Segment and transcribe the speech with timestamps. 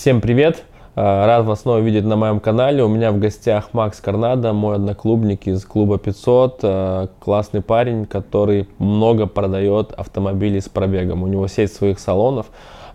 [0.00, 0.62] Всем привет!
[0.96, 2.82] А, рад вас снова видеть на моем канале.
[2.82, 6.60] У меня в гостях Макс Карнадо, мой одноклубник из клуба 500.
[6.62, 11.22] А, классный парень, который много продает автомобилей с пробегом.
[11.22, 12.46] У него сеть своих салонов.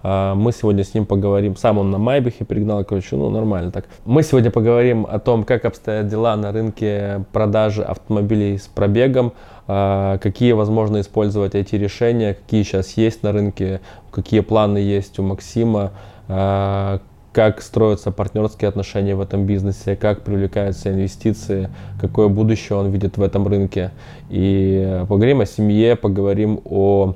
[0.02, 1.56] А, мы сегодня с ним поговорим.
[1.56, 3.86] Сам он на Майбахе пригнал, короче, ну нормально так.
[4.06, 9.34] Мы сегодня поговорим о том, как обстоят дела на рынке продажи автомобилей с пробегом,
[9.68, 15.92] какие возможно использовать эти решения, какие сейчас есть на рынке, какие планы есть у Максима,
[16.28, 23.22] как строятся партнерские отношения в этом бизнесе, как привлекаются инвестиции, какое будущее он видит в
[23.22, 23.92] этом рынке.
[24.30, 27.16] И поговорим о семье, поговорим о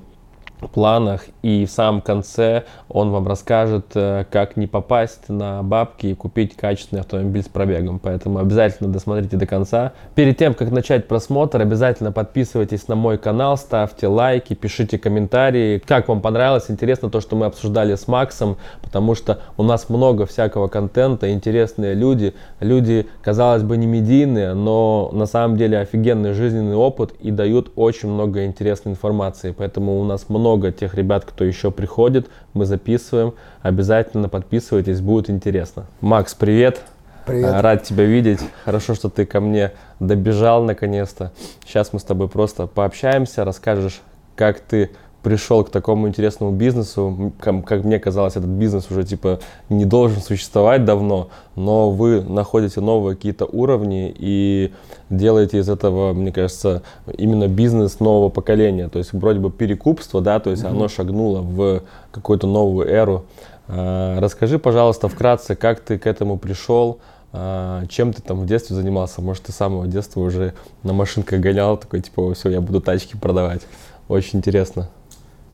[0.68, 6.14] планах, и в самом конце он вам расскажет, э, как не попасть на бабки и
[6.14, 8.00] купить качественный автомобиль с пробегом.
[8.00, 9.94] Поэтому обязательно досмотрите до конца.
[10.16, 16.08] Перед тем, как начать просмотр, обязательно подписывайтесь на мой канал, ставьте лайки, пишите комментарии, как
[16.08, 16.66] вам понравилось.
[16.70, 21.94] Интересно то, что мы обсуждали с Максом, потому что у нас много всякого контента, интересные
[21.94, 27.72] люди, люди, казалось бы, не медийные, но на самом деле офигенный жизненный опыт и дают
[27.76, 29.54] очень много интересной информации.
[29.58, 33.36] Поэтому у нас много много тех ребят, кто еще приходит, мы записываем.
[33.62, 35.86] Обязательно подписывайтесь, будет интересно.
[36.02, 36.82] Макс, привет.
[37.28, 37.54] Привет.
[37.54, 38.40] А, рад тебя видеть.
[38.66, 41.32] Хорошо, что ты ко мне добежал наконец-то.
[41.64, 44.02] Сейчас мы с тобой просто пообщаемся, расскажешь,
[44.36, 44.90] как ты
[45.24, 47.34] пришел к такому интересному бизнесу.
[47.40, 49.40] Как, как мне казалось, этот бизнес уже типа
[49.70, 54.72] не должен существовать давно, но вы находите новые какие-то уровни и
[55.10, 56.84] делаете из этого, мне кажется,
[57.18, 58.88] именно бизнес нового поколения.
[58.90, 60.70] То есть вроде бы перекупство, да, то есть mm-hmm.
[60.70, 63.26] оно шагнуло в какую-то новую эру.
[63.68, 67.00] А, расскажи, пожалуйста, вкратце, как ты к этому пришел,
[67.32, 69.22] а, чем ты там в детстве занимался?
[69.22, 70.54] Может, ты с самого детства уже
[70.84, 73.62] на машинках гонял, такой, типа, все, я буду тачки продавать.
[74.08, 74.90] Очень интересно.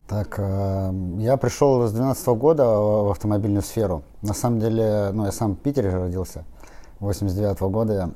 [0.08, 4.04] Так, э, я пришел с 12 года в автомобильную сферу.
[4.22, 6.44] На самом деле, ну, я сам в Питере же родился,
[7.00, 8.12] 89 -го года.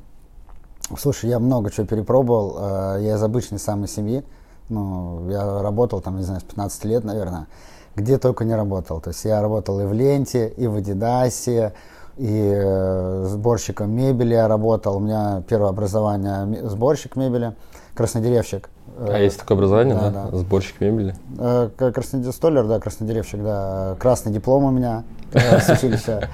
[0.97, 2.57] Слушай, я много чего перепробовал.
[2.59, 4.23] Э, я из обычной самой семьи.
[4.69, 7.47] Ну, я работал там, не знаю, с 15 лет, наверное,
[7.95, 9.01] где только не работал.
[9.01, 11.73] То есть я работал и в Ленте, и в Адидасе,
[12.17, 14.97] и э, сборщиком мебели я работал.
[14.97, 17.55] У меня первое образование сборщик мебели,
[17.95, 18.69] краснодеревщик.
[18.97, 20.09] А есть такое образование, да?
[20.09, 20.27] да?
[20.31, 20.37] да.
[20.37, 21.15] Сборщик мебели?
[21.37, 22.31] Э, краснодер...
[22.31, 23.95] Столер, да, краснодеревщик, да.
[23.99, 26.29] Красный диплом у меня э, с училища.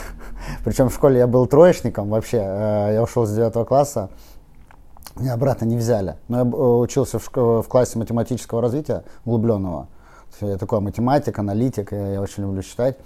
[0.64, 2.38] Причем в школе я был троечником вообще.
[2.38, 4.10] Э, я ушел с девятого класса.
[5.16, 6.16] Меня обратно не взяли.
[6.28, 9.88] Но я учился в, в классе математического развития углубленного.
[10.40, 12.96] Я такой математик, аналитик, я, я очень люблю читать.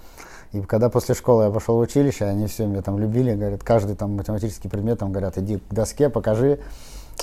[0.53, 3.95] И когда после школы я пошел в училище, они все меня там любили, говорят, каждый
[3.95, 6.59] там математический предмет, там говорят, иди к доске, покажи.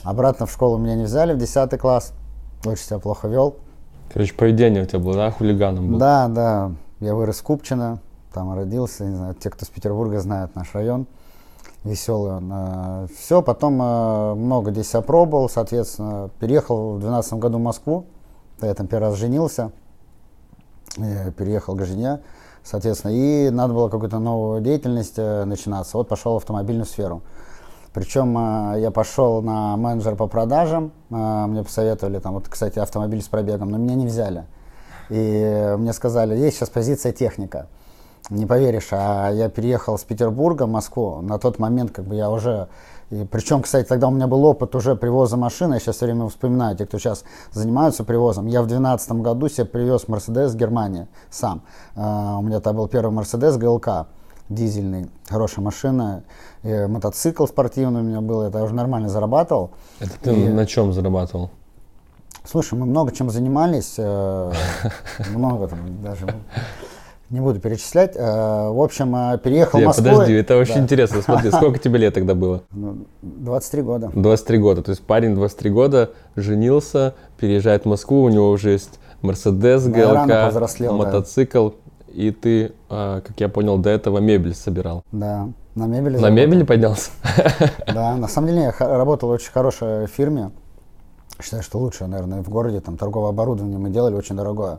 [0.04, 2.12] Обратно в школу меня не взяли в 10 класс.
[2.64, 3.56] Очень себя плохо вел.
[4.12, 5.98] Короче, поведение у тебя было, да, хулиганом был?
[5.98, 6.72] Да, да.
[7.00, 7.98] Я вырос в Купчино,
[8.32, 11.06] там родился, не знаю, те, кто с Петербурга знают наш район,
[11.82, 12.50] веселый он.
[12.52, 18.04] Э, Все, потом э, много здесь опробовал, соответственно, переехал в 2012 году в Москву,
[18.60, 19.72] я там первый раз женился,
[20.96, 22.20] я переехал к жене,
[22.62, 25.96] соответственно, и надо было какую-то новую деятельность э, начинаться.
[25.96, 27.22] Вот пошел в автомобильную сферу.
[27.92, 33.22] Причем э, я пошел на менеджер по продажам, э, мне посоветовали, там, вот, кстати, автомобиль
[33.22, 34.44] с пробегом, но меня не взяли.
[35.10, 37.66] И мне сказали, есть сейчас позиция техника.
[38.30, 41.20] Не поверишь, а я переехал с Петербурга в Москву.
[41.20, 42.68] На тот момент как бы я уже...
[43.10, 45.74] И причем, кстати, тогда у меня был опыт уже привоза машины.
[45.74, 48.46] Я сейчас все время вспоминаю, те, кто сейчас занимаются привозом.
[48.46, 51.62] Я в 2012 году себе привез Мерседес в Германии сам.
[51.94, 54.06] Uh, у меня там был первый Мерседес ГЛК
[54.54, 56.24] дизельный, хорошая машина.
[56.62, 59.70] И мотоцикл спортивный у меня был, это я уже нормально зарабатывал.
[60.00, 60.48] Это ты и...
[60.48, 61.50] на чем зарабатывал?
[62.44, 64.52] Слушай, мы много чем занимались, э,
[65.34, 66.26] много там даже
[67.32, 68.14] не буду перечислять.
[68.14, 70.04] Э, в общем, э, переехал в Москву.
[70.04, 70.80] Подожди, это очень да.
[70.80, 71.22] интересно.
[71.22, 72.62] Смотри, сколько тебе лет тогда было?
[73.22, 74.10] 23 ну, года.
[74.14, 74.82] 23 года.
[74.82, 80.52] То есть парень 23 года женился, переезжает в Москву, у него уже есть Мерседес, ГЛК,
[80.92, 81.70] мотоцикл.
[81.70, 81.74] Да
[82.14, 85.02] и ты, а, как я понял, до этого мебель собирал.
[85.12, 86.18] Да, на мебели.
[86.18, 87.10] На мебели поднялся?
[87.86, 90.50] Да, на самом деле я работал в очень хорошей фирме.
[91.40, 92.80] Считаю, что лучшее, наверное, в городе.
[92.80, 94.78] Там торговое оборудование мы делали очень дорогое.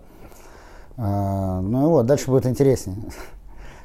[0.98, 2.98] А, ну и вот, дальше будет интереснее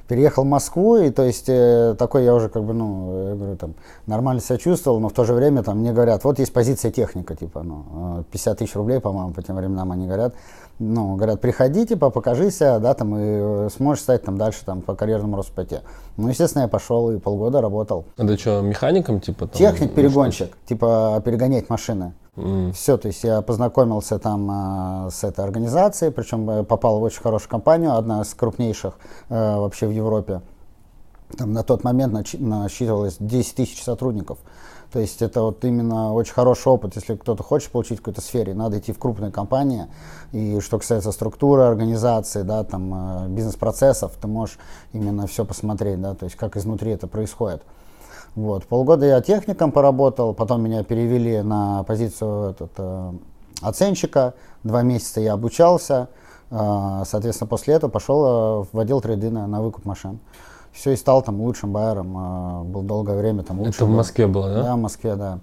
[0.09, 3.57] переехал в Москву, и то есть э, такой я уже как бы, ну, я говорю,
[3.57, 3.75] там,
[4.07, 7.37] нормально себя чувствовал, но в то же время там мне говорят, вот есть позиция техника,
[7.37, 10.35] типа, ну, 50 э, тысяч рублей, по-моему, по тем временам они говорят,
[10.79, 14.95] ну, говорят, приходи, типа, покажися, да, там, и э, сможешь стать там дальше, там, по
[14.95, 15.79] карьерному росту пойти.
[16.17, 18.05] Ну, естественно, я пошел и полгода работал.
[18.17, 19.47] А ты что, механиком, типа?
[19.47, 22.13] Там, Техник, перегонщик, типа, перегонять машины.
[22.37, 22.73] Mm.
[22.73, 27.21] Все, то есть я познакомился там э, с этой организацией, причем э, попал в очень
[27.21, 28.95] хорошую компанию, одна из крупнейших
[29.29, 30.43] э, вообще в Европе.
[31.37, 34.39] Там на тот момент насчитывалось 10 тысяч сотрудников.
[34.93, 38.55] То есть это вот именно очень хороший опыт, если кто-то хочет получить в какой-то сфере,
[38.55, 39.87] надо идти в крупные компании.
[40.33, 44.59] И что касается структуры организации, да, там, э, бизнес-процессов, ты можешь
[44.95, 47.63] именно все посмотреть, да, то есть как изнутри это происходит.
[48.35, 48.65] Вот.
[48.65, 53.13] Полгода я техником поработал, потом меня перевели на позицию этот, э,
[53.61, 54.35] оценщика,
[54.65, 56.09] два месяца я обучался,
[56.51, 60.19] э, соответственно, после этого пошел в отдел трейдина на выкуп машин
[60.79, 63.75] все и стал там лучшим байером, а, был долгое время там лучшим.
[63.75, 64.63] Это в Москве было, да?
[64.63, 65.41] Да, в Москве, да.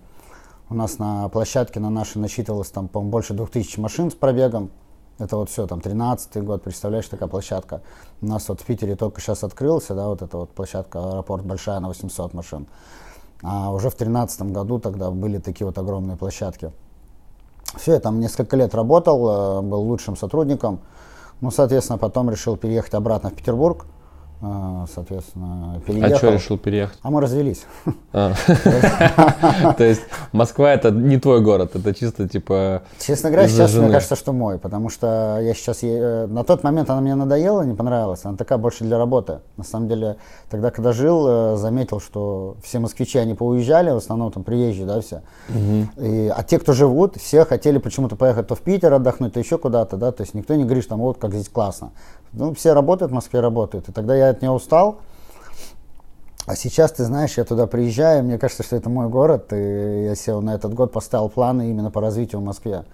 [0.69, 4.71] У нас на площадке на нашей насчитывалось там, по больше двух тысяч машин с пробегом.
[5.17, 7.81] Это вот все, там, 13-й год, представляешь, такая площадка.
[8.21, 11.79] У нас вот в Питере только сейчас открылся, да, вот эта вот площадка, аэропорт большая
[11.81, 12.67] на 800 машин.
[13.43, 16.71] А уже в 2013 году тогда были такие вот огромные площадки.
[17.77, 20.79] Все, я там несколько лет работал, э, был лучшим сотрудником.
[21.41, 23.85] Ну, соответственно, потом решил переехать обратно в Петербург.
[24.41, 26.13] А, соответственно, переехал.
[26.13, 26.99] А что решил переехать?
[27.01, 27.65] А мы развелись.
[28.11, 28.33] А.
[29.77, 30.01] То есть
[30.31, 34.57] Москва это не твой город, это чисто типа Честно говоря, сейчас мне кажется, что мой,
[34.57, 35.79] потому что я сейчас...
[35.83, 39.39] Э, на тот момент она мне надоела, не понравилась, она такая больше для работы.
[39.57, 40.17] На самом деле,
[40.49, 45.01] тогда, когда жил, э, заметил, что все москвичи, они поуезжали, в основном там приезжие, да,
[45.01, 45.21] все.
[45.47, 49.97] А те, кто живут, все хотели почему-то поехать то в Питер отдохнуть, то еще куда-то,
[49.97, 51.91] да, то есть никто не говорит, там, вот как здесь классно.
[52.35, 53.89] Ну, все работают в Москве, работают.
[53.89, 54.97] И тогда я от нее устал.
[56.45, 60.15] А сейчас, ты знаешь, я туда приезжаю, мне кажется, что это мой город, и я
[60.15, 62.85] сел на этот год, поставил планы именно по развитию в Москве.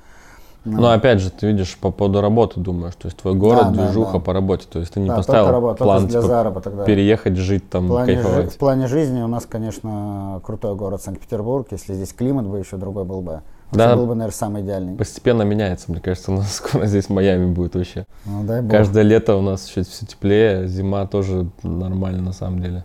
[0.63, 3.85] Ну, Но опять же, ты видишь по поводу работы думаешь, то есть твой город, да,
[3.85, 4.23] движуха да, да.
[4.23, 6.83] по работе, то есть ты не да, поставил работа, план для типа, заработок, да.
[6.85, 8.53] переехать, жить там, в плане, кайфовать.
[8.53, 13.05] В плане жизни у нас, конечно, крутой город Санкт-Петербург, если здесь климат бы еще другой
[13.05, 13.41] был бы.
[13.71, 14.95] Да, был бы, наверное, самый идеальный.
[14.95, 18.05] Постепенно меняется, мне кажется, у нас скоро здесь Майами будет вообще.
[18.25, 18.71] Ну, дай бог.
[18.71, 22.83] Каждое лето у нас чуть все теплее, зима тоже нормально на самом деле.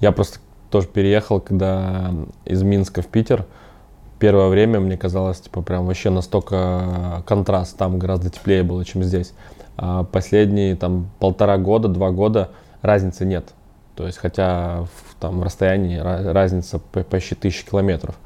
[0.00, 0.38] Я просто
[0.70, 2.12] тоже переехал, когда
[2.44, 3.46] из Минска в Питер.
[4.18, 9.32] Первое время мне казалось, типа, прям вообще настолько контраст, там гораздо теплее было, чем здесь.
[9.76, 12.50] А последние там полтора года, два года
[12.80, 13.48] разницы нет.
[13.94, 18.16] То есть, хотя в там расстоянии разница почти тысячи километров.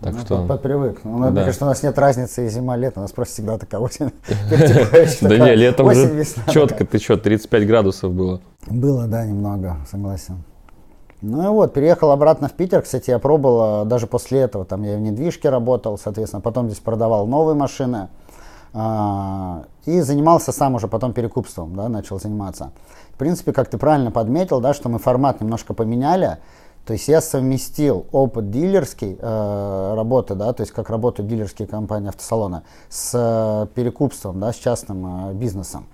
[0.00, 0.44] Так ну, что...
[0.46, 1.00] Попривык.
[1.04, 1.30] Ну, да.
[1.30, 4.12] Мне кажется, у нас нет разницы и зима-лето, у нас просто всегда такая осень.
[5.22, 8.40] Да не, летом же четко, ты что, 35 градусов было?
[8.66, 10.44] Было, да, немного, согласен.
[11.22, 12.82] Ну и вот, переехал обратно в Питер.
[12.82, 16.80] Кстати, я пробовал, э, даже после этого, там я в недвижке работал, соответственно, потом здесь
[16.80, 18.08] продавал новые машины.
[18.78, 22.72] А, и занимался сам уже потом перекупством, да, начал заниматься.
[23.14, 26.36] В принципе, как ты правильно подметил, да, что мы формат немножко поменяли.
[26.86, 32.08] То есть я совместил опыт дилерский э, работы, да, то есть как работают дилерские компании
[32.10, 35.86] автосалона, с э, перекупством, да, с частным э, бизнесом.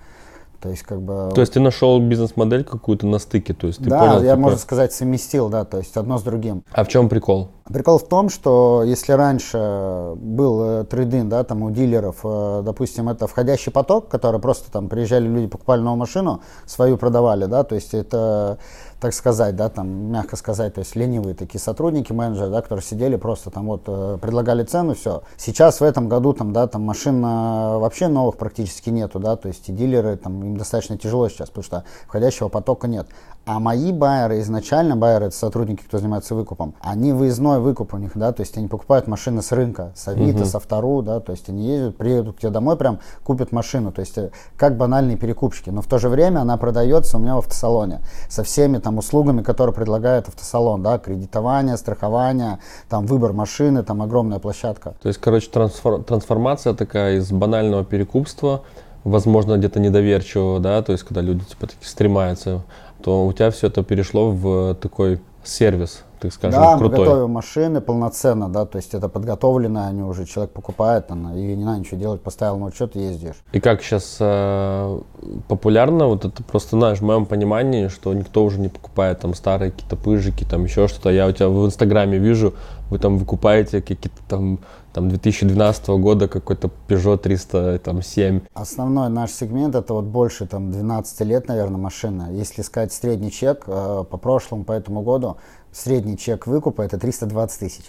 [0.63, 1.29] То есть, как бы...
[1.35, 4.37] То есть ты нашел бизнес-модель какую-то на стыке, то есть ты да, понял, я, типа...
[4.37, 6.63] можно сказать, совместил, да, то есть одно с другим.
[6.71, 7.49] А в чем прикол?
[7.65, 13.09] Прикол в том, что если раньше был э, трейдинг, да, там у дилеров, э, допустим,
[13.09, 17.75] это входящий поток, который просто там приезжали люди, покупали новую машину, свою продавали, да, то
[17.75, 18.57] есть это
[19.03, 23.17] так сказать, да, там, мягко сказать, то есть ленивые такие сотрудники, менеджеры, да, которые сидели
[23.17, 25.23] просто там вот, э, предлагали цену, все.
[25.35, 29.49] Сейчас в этом году там, да, там машин э, вообще новых практически нету, да, то
[29.49, 33.07] есть и дилеры, там, им достаточно тяжело сейчас, потому что входящего потока нет.
[33.45, 38.11] А мои байеры, изначально байеры, это сотрудники, кто занимается выкупом, они выездной выкуп у них,
[38.15, 40.45] да, то есть они покупают машины с рынка, с Авито, uh-huh.
[40.45, 43.99] с Автору, да, то есть они ездят, приедут к тебе домой, прям купят машину, то
[43.99, 47.39] есть э, как банальные перекупщики, но в то же время она продается у меня в
[47.39, 52.59] автосалоне со всеми там услугами, которые предлагает автосалон, да, кредитование, страхование,
[52.89, 54.95] там выбор машины, там огромная площадка.
[55.01, 58.63] То есть, короче, трансфор- трансформация такая из банального перекупства,
[59.03, 62.63] возможно, где-то недоверчивого, да, то есть, когда люди типа такие стремаются
[63.03, 66.99] то у тебя все это перешло в такой сервис, так скажем, да, крутой.
[66.99, 71.55] мы готовим машины полноценно, да, то есть это подготовлено, они уже человек покупает, она, и
[71.55, 73.35] не надо ничего делать, поставил на учет и ездишь.
[73.51, 75.01] И как сейчас э,
[75.47, 79.71] популярно, вот это просто, знаешь, в моем понимании, что никто уже не покупает там старые
[79.71, 81.09] какие-то пыжики, там еще что-то.
[81.09, 82.53] Я у тебя в Инстаграме вижу,
[82.89, 84.59] вы там выкупаете какие-то там
[84.93, 88.41] там 2012 года какой-то Peugeot 307.
[88.53, 92.29] Основной наш сегмент это вот больше там 12 лет, наверное, машина.
[92.31, 95.37] Если сказать средний чек э, по прошлому, по этому году,
[95.73, 97.85] средний чек выкупа это 320 тысяч.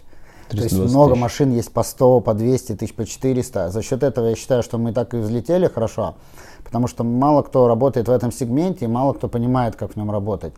[0.49, 1.23] То есть много тысяч.
[1.23, 3.71] машин есть по 100, по 200 тысяч, по 400.
[3.71, 6.15] За счет этого я считаю, что мы так и взлетели хорошо,
[6.65, 10.11] потому что мало кто работает в этом сегменте, и мало кто понимает, как в нем
[10.11, 10.53] работать.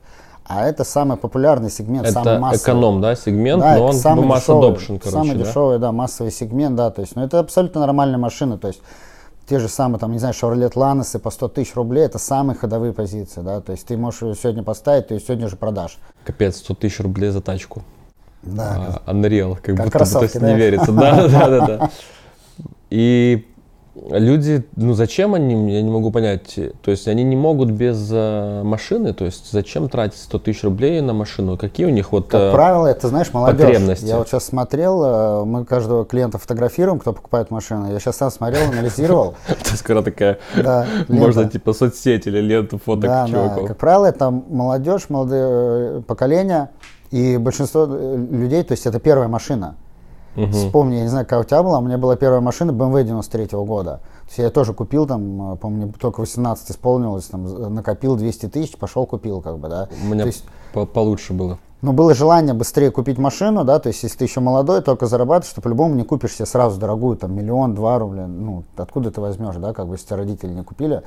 [0.48, 2.62] А это самый популярный сегмент, это самый массовый.
[2.62, 5.44] эконом, да, сегмент, да, но он самый масс дешевый, adoption, короче, Самый да?
[5.44, 8.80] дешевый, да, массовый сегмент, да, то есть, ну, это абсолютно нормальная машина, то есть,
[9.48, 12.92] те же самые, там, не знаю, Chevrolet Lanos по 100 тысяч рублей, это самые ходовые
[12.92, 15.98] позиции, да, то есть, ты можешь ее сегодня поставить, ты ее сегодня же продашь.
[16.24, 17.82] Капец, 100 тысяч рублей за тачку.
[18.42, 20.52] Да, А, Unreal, как, Как будто бы, то есть да?
[20.52, 20.92] не верится.
[20.92, 21.90] Да, да, да, да.
[22.90, 23.46] И
[24.10, 28.62] люди, ну зачем они, я не могу понять, то есть они не могут без э,
[28.62, 32.28] машины, то есть зачем тратить 100 тысяч рублей на машину, какие у них вот...
[32.28, 33.66] Как э, правило, это, знаешь, молодежь.
[33.66, 34.04] потребности.
[34.04, 37.90] Я вот сейчас смотрел, э, мы каждого клиента фотографируем, кто покупает машину.
[37.90, 39.34] Я сейчас сам смотрел, анализировал.
[39.70, 40.38] Есть когда такая,
[41.08, 43.68] можно типа соцсеть или ленту фоток чуваков.
[43.68, 46.70] Как правило, это молодежь, молодое э, поколение.
[47.10, 49.76] И большинство э, людей, то есть это первая машина.
[50.36, 50.52] Мгм.
[50.52, 53.46] Вспомни, я не знаю, как у тебя была, у меня была первая машина BMW 93
[53.64, 54.00] года.
[54.24, 58.76] То есть я тоже купил там, э, помню, только 18 исполнилось, там, накопил 200 тысяч,
[58.76, 59.88] пошел купил, как бы, да.
[60.04, 61.58] У меня То есть, по- получше было.
[61.80, 65.54] ну, было желание быстрее купить машину, да, то есть если ты еще молодой, только зарабатываешь,
[65.54, 69.56] то по-любому не купишь себе сразу дорогую, там, миллион, два рубля, ну, откуда ты возьмешь,
[69.56, 71.02] да, как бы, если тебя родители не купили.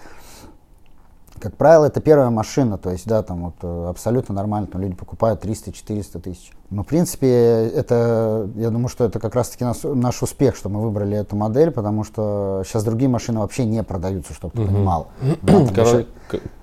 [1.42, 4.96] Как правило, это первая машина, то есть, да, там вот э, абсолютно нормально, там люди
[4.96, 6.52] покупают 300-400 тысяч.
[6.70, 10.82] Но, в принципе, это, я думаю, что это как раз-таки наш, наш успех, что мы
[10.82, 15.08] выбрали эту модель, потому что сейчас другие машины вообще не продаются, чтобы ты понимал.
[15.42, 16.06] Да, еще-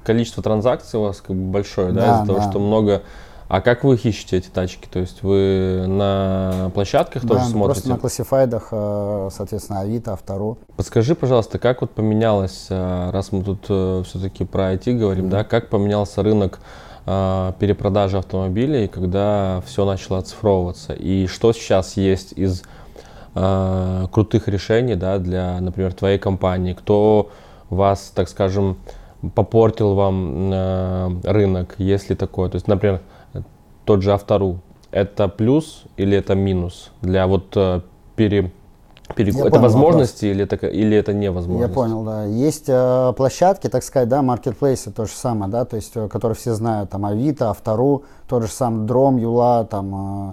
[0.05, 2.51] количество транзакций у вас как бы большое, да, Да, из-за того, да.
[2.51, 3.03] что много.
[3.49, 4.89] А как вы их ищете, эти тачки?
[4.91, 7.65] То есть вы на площадках да, тоже смотрите?
[7.65, 10.59] просто на классифайдах, э, соответственно, Авито, Автору.
[10.77, 13.65] Подскажи, пожалуйста, как вот поменялось, э, раз мы тут
[14.07, 16.59] все-таки про IT говорим, да, как поменялся рынок
[17.07, 20.93] э, перепродажи автомобилей, когда все начало оцифровываться?
[20.93, 22.63] И что сейчас есть из
[23.35, 26.73] э, крутых решений, да, для, например, твоей компании?
[26.75, 27.31] Кто
[27.71, 28.79] вас, так скажем,
[29.35, 32.51] попортил вам э, рынок, если такое?
[32.51, 33.01] То есть, например,
[33.87, 34.59] тот же Автору,
[34.91, 37.81] это плюс или это минус для вот э,
[38.17, 38.53] пере,
[39.17, 41.69] Я Это понял возможности или это, или это невозможность?
[41.69, 42.25] Я понял, да.
[42.25, 46.35] Есть э, площадки, так сказать, да, маркетплейсы, то же самое, да, то есть, э, которые
[46.37, 50.33] все знают, там, Авито, Автору, тот же сам Дром, Юла, там, э,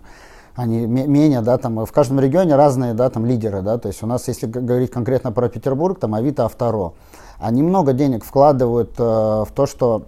[0.56, 4.02] они ме- менее, да, там, в каждом регионе разные, да, там, лидеры, да, то есть
[4.04, 6.94] у нас, если говорить конкретно про Петербург, там, Авито, Авторо,
[7.40, 10.04] они много денег вкладывают э, в то, что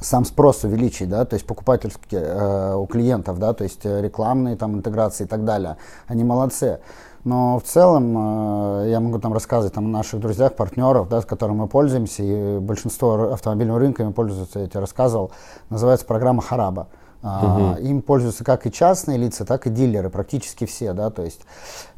[0.00, 4.56] сам спрос увеличить, да, то есть покупательский э, у клиентов, да, то есть э, рекламные
[4.56, 5.76] там интеграции и так далее.
[6.06, 6.80] Они молодцы.
[7.24, 11.26] Но в целом э, я могу там рассказывать там, о наших друзьях, партнерах, да, с
[11.26, 15.30] которыми мы пользуемся, и большинство автомобильного рынка им пользуются, я тебе рассказывал,
[15.68, 16.88] называется программа Хараба.
[17.22, 21.42] А, Им пользуются как и частные лица, так и дилеры, практически все, да, то есть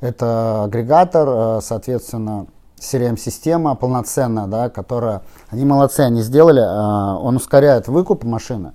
[0.01, 2.47] это агрегатор, э, соответственно,
[2.83, 8.73] CRM-система полноценная, да, которая, они молодцы, они сделали, э, он ускоряет выкуп машины,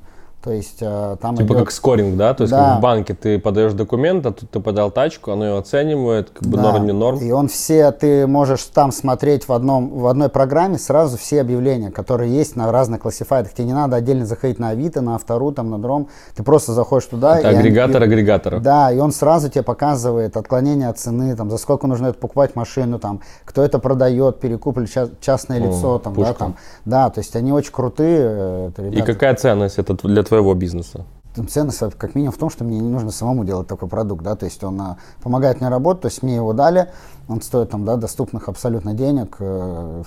[0.48, 2.34] то есть э, там Типа идет- как скоринг, да?
[2.34, 2.70] То есть Да.
[2.70, 6.48] как в банке ты подаешь документ, а тут ты подал тачку, оно ее оценивает, как
[6.48, 6.64] бы Да.
[6.72, 7.18] норм не норм.
[7.20, 11.92] И он все, ты можешь там смотреть в, одном, в одной программе сразу все объявления,
[11.92, 13.54] которые есть на разных классифайдах.
[13.54, 16.08] Тебе не надо отдельно заходить на Авито, на Автору, там, на Дром.
[16.36, 17.40] Ты просто заходишь туда.
[17.40, 18.62] Это и они- агрегатор и- агрегаторов.
[18.62, 22.56] Да, и он сразу тебе показывает отклонение от цены, там, за сколько нужно это покупать
[22.56, 26.34] машину, там, кто это продает, перекуп или ча- частное О, лицо, там, да, пушка.
[26.36, 26.56] там.
[26.86, 28.20] Да, то есть они очень крутые.
[28.22, 31.06] э, это И какая ценность это для твоего бизнеса?
[31.36, 34.24] Там ценность э, как минимум в том, что мне не нужно самому делать такой продукт,
[34.24, 36.90] да, то есть он а, помогает мне работать, то есть мне его дали,
[37.28, 39.36] он стоит там, да, доступных абсолютно денег,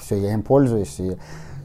[0.00, 1.18] все, я им пользуюсь и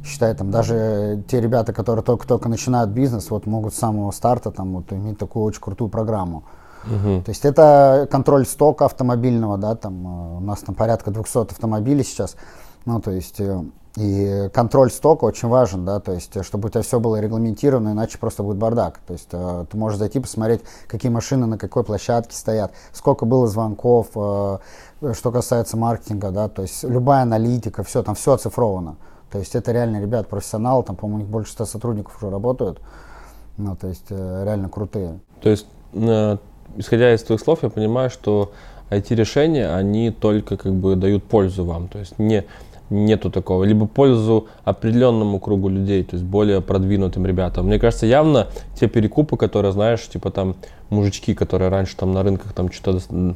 [0.05, 4.75] считаю, там даже те ребята, которые только-только начинают бизнес, вот могут с самого старта там
[4.75, 6.43] вот иметь такую очень крутую программу.
[6.85, 12.03] То есть это контроль стока автомобильного, да, там э, у нас там порядка 200 автомобилей
[12.03, 12.35] сейчас,
[12.85, 13.63] ну то есть э,
[13.97, 18.17] и контроль стока очень важен, да, то есть чтобы у тебя все было регламентировано, иначе
[18.17, 18.99] просто будет бардак.
[19.07, 23.47] То есть э, ты можешь зайти посмотреть, какие машины на какой площадке стоят, сколько было
[23.47, 24.57] звонков, э,
[25.13, 28.97] что касается маркетинга, да, то есть любая аналитика, все, там все оцифровано.
[29.31, 32.81] То есть это реально ребят профессионалы, там, по-моему, у них больше 100 сотрудников уже работают,
[33.57, 35.19] ну, то есть э, реально крутые.
[35.41, 36.37] То есть, э,
[36.75, 38.51] исходя из твоих слов, я понимаю, что
[38.89, 41.87] IT-решения, они только как бы дают пользу вам.
[41.87, 42.45] То есть не,
[42.89, 43.63] нету такого.
[43.63, 47.67] Либо пользу определенному кругу людей, то есть более продвинутым ребятам.
[47.67, 48.47] Мне кажется, явно
[48.79, 50.55] те перекупы, которые, знаешь, типа там
[50.89, 53.35] мужички, которые раньше там на рынках там что-то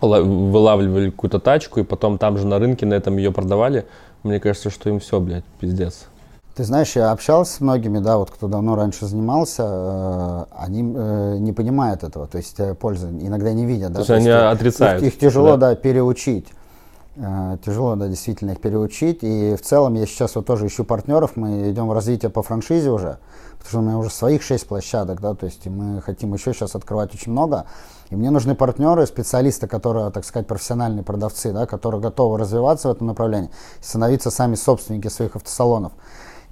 [0.00, 3.86] вылавливали какую-то тачку и потом там же на рынке на этом ее продавали,
[4.22, 6.06] мне кажется, что им все, блядь, пиздец.
[6.54, 11.36] Ты знаешь, я общался с многими, да, вот кто давно раньше занимался, э, они э,
[11.38, 13.94] не понимают этого, то есть э, пользы иногда не видят, да.
[13.94, 15.70] То есть они э, отрицают, Их, их тяжело, да.
[15.70, 15.74] да.
[15.74, 16.46] переучить.
[17.16, 19.20] Э, тяжело, да, действительно их переучить.
[19.22, 22.90] И в целом я сейчас вот тоже ищу партнеров, мы идем в развитие по франшизе
[22.90, 23.18] уже,
[23.52, 26.74] потому что у меня уже своих шесть площадок, да, то есть мы хотим еще сейчас
[26.74, 27.66] открывать очень много.
[28.10, 32.92] И мне нужны партнеры, специалисты, которые, так сказать, профессиональные продавцы, да, которые готовы развиваться в
[32.92, 35.92] этом направлении, становиться сами собственники своих автосалонов.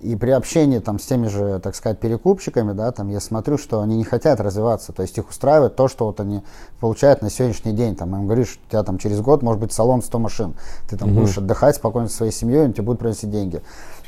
[0.02, 3.80] И при общении там, с теми же, так сказать, перекупщиками, да, там, я смотрю, что
[3.80, 4.92] они не хотят развиваться.
[4.92, 6.42] То есть их устраивает то, что вот они
[6.80, 7.94] получают на сегодняшний день.
[7.94, 10.54] Там, им говоришь, у тебя там через год может быть салон 100 машин.
[10.90, 11.20] Ты там угу.
[11.20, 13.62] будешь отдыхать спокойно со своей семьей, он тебе будет приносить деньги.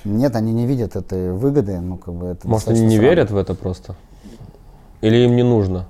[0.04, 1.78] Нет, они не видят этой выгоды.
[1.80, 3.08] Ну, как бы это может, они не странно.
[3.08, 3.94] верят в это просто?
[5.00, 5.86] Или им не нужно?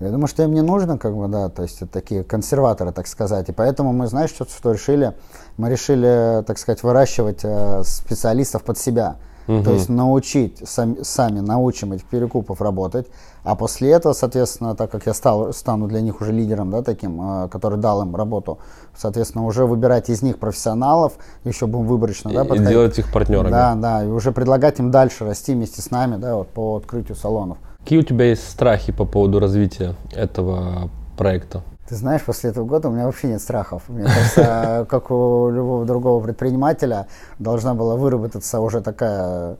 [0.00, 3.06] Я думаю, что им не нужно, как бы, да, то есть это такие консерваторы, так
[3.06, 3.48] сказать.
[3.48, 5.12] И поэтому мы, знаешь, что, что решили?
[5.56, 9.16] Мы решили, так сказать, выращивать э, специалистов под себя.
[9.46, 9.62] Угу.
[9.62, 13.06] То есть научить, сами, сами научим этих перекупов работать,
[13.42, 17.44] а после этого, соответственно, так как я стал, стану для них уже лидером, да, таким,
[17.44, 18.58] э, который дал им работу,
[18.96, 22.66] соответственно, уже выбирать из них профессионалов, еще будем выборочно, и, да, подходить.
[22.66, 23.50] И делать их партнерами.
[23.50, 27.16] Да, да, и уже предлагать им дальше расти вместе с нами, да, вот по открытию
[27.16, 27.58] салонов.
[27.80, 31.62] Какие у тебя есть страхи по поводу развития этого проекта?
[31.88, 33.82] Ты знаешь, после этого года у меня вообще нет страхов.
[33.88, 39.58] Мне кажется, как у любого другого предпринимателя, должна была выработаться уже такая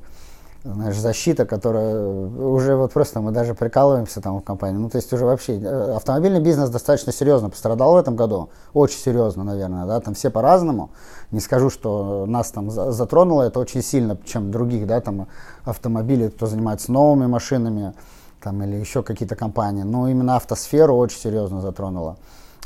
[0.64, 4.78] знаешь, защита, которая уже вот просто мы даже прикалываемся там в компании.
[4.78, 8.48] Ну, то есть уже вообще э, автомобильный бизнес достаточно серьезно пострадал в этом году.
[8.72, 10.90] Очень серьезно, наверное, да, там все по-разному.
[11.30, 15.28] Не скажу, что нас там затронуло это очень сильно, чем других, да, там
[15.64, 17.92] автомобилей, кто занимается новыми машинами,
[18.44, 19.82] там, или еще какие-то компании.
[19.82, 22.16] Но именно автосферу очень серьезно затронуло.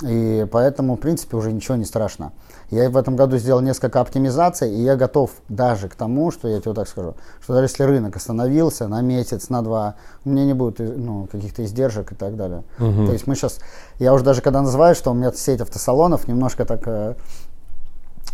[0.03, 2.33] И поэтому, в принципе, уже ничего не страшно.
[2.71, 6.61] Я в этом году сделал несколько оптимизаций, и я готов даже к тому, что я
[6.61, 9.95] тебе так скажу, что даже если рынок остановился на месяц, на два,
[10.25, 12.63] у меня не будет ну, каких-то издержек и так далее.
[12.79, 13.07] Угу.
[13.07, 13.59] То есть мы сейчас,
[13.99, 17.15] я уже даже когда называю, что у меня сеть автосалонов, немножко так э,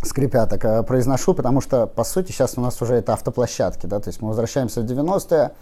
[0.05, 4.01] скрипя так э, произношу, потому что, по сути, сейчас у нас уже это автоплощадки, да,
[4.01, 5.53] то есть мы возвращаемся в 90-е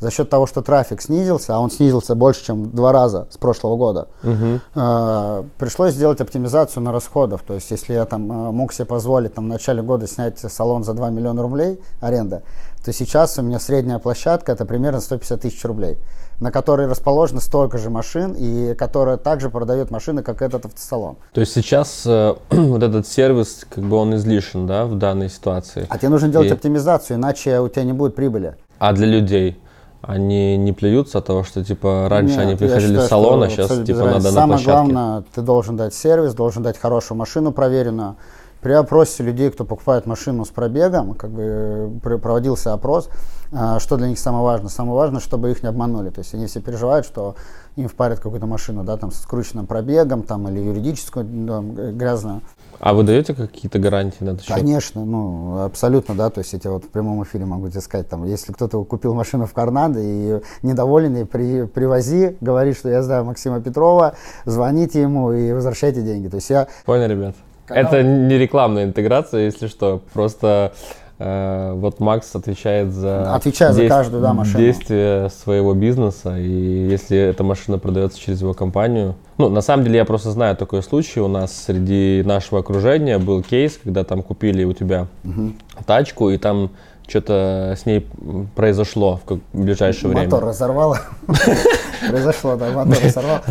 [0.00, 3.76] за счет того, что трафик снизился, а он снизился больше, чем два раза с прошлого
[3.76, 4.60] года, угу.
[4.74, 9.34] э, пришлось сделать оптимизацию на расходов, то есть если я там э, мог себе позволить
[9.34, 12.42] там, в начале года снять салон за 2 миллиона рублей аренда,
[12.84, 15.98] то сейчас у меня средняя площадка это примерно 150 тысяч рублей
[16.42, 21.16] на которой расположено столько же машин и которая также продает машины, как этот автосалон.
[21.32, 25.86] То есть сейчас э, вот этот сервис, как бы он излишен, да, в данной ситуации.
[25.88, 26.52] А тебе нужно делать и...
[26.52, 28.56] оптимизацию, иначе у тебя не будет прибыли.
[28.78, 29.58] А для людей?
[30.02, 33.48] Они не плюются от того, что типа раньше Нет, они приходили считаю, в салон, а
[33.48, 34.64] сейчас типа надо Самое на площадке.
[34.64, 38.16] Самое главное, ты должен дать сервис, должен дать хорошую машину проверенную.
[38.62, 43.08] При опросе людей, кто покупает машину с пробегом, как бы проводился опрос,
[43.52, 44.70] а, что для них самое важное.
[44.70, 46.10] Самое важное, чтобы их не обманули.
[46.10, 47.34] То есть они все переживают, что
[47.74, 52.40] им впарят какую-то машину, да, там с скрученным пробегом, там, или юридическую, да, грязную.
[52.78, 54.44] А вы даете какие-то гарантии на это?
[54.46, 58.08] Конечно, ну, абсолютно, да, то есть я тебе вот в прямом эфире могу тебе сказать,
[58.08, 63.02] там, если кто-то купил машину в Карнадо и недоволен, и при, привози, говорит, что я
[63.02, 66.28] знаю Максима Петрова, звоните ему и возвращайте деньги.
[66.28, 66.68] То есть я...
[66.84, 67.34] Понял, ребят.
[67.66, 67.84] Канал...
[67.84, 70.02] Это не рекламная интеграция, если что.
[70.12, 70.72] Просто
[71.18, 74.58] э, вот Макс отвечает за, отвечает за каждую да, машину.
[74.58, 76.36] действие своего бизнеса.
[76.38, 76.50] И
[76.88, 79.14] если эта машина продается через его компанию.
[79.38, 81.20] Ну, на самом деле, я просто знаю такой случай.
[81.20, 85.52] У нас среди нашего окружения был кейс, когда там купили у тебя угу.
[85.86, 86.70] тачку, и там
[87.06, 88.06] что-то с ней
[88.54, 90.24] произошло в ближайшее время.
[90.24, 90.98] Мотор разорвало.
[92.08, 93.42] Произошло, да, мотор разорвало.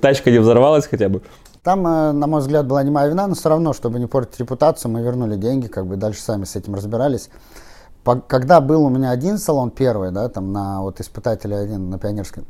[0.00, 1.22] Тачка не взорвалась хотя бы?
[1.62, 4.40] Там, э, на мой взгляд, была не моя вина, но все равно, чтобы не портить
[4.40, 7.28] репутацию, мы вернули деньги, как бы дальше сами с этим разбирались.
[8.28, 12.44] Когда был у меня один салон первый, да, там на вот испытателе один на Пионерской,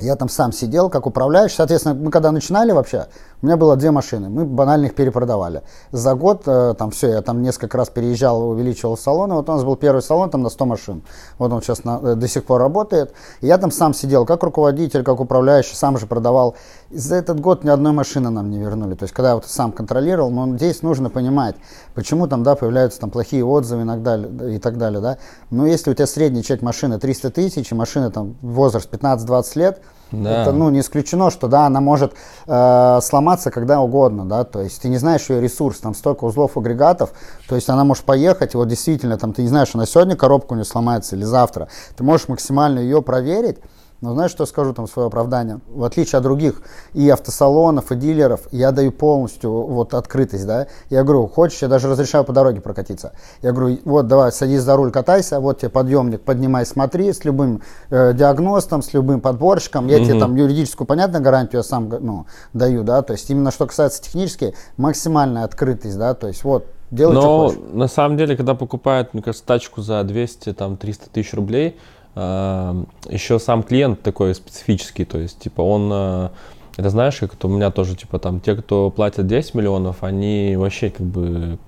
[0.00, 1.56] я там сам сидел как управляющий.
[1.56, 3.06] Соответственно, мы когда начинали вообще,
[3.42, 4.28] у меня было две машины.
[4.28, 5.62] Мы банально их перепродавали.
[5.92, 9.34] За год э, там все, я там несколько раз переезжал, увеличивал салоны.
[9.34, 11.02] Вот у нас был первый салон там на 100 машин.
[11.38, 13.12] Вот он сейчас на, э, до сих пор работает.
[13.40, 16.56] И я там сам сидел как руководитель, как управляющий, сам же продавал.
[16.90, 18.94] И за этот год ни одной машины нам не вернули.
[18.94, 21.54] То есть, когда я вот сам контролировал, но здесь нужно понимать,
[21.94, 25.18] почему там, да, появляются там плохие отзывы и так далее, и так далее да.
[25.50, 29.80] Но если у тебя средний чек машины 300 тысяч, и машина там возраст 15-20 лет,
[30.22, 30.42] да.
[30.42, 32.14] Это ну, не исключено, что да, она может
[32.46, 36.56] э, сломаться когда угодно, да, то есть ты не знаешь ее ресурс, там столько узлов
[36.56, 37.12] агрегатов,
[37.48, 40.52] то есть она может поехать, и вот действительно, там ты не знаешь, она сегодня коробка
[40.52, 43.58] у нее сломается или завтра, ты можешь максимально ее проверить,
[44.04, 45.60] Но знаешь, что скажу там свое оправдание?
[45.66, 46.60] В отличие от других
[46.92, 50.66] и автосалонов, и дилеров, я даю полностью вот открытость, да.
[50.90, 53.12] Я говорю, хочешь, я даже разрешаю по дороге прокатиться.
[53.40, 57.62] Я говорю, вот давай, садись за руль, катайся, вот тебе подъемник, поднимай, смотри, с любым
[57.88, 59.86] э, диагностом, с любым подборщиком.
[59.86, 60.04] Я mm-hmm.
[60.04, 63.00] тебе там юридическую, понятно, гарантию я сам ну, даю, да.
[63.00, 66.12] То есть именно что касается технически, максимальная открытость, да.
[66.12, 70.52] То есть вот, делай, Но на самом деле, когда покупают, мне кажется, тачку за 200,
[70.52, 71.78] там, 300 тысяч рублей,
[72.16, 76.28] еще сам клиент такой специфический, то есть, типа, он, э,
[76.76, 80.54] это знаешь, как это у меня тоже, типа, там, те, кто платят 10 миллионов, они
[80.56, 81.58] вообще, как бы,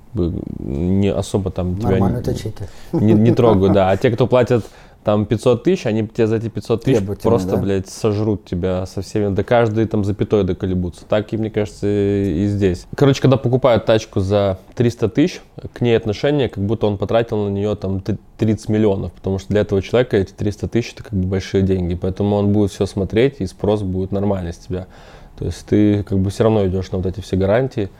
[0.58, 1.98] не особо там тебя
[2.92, 4.64] не, не, не трогают, да, а те, кто платят
[5.06, 7.56] там 500 тысяч, они тебе за эти 500 тысяч просто, да?
[7.58, 11.04] блядь, сожрут тебя со всеми, да каждый там запятой доколебутся.
[11.08, 12.88] Так и, мне кажется, и здесь.
[12.96, 15.40] Короче, когда покупают тачку за 300 тысяч,
[15.72, 18.02] к ней отношение, как будто он потратил на нее там
[18.38, 21.94] 30 миллионов, потому что для этого человека эти 300 тысяч это как бы большие деньги,
[21.94, 24.88] поэтому он будет все смотреть и спрос будет нормальный с тебя.
[25.38, 27.90] То есть ты как бы все равно идешь на вот эти все гарантии.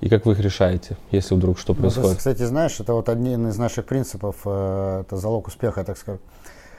[0.00, 2.10] И как вы их решаете, если вдруг что происходит?
[2.10, 6.20] Ну, кстати, знаешь, это вот один из наших принципов, э, это залог успеха, так сказать.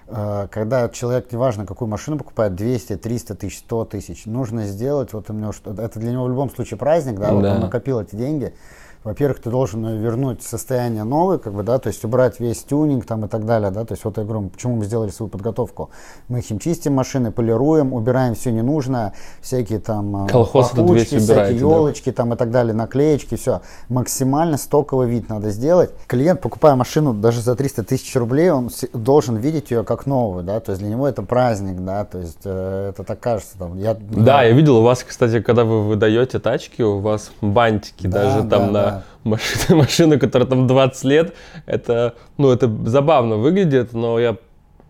[0.08, 5.30] Э, когда человек, неважно, какую машину покупает, 200, 300 тысяч, 100 тысяч, нужно сделать, вот
[5.30, 7.34] у него что это для него в любом случае праздник, да, да.
[7.34, 8.54] вот он накопил эти деньги,
[9.04, 13.26] во-первых, ты должен вернуть состояние новое, как бы, да, то есть убрать весь тюнинг там
[13.26, 15.90] и так далее, да, то есть вот я говорю, почему мы сделали свою подготовку.
[16.28, 22.16] Мы химчистим машины, полируем, убираем все ненужное, всякие там э, Колхоз пахучки, всякие елочки да.
[22.18, 23.62] там и так далее, наклеечки, все.
[23.90, 25.92] Максимально стоковый вид надо сделать.
[26.08, 30.60] Клиент, покупая машину даже за 300 тысяч рублей, он должен видеть ее как новую, да,
[30.60, 33.58] то есть для него это праздник, да, то есть э, это так кажется.
[33.58, 37.32] Там, я, да, да, я видел у вас, кстати, когда вы выдаете тачки, у вас
[37.42, 38.87] бантики да, даже да, там да, на
[39.24, 41.34] машина, машина, которая там 20 лет,
[41.66, 44.38] это, ну, это забавно выглядит, но я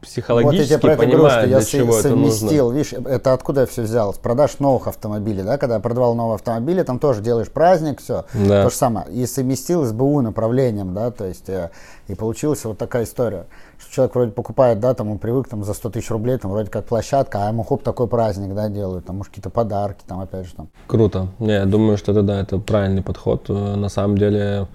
[0.02, 2.78] психологически вот я понимаю, говорю, что я чего совместил, это нужно.
[2.78, 4.14] Видишь, это откуда я все взял?
[4.14, 8.26] С продаж новых автомобилей, да, когда я продавал новые автомобили, там тоже делаешь праздник, все,
[8.34, 8.64] да.
[8.64, 9.08] то же самое.
[9.10, 11.72] И совместил с БУ направлением, да, то есть, э,
[12.08, 13.46] и получилась вот такая история
[13.80, 16.70] что человек вроде покупает, да, там он привык там за 100 тысяч рублей, там вроде
[16.70, 20.48] как площадка, а ему хоп, такой праздник, да, делают, там, может, какие-то подарки, там, опять
[20.48, 20.70] же, там.
[20.88, 21.28] Круто.
[21.40, 23.46] Не, я думаю, что это, да, это правильный подход.
[23.50, 24.68] Э, на самом деле,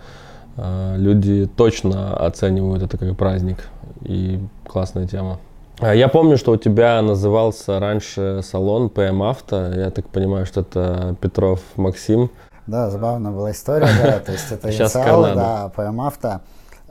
[0.56, 3.58] э, люди точно оценивают это как праздник,
[4.02, 4.40] и
[4.72, 5.38] классная тема.
[5.78, 9.72] А я помню, что у тебя назывался раньше салон PM Авто.
[9.72, 12.30] Я так понимаю, что это Петров Максим.
[12.66, 16.40] Да, забавная была история, да, то есть это инициал, да, PM Авто.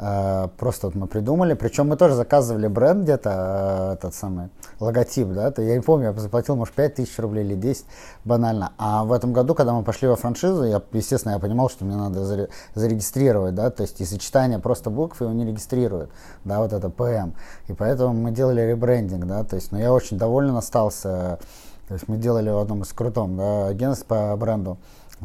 [0.04, 5.28] Э, просто вот мы придумали, причем мы тоже заказывали бренд где-то, э, этот самый логотип,
[5.28, 7.86] да, то я не помню, я заплатил, может, 5 тысяч рублей или 10,
[8.26, 8.74] банально.
[8.80, 11.96] А в этом году, когда мы пошли во франшизу, я, естественно, я понимал, что мне
[11.96, 16.10] надо зарегистрировать, да, то есть и сочетание просто букв его не регистрирует,
[16.46, 17.34] да, вот это ПМ.
[17.68, 21.38] И поэтому мы делали ребрендинг, да, то есть, но я очень доволен остался,
[21.88, 24.80] то есть мы делали в одном из крутом, да, агентств по бренду,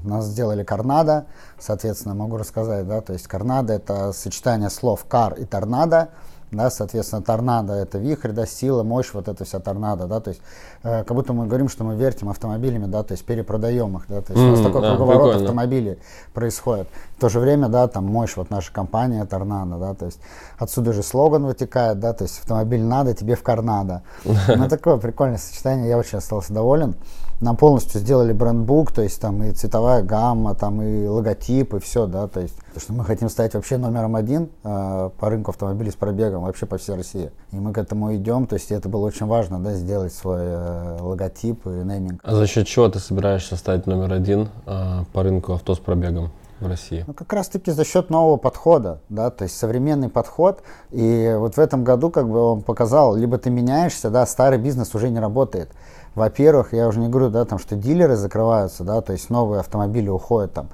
[0.05, 1.27] у нас сделали Карнадо,
[1.59, 6.11] соответственно, могу рассказать, да, то есть Карнадо это сочетание слов кар и торнадо,
[6.53, 10.41] да, соответственно, торнадо это вихрь, да, сила, мощь, вот это вся торнадо, да, то есть
[10.83, 14.21] э, как будто мы говорим, что мы вертим автомобилями, да, то есть перепродаем их, да,
[14.21, 15.45] то есть mm, у нас такой да, круговорот прикольно.
[15.45, 15.99] автомобилей
[16.35, 16.89] происходит.
[17.17, 20.21] В то же время, да, там мощь, вот наша компания торнадо, да, то есть
[20.59, 24.03] отсюда же слоган вытекает, да, то есть автомобиль надо, тебе в карнадо.
[24.57, 26.95] Ну, такое прикольное сочетание, я очень остался доволен
[27.41, 32.07] нам полностью сделали брендбук, то есть там и цветовая гамма, там и логотип, и все,
[32.07, 35.91] да, то есть, то, что мы хотим стать вообще номером один э, по рынку автомобилей
[35.91, 37.31] с пробегом вообще по всей России.
[37.53, 40.99] И мы к этому идем, то есть это было очень важно, да, сделать свой э,
[41.01, 42.21] логотип и нейминг.
[42.23, 46.31] А за счет чего ты собираешься стать номер один э, по рынку авто с пробегом?
[46.61, 47.05] В России?
[47.07, 50.63] Ну, как раз-таки за счет нового подхода, да, то есть современный подход.
[50.91, 54.95] И вот в этом году как бы он показал, либо ты меняешься, да, старый бизнес
[54.95, 55.71] уже не работает.
[56.15, 60.09] Во-первых, я уже не говорю, да, там, что дилеры закрываются, да, то есть новые автомобили
[60.09, 60.69] уходят там.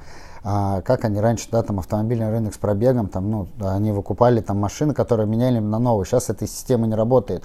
[0.45, 4.59] А как они раньше, да, там автомобильный рынок с пробегом, там, ну, они выкупали там
[4.59, 6.05] машины, которые меняли на новые.
[6.05, 7.45] Сейчас эта система не работает.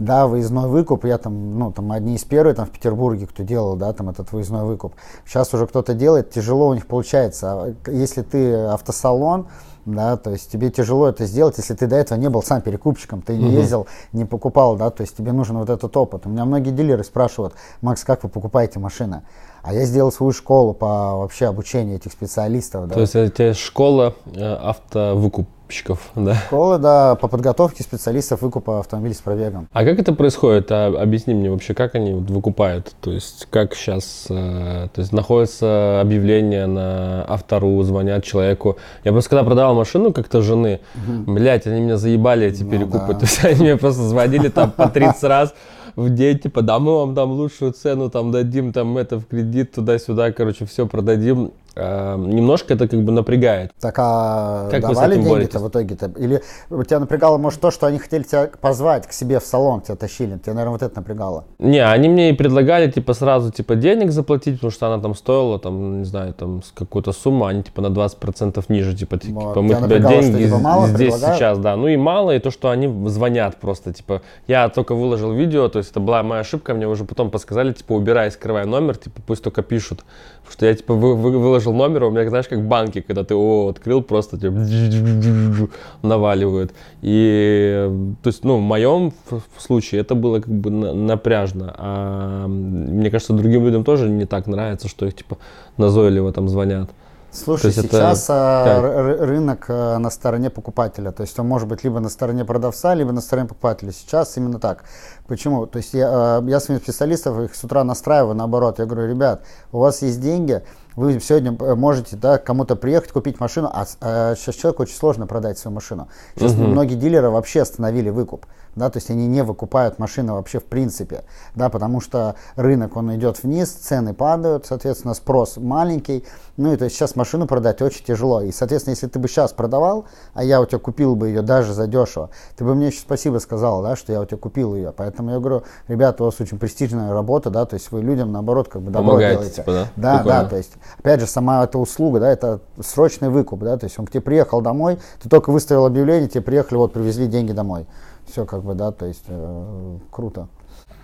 [0.00, 3.76] Да, выездной выкуп, я там, ну, там одни из первых там в Петербурге, кто делал,
[3.76, 4.94] да, там этот выездной выкуп.
[5.26, 7.52] Сейчас уже кто-то делает, тяжело у них получается.
[7.52, 9.48] А если ты автосалон,
[9.84, 13.20] да, то есть тебе тяжело это сделать, если ты до этого не был сам перекупщиком,
[13.20, 16.24] ты не ездил, не покупал, да, то есть тебе нужен вот этот опыт.
[16.24, 19.20] У меня многие дилеры спрашивают, Макс, как вы покупаете машины?
[19.62, 22.88] А я сделал свою школу по вообще обучению этих специалистов.
[22.88, 22.94] Да.
[22.94, 26.34] То есть это школа э, автовыкуп закупщиков, да?
[26.34, 29.68] Школы, да, по подготовке специалистов выкупа автомобилей с пробегом.
[29.72, 30.70] А как это происходит?
[30.70, 32.92] А, объясни мне вообще, как они вот выкупают?
[33.00, 38.76] То есть как сейчас, э, то есть находится объявление на автору, звонят человеку.
[39.04, 41.32] Я просто когда продавал машину как-то жены, угу.
[41.32, 43.14] блядь, они меня заебали эти ну, перекупы.
[43.14, 43.14] Да.
[43.20, 45.54] То есть они мне просто звонили там по 30 раз
[45.96, 49.72] в день, типа, да, мы вам дам лучшую цену, там, дадим, там, это в кредит,
[49.72, 51.52] туда-сюда, короче, все продадим.
[51.76, 53.72] Э, немножко это как бы напрягает.
[53.80, 56.12] Так а как давали деньги-то в итоге-то?
[56.16, 56.42] Или
[56.84, 60.38] тебя напрягало, может, то, что они хотели тебя позвать к себе в салон, тебя тащили?
[60.38, 61.44] Тебя, наверное, вот это напрягало.
[61.58, 65.58] Не, они мне и предлагали, типа, сразу, типа, денег заплатить, потому что она там стоила,
[65.58, 69.22] там, не знаю, там, какую-то сумму, они, типа, на 20% ниже, типа, вот.
[69.22, 71.38] типа мы тебя деньги что, типа, мало здесь предлагают?
[71.38, 71.76] сейчас, да.
[71.76, 75.78] Ну и мало, и то, что они звонят просто, типа, я только выложил видео, то
[75.78, 79.42] есть это была моя ошибка, мне уже потом подсказали, типа, убирай, скрывай номер, типа, пусть
[79.42, 80.04] только пишут.
[80.50, 83.68] Что я, типа, вы, вы, выложил номер, у меня, знаешь, как банки, когда ты о,
[83.68, 85.68] открыл, просто типа,
[86.02, 86.72] наваливают.
[87.02, 87.88] И,
[88.22, 89.12] то есть, ну, в моем
[89.58, 91.74] случае это было как бы напряжно.
[91.78, 95.38] А мне кажется, другим людям тоже не так нравится, что их, типа,
[95.76, 96.90] назойливо там звонят.
[97.32, 99.16] Слушай, сейчас это...
[99.20, 101.12] рынок э, на стороне покупателя.
[101.12, 103.92] То есть он может быть либо на стороне продавца, либо на стороне покупателя.
[103.92, 104.84] Сейчас именно так.
[105.28, 105.66] Почему?
[105.66, 108.80] То есть я, э, я своих специалистов их с утра настраиваю наоборот.
[108.80, 110.62] Я говорю, ребят, у вас есть деньги,
[110.96, 115.26] вы сегодня э, можете да, кому-то приехать, купить машину, а, а сейчас человеку очень сложно
[115.26, 116.08] продать свою машину.
[116.34, 116.62] Сейчас угу.
[116.64, 121.24] многие дилеры вообще остановили выкуп да, то есть они не выкупают машины вообще в принципе,
[121.54, 126.24] да, потому что рынок, он идет вниз, цены падают, соответственно, спрос маленький,
[126.56, 129.52] ну и то есть сейчас машину продать очень тяжело, и, соответственно, если ты бы сейчас
[129.52, 133.00] продавал, а я у тебя купил бы ее даже за дешево, ты бы мне еще
[133.00, 136.40] спасибо сказал, да, что я у тебя купил ее, поэтому я говорю, ребята, у вас
[136.40, 139.56] очень престижная работа, да, то есть вы людям, наоборот, как бы добро Помогаете, делаете.
[139.56, 140.42] Типа, да, да, Прикольно.
[140.42, 143.98] да, то есть, опять же, сама эта услуга, да, это срочный выкуп, да, то есть
[143.98, 147.86] он к тебе приехал домой, ты только выставил объявление, тебе приехали, вот, привезли деньги домой
[148.26, 150.48] все как бы, да, то есть э, круто.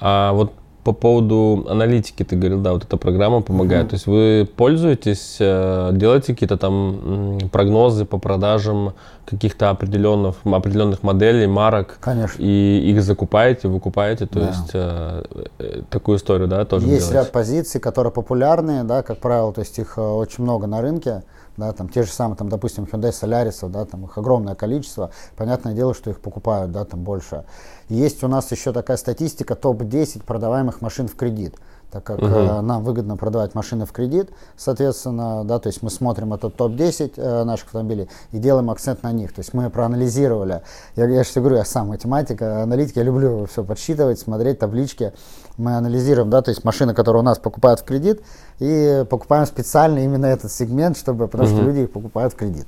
[0.00, 0.52] А вот
[0.87, 3.87] по поводу аналитики ты говорил, да, вот эта программа помогает.
[3.87, 3.88] Mm-hmm.
[3.88, 8.92] То есть вы пользуетесь, э, делаете какие-то там прогнозы по продажам
[9.24, 11.98] каких-то определенных, определенных моделей, марок.
[12.00, 12.40] Конечно.
[12.40, 14.46] И их закупаете, выкупаете, то да.
[14.46, 15.24] есть э,
[15.59, 17.14] э, такую историю, да, тоже Есть делаете.
[17.14, 21.24] ряд позиций, которые популярные, да, как правило, то есть их очень много на рынке
[21.56, 25.74] да, там те же самые, там, допустим, Hyundai Solaris, да, там их огромное количество, понятное
[25.74, 27.44] дело, что их покупают, да, там больше.
[27.88, 31.56] Есть у нас еще такая статистика топ-10 продаваемых машин в кредит
[31.90, 32.26] так как угу.
[32.26, 37.12] э, нам выгодно продавать машины в кредит, соответственно, да, то есть мы смотрим этот топ-10
[37.16, 39.32] э, наших автомобилей и делаем акцент на них.
[39.32, 40.62] То есть мы проанализировали,
[40.96, 45.12] я, я же говорю, я сам математика, аналитик, я люблю все подсчитывать, смотреть таблички.
[45.56, 48.22] Мы анализируем, да, то есть машины, которые у нас покупают в кредит,
[48.58, 51.56] и покупаем специально именно этот сегмент, чтобы, потому угу.
[51.56, 52.66] что люди их покупают в кредит.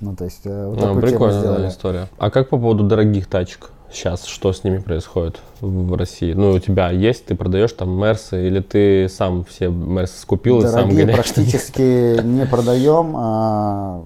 [0.00, 2.08] Ну, то есть, э, вот ну, такую прикольная история.
[2.18, 3.70] А как по поводу дорогих тачек?
[3.92, 6.32] сейчас, что с ними происходит в России?
[6.32, 10.78] Ну, у тебя есть, ты продаешь там Мерсы, или ты сам все Мерсы скупил Дорогие
[10.78, 11.14] и сам гоняешь?
[11.16, 13.14] практически не продаем.
[13.16, 14.02] А,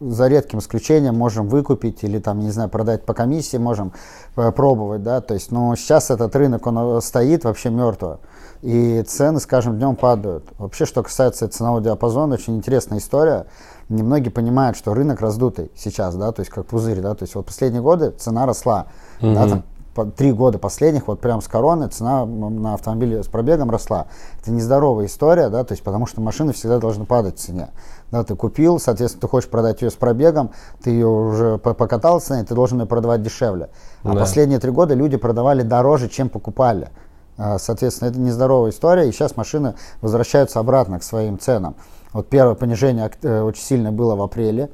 [0.00, 3.92] за редким исключением можем выкупить или там, не знаю, продать по комиссии, можем
[4.36, 8.16] э, пробовать, да, то есть, но сейчас этот рынок, он стоит вообще мертвый,
[8.62, 10.44] и цены с каждым днем падают.
[10.58, 13.46] Вообще, что касается ценового диапазона, очень интересная история
[13.88, 17.46] немногие понимают, что рынок раздутый сейчас, да, то есть как пузырь, да, то есть вот
[17.46, 18.86] последние годы цена росла,
[19.20, 19.34] угу.
[19.34, 19.62] да, там
[20.16, 24.06] три года последних, вот прям с короны, цена на автомобили с пробегом росла.
[24.40, 27.68] Это нездоровая история, да, то есть потому что машины всегда должны падать в цене.
[28.10, 32.44] Да, ты купил, соответственно, ты хочешь продать ее с пробегом, ты ее уже покатался, и
[32.44, 33.68] ты должен ее продавать дешевле.
[34.02, 34.20] А да.
[34.20, 36.88] последние три года люди продавали дороже, чем покупали.
[37.42, 41.74] А, соответственно, это нездоровая история, и сейчас машины возвращаются обратно к своим ценам.
[42.12, 44.70] Вот первое понижение э, очень сильное было в апреле,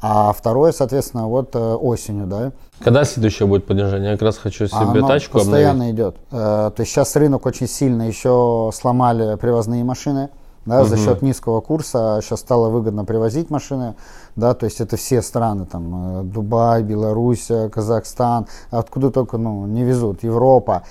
[0.00, 2.52] а второе, соответственно, вот э, осенью, да.
[2.78, 4.12] Когда следующее будет понижение?
[4.12, 5.94] Я как раз хочу себе Оно тачку постоянно обновить.
[5.94, 6.16] идет.
[6.30, 10.28] Э, то есть сейчас рынок очень сильно еще сломали привозные машины.
[10.66, 10.88] Да, угу.
[10.88, 13.96] За счет низкого курса сейчас стало выгодно привозить машины,
[14.34, 20.22] да, то есть это все страны, там, Дубай, Беларусь, Казахстан, откуда только, ну, не везут,
[20.22, 20.84] Европа.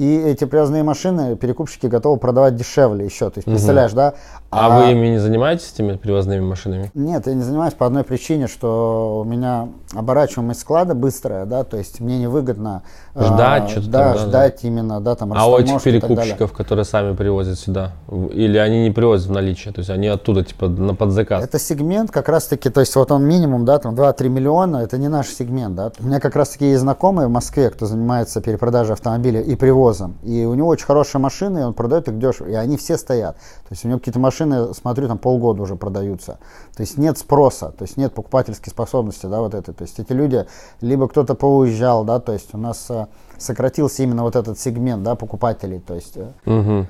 [0.00, 3.28] И эти привозные машины перекупщики готовы продавать дешевле еще.
[3.28, 3.52] То есть, угу.
[3.52, 4.14] представляешь, да?
[4.48, 6.90] А, а вы ими не занимаетесь, этими привозными машинами?
[6.94, 11.76] Нет, я не занимаюсь по одной причине, что у меня оборачиваемость склада быстрая, да, то
[11.76, 12.82] есть мне невыгодно
[13.14, 14.68] а, ждать, а, что-то да, там, ждать да.
[14.68, 15.32] именно, да, там.
[15.34, 17.92] А у этих перекупщиков, которые сами привозят сюда,
[18.32, 21.44] или они не привозят в наличие, то есть они оттуда типа на подзаказ?
[21.44, 25.08] Это сегмент как раз-таки, то есть вот он минимум, да, там 2-3 миллиона, это не
[25.08, 25.92] наш сегмент, да.
[26.00, 29.54] У меня как раз-таки есть знакомые в Москве, кто занимается перепродажей автомобиля и
[29.90, 32.96] привозом, и у него очень хорошие машины, и он продает их дешево, и они все
[32.96, 33.36] стоят.
[33.36, 36.38] То есть у него какие-то машины машины, смотрю, там полгода уже продаются.
[36.76, 39.74] То есть нет спроса, то есть нет покупательской способности, да, вот этой.
[39.74, 40.46] То есть эти люди,
[40.80, 43.06] либо кто-то поуезжал, да, то есть у нас э,
[43.38, 46.16] сократился именно вот этот сегмент, да, покупателей, то есть.
[46.46, 46.86] Угу.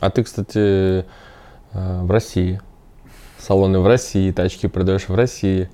[0.00, 1.04] А ты, кстати,
[1.72, 2.60] э, в России,
[3.38, 5.68] салоны в России, тачки продаешь в России,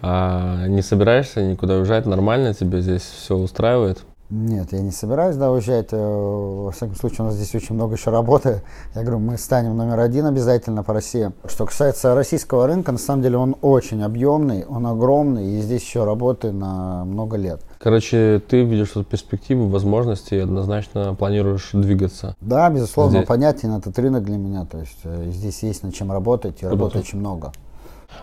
[0.00, 4.04] а не собираешься никуда уезжать, нормально тебе здесь все устраивает?
[4.30, 5.88] Нет, я не собираюсь да, уезжать.
[5.92, 8.62] Э, во всяком случае, у нас здесь очень много еще работы.
[8.94, 11.32] Я говорю, мы станем номер один обязательно по России.
[11.46, 16.04] Что касается российского рынка, на самом деле он очень объемный, он огромный, и здесь еще
[16.04, 17.62] работы на много лет.
[17.78, 22.36] Короче, ты видишь тут перспективы, возможности и однозначно планируешь двигаться.
[22.42, 23.28] Да, безусловно, здесь.
[23.28, 24.66] понятен этот рынок для меня.
[24.66, 27.52] То есть э, здесь есть над чем работать, и работы очень много.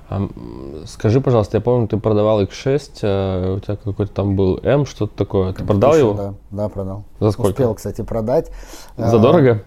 [0.10, 0.28] А,
[0.86, 5.16] скажи, пожалуйста, я помню, ты продавал X6, а у тебя какой-то там был M, что-то
[5.16, 5.54] такое.
[5.54, 6.14] Ты продал его?
[6.14, 7.04] Да, да, продал.
[7.20, 7.52] За сколько?
[7.52, 8.52] Успел, кстати, продать.
[8.98, 9.64] За дорого?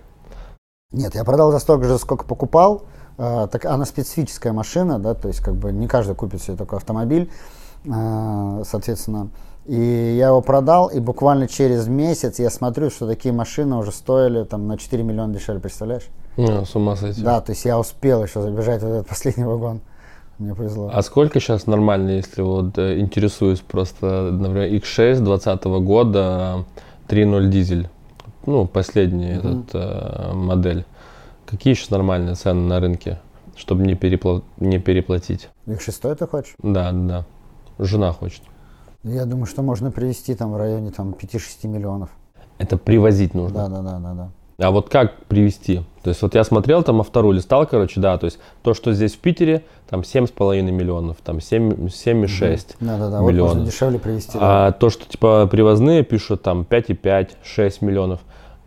[0.93, 2.85] Нет, я продал за столько же, сколько покупал.
[3.17, 7.31] Так она специфическая машина, да, то есть как бы не каждый купит себе такой автомобиль,
[7.85, 9.31] соответственно.
[9.67, 14.45] И я его продал, и буквально через месяц я смотрю, что такие машины уже стоили
[14.45, 16.09] там на 4 миллиона дешевле, представляешь?
[16.39, 17.21] А, с ума сойти.
[17.21, 19.83] Да, то есть я успел еще забежать в этот последний вагон.
[20.39, 20.91] Мне повезло.
[20.93, 26.65] А сколько сейчас нормально, если вот э, интересуюсь просто, например, X6 2020 года
[27.09, 27.89] 3.0 дизель,
[28.47, 29.63] ну, последний mm-hmm.
[29.63, 30.85] этот э, модель.
[31.45, 33.19] Какие сейчас нормальные цены на рынке,
[33.57, 35.49] чтобы не, перепла- не переплатить?
[35.67, 36.55] X6 ты хочешь?
[36.63, 37.25] Да, да.
[37.79, 38.43] Жена хочет.
[39.03, 42.11] Я думаю, что можно привезти там в районе там 5-6 миллионов.
[42.59, 43.69] Это привозить нужно?
[43.69, 44.31] Да, да, да, да, да.
[44.61, 45.83] А вот как привести?
[46.03, 49.15] То есть вот я смотрел там автору, листал, короче, да, то есть то, что здесь
[49.15, 53.21] в Питере, там 7,5 миллионов, там 7,6 да, да, да.
[53.21, 53.21] миллионов.
[53.21, 54.37] Вот можно дешевле привезти.
[54.41, 54.73] А да.
[54.73, 58.19] то, что типа привозные пишут там 5,5, 6 миллионов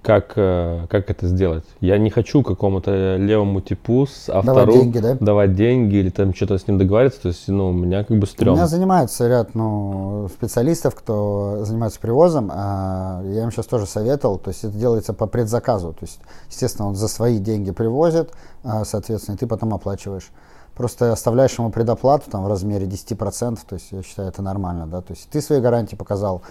[0.02, 1.64] как, э, как это сделать.
[1.80, 5.18] Я не хочу какому-то левому типу с автору давать деньги, да?
[5.20, 7.22] давать деньги или там что-то с ним договариваться.
[7.22, 8.54] То есть, ну, у меня как бы стрём.
[8.54, 12.52] У меня занимаются ряд ну, специалистов, кто занимается привозом.
[12.52, 14.40] А я им сейчас тоже советовал.
[14.40, 15.94] То есть это делается по предзаказу.
[15.94, 18.32] То есть, естественно, он за свои деньги привозит,
[18.64, 20.32] а, соответственно, и ты потом оплачиваешь.
[20.74, 25.02] Просто оставляешь ему предоплату там, в размере 10%, то есть я считаю это нормально, да,
[25.02, 26.44] то есть ты свои гарантии показал,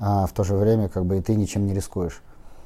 [0.00, 2.20] а в то же время как бы и ты ничем не рискуешь.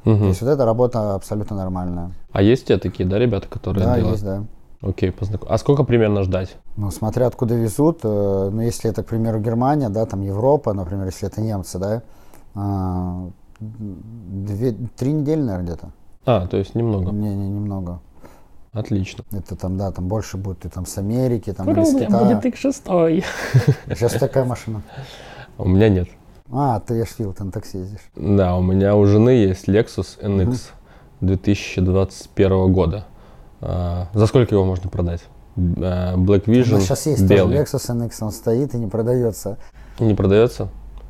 [0.04, 0.18] Угу.
[0.18, 2.12] То есть вот эта работа абсолютно нормальная.
[2.32, 4.14] А есть у тебя такие, да, ребята, которые да, делают?
[4.14, 4.44] есть, да.
[4.82, 5.48] Окей, познаком...
[5.50, 6.56] А сколько примерно ждать?
[6.76, 8.00] Ну, смотря откуда везут.
[8.02, 12.02] Э, ну, если это, к примеру, Германия, да, там Европа, например, если это немцы, да,
[12.56, 15.92] э, две, три недели, наверное, где-то.
[16.26, 17.12] А, то есть немного.
[17.12, 18.00] Не, не, немного.
[18.72, 19.22] Отлично.
[19.30, 22.24] Это там, да, там больше будет и там с Америки, там Скоро или с Китая.
[22.24, 23.24] будет X6.
[23.88, 24.82] Сейчас такая машина.
[25.58, 26.08] У меня нет.
[26.52, 28.00] А, ты ты на такси ездишь.
[28.14, 30.56] Да, у меня у жены есть Lexus NX угу.
[31.22, 33.06] 2021 года.
[33.60, 35.22] А, за сколько его можно продать?
[35.56, 37.56] А, Black Vision, сейчас есть белый.
[37.56, 39.56] тоже Lexus NX, он стоит и не продается.
[39.98, 40.68] Не продается?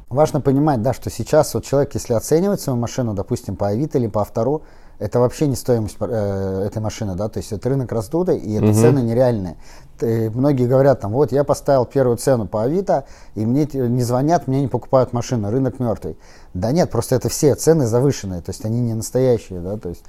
[0.09, 4.09] Важно понимать, да, что сейчас вот человек, если оценивает свою машину, допустим, по Авито или
[4.09, 4.63] по Автору,
[4.99, 8.67] это вообще не стоимость э, этой машины, да, то есть это рынок раздутый, и это
[8.67, 8.75] угу.
[8.75, 9.57] цены нереальные.
[9.99, 14.49] Ты, многие говорят, там, вот я поставил первую цену по Авито, и мне не звонят,
[14.49, 16.17] мне не покупают машину, рынок мертвый.
[16.55, 20.05] Да нет, просто это все цены завышенные, то есть они не настоящие, да, то есть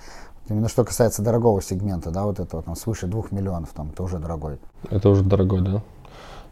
[0.49, 4.19] Именно что касается дорогого сегмента, да, вот этого там свыше двух миллионов, там, это уже
[4.19, 4.57] дорогой.
[4.89, 5.81] Это уже дорогой, да?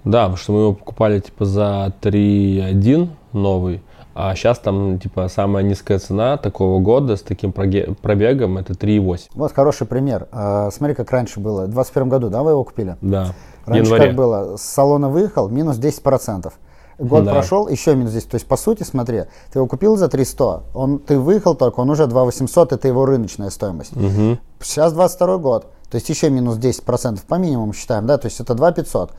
[0.06, 5.64] Да, потому что мы его покупали типа за 3.1 новый, а сейчас там, типа, самая
[5.64, 9.30] низкая цена такого года с таким пробегом это 3,8.
[9.34, 10.28] Вот хороший пример.
[10.32, 11.62] А, смотри, как раньше было.
[11.62, 12.98] В 2021 году, да, вы его купили?
[13.02, 13.34] Да.
[13.66, 14.08] Раньше январе.
[14.08, 14.58] как было?
[14.58, 16.52] С салона выехал, минус 10%.
[17.00, 17.32] Год да.
[17.32, 18.30] прошел, еще минус 10.
[18.30, 21.90] То есть, по сути, смотри, ты его купил за 300, он, ты выехал только, он
[21.90, 23.96] уже 2 800, это его рыночная стоимость.
[23.96, 24.38] Угу.
[24.62, 28.54] Сейчас 22 год, то есть еще минус 10% по минимуму считаем, да, то есть это
[28.54, 29.12] 2 500.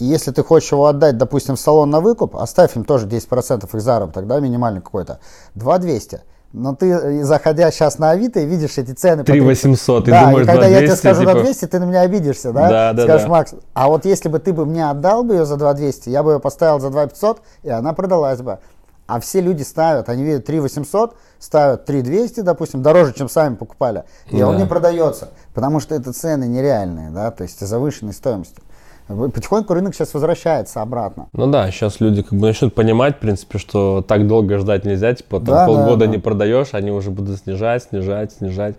[0.00, 3.68] И если ты хочешь его отдать, допустим, в салон на выкуп, оставь им тоже 10%
[3.76, 5.20] их заработок, да, минимальный какой-то,
[5.54, 6.22] 2 200.
[6.52, 9.22] Но ты, э, заходя сейчас на Авито, и видишь эти цены.
[9.22, 11.32] 3 800, ты да, думаешь, и когда 200, я тебе скажу типа...
[11.32, 12.68] 2 200, ты на меня обидишься, да?
[12.68, 13.28] Да, да, Скажешь, да.
[13.28, 16.22] Макс, а вот если бы ты бы мне отдал бы ее за 2 200, я
[16.22, 18.58] бы ее поставил за 2 500, и она продалась бы.
[19.06, 23.54] А все люди ставят, они видят 3 800, ставят 3 200, допустим, дороже, чем сами
[23.54, 24.04] покупали.
[24.30, 24.48] И да.
[24.48, 28.62] он не продается, потому что это цены нереальные, да, то есть завышенной стоимостью.
[29.34, 31.28] Потихоньку рынок сейчас возвращается обратно.
[31.32, 35.14] Ну да, сейчас люди как бы начнут понимать, в принципе, что так долго ждать нельзя,
[35.14, 36.22] типа там да, полгода да, не да.
[36.22, 38.76] продаешь, они уже будут снижать, снижать, снижать.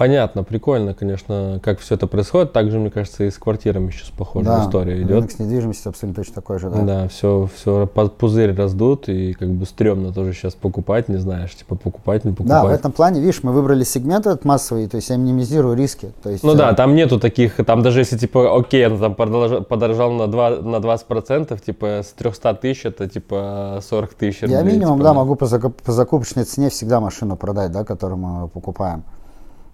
[0.00, 2.54] Понятно, прикольно, конечно, как все это происходит.
[2.54, 5.10] Также, мне кажется, и с квартирами сейчас похожая да, история идет.
[5.10, 6.80] Рынок с недвижимостью абсолютно точно такой же, да.
[6.80, 11.74] Да, все, все пузырь раздут, и как бы стрёмно тоже сейчас покупать, не знаешь, типа
[11.76, 12.48] покупать, не покупать.
[12.48, 16.14] Да, в этом плане, видишь, мы выбрали сегмент этот массовый, то есть я минимизирую риски.
[16.22, 16.56] То есть, ну э...
[16.56, 20.76] да, там нету таких, там даже если типа, окей, он там подорожал, на, 2, на
[20.76, 24.42] 20%, типа с 300 тысяч это типа 40 тысяч.
[24.44, 28.16] Я минимум, типа, да, могу по, закуп, по закупочной цене всегда машину продать, да, которую
[28.16, 29.04] мы покупаем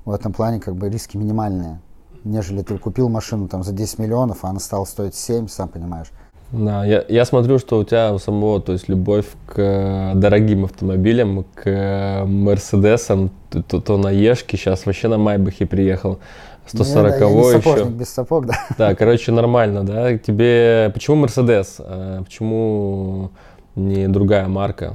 [0.07, 1.81] в этом плане как бы риски минимальные,
[2.25, 6.07] нежели ты купил машину там за 10 миллионов, а она стала стоить 7, сам понимаешь.
[6.53, 11.45] Да, я, я смотрю, что у тебя у самого, то есть любовь к дорогим автомобилям,
[11.55, 16.21] к Мерседесам, то, то на Ешке, сейчас вообще на Майбахе приехал.
[16.67, 17.85] 140 ну, я, я еще.
[17.87, 18.55] без сапог, да.
[18.79, 20.17] Да, короче, нормально, да.
[20.19, 21.77] Тебе почему Мерседес?
[21.79, 23.31] А почему
[23.75, 24.95] не другая марка?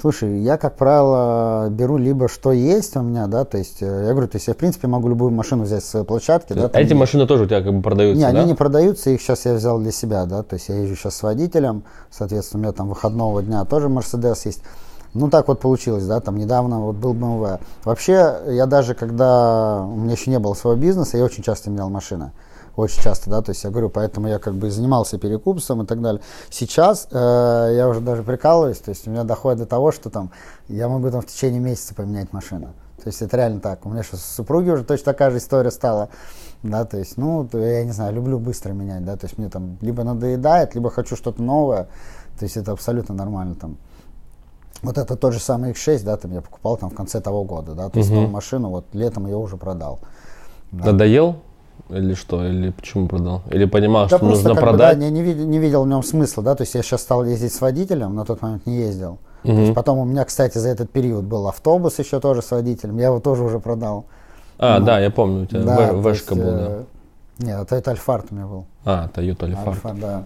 [0.00, 4.12] Слушай, я, как правило, беру либо что есть у меня, да, то есть, э, я
[4.12, 6.70] говорю, то есть я, в принципе, могу любую машину взять с площадки, да.
[6.72, 8.40] А эти машины тоже у тебя как бы продаются, Не, да?
[8.40, 11.16] они не продаются, их сейчас я взял для себя, да, то есть я езжу сейчас
[11.16, 14.62] с водителем, соответственно, у меня там выходного дня тоже Мерседес есть.
[15.12, 17.60] Ну, так вот получилось, да, там недавно вот был BMW.
[17.84, 21.90] Вообще, я даже, когда у меня еще не было своего бизнеса, я очень часто менял
[21.90, 22.30] машины
[22.76, 26.00] очень часто, да, то есть я говорю, поэтому я как бы занимался перекупством и так
[26.00, 26.22] далее.
[26.50, 30.30] Сейчас э, я уже даже прикалываюсь, то есть у меня доходит до того, что там
[30.68, 32.68] я могу там в течение месяца поменять машину.
[33.02, 33.86] То есть это реально так.
[33.86, 36.10] У меня сейчас с супруги уже точно такая же история стала.
[36.62, 39.78] Да, то есть, ну, я не знаю, люблю быстро менять, да, то есть мне там
[39.80, 41.88] либо надоедает, либо хочу что-то новое.
[42.38, 43.78] То есть это абсолютно нормально там.
[44.82, 47.74] Вот это тот же самый X6, да, там я покупал там в конце того года,
[47.74, 48.26] да, то есть угу.
[48.28, 50.00] машину, вот летом ее уже продал.
[50.70, 50.92] Да.
[50.92, 51.36] Надоел?
[51.88, 52.44] Или что?
[52.46, 53.42] Или почему продал?
[53.50, 54.96] Или понимал, да что нужно продать?
[54.96, 57.02] Бы, да, не, не, видел, не видел в нем смысла, да, то есть я сейчас
[57.02, 59.18] стал ездить с водителем, на тот момент не ездил.
[59.44, 59.54] Угу.
[59.54, 62.98] То есть потом у меня, кстати, за этот период был автобус еще тоже с водителем,
[62.98, 64.04] я его тоже уже продал.
[64.58, 66.66] А, ну, да, я помню, у тебя да, Вэшка был, да.
[66.68, 66.84] Э,
[67.38, 68.66] нет, это Альфард у меня был.
[68.84, 69.68] А, Toyota Альфард.
[69.68, 70.24] Альфард, да.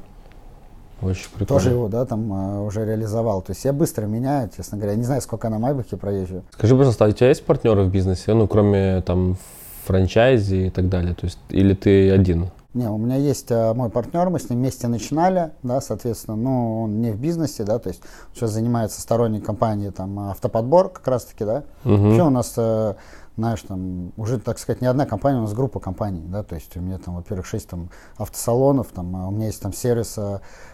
[1.03, 1.47] Очень прикольно.
[1.47, 3.43] Тоже его, да, там а, уже реализовал.
[3.43, 4.97] То есть я быстро меняю, честно говоря.
[4.97, 6.43] Не знаю, сколько на Майбахе проезжу.
[6.53, 8.33] Скажи, пожалуйста, а у тебя есть партнеры в бизнесе?
[8.35, 9.37] Ну, кроме там
[9.85, 11.15] франчайзи и так далее?
[11.15, 12.51] То есть, или ты один?
[12.75, 16.83] Не, у меня есть а, мой партнер, мы с ним вместе начинали, да, соответственно, но
[16.83, 18.03] он не в бизнесе, да, то есть
[18.35, 21.63] сейчас занимается сторонней компанией, там, автоподбор как раз-таки, да.
[21.85, 21.97] Угу.
[21.97, 22.97] Вообще у нас а,
[23.37, 26.77] знаешь, там уже, так сказать, не одна компания, у нас группа компаний, да, то есть
[26.77, 30.19] у меня там, во-первых, шесть там автосалонов, там, а у меня есть там сервис,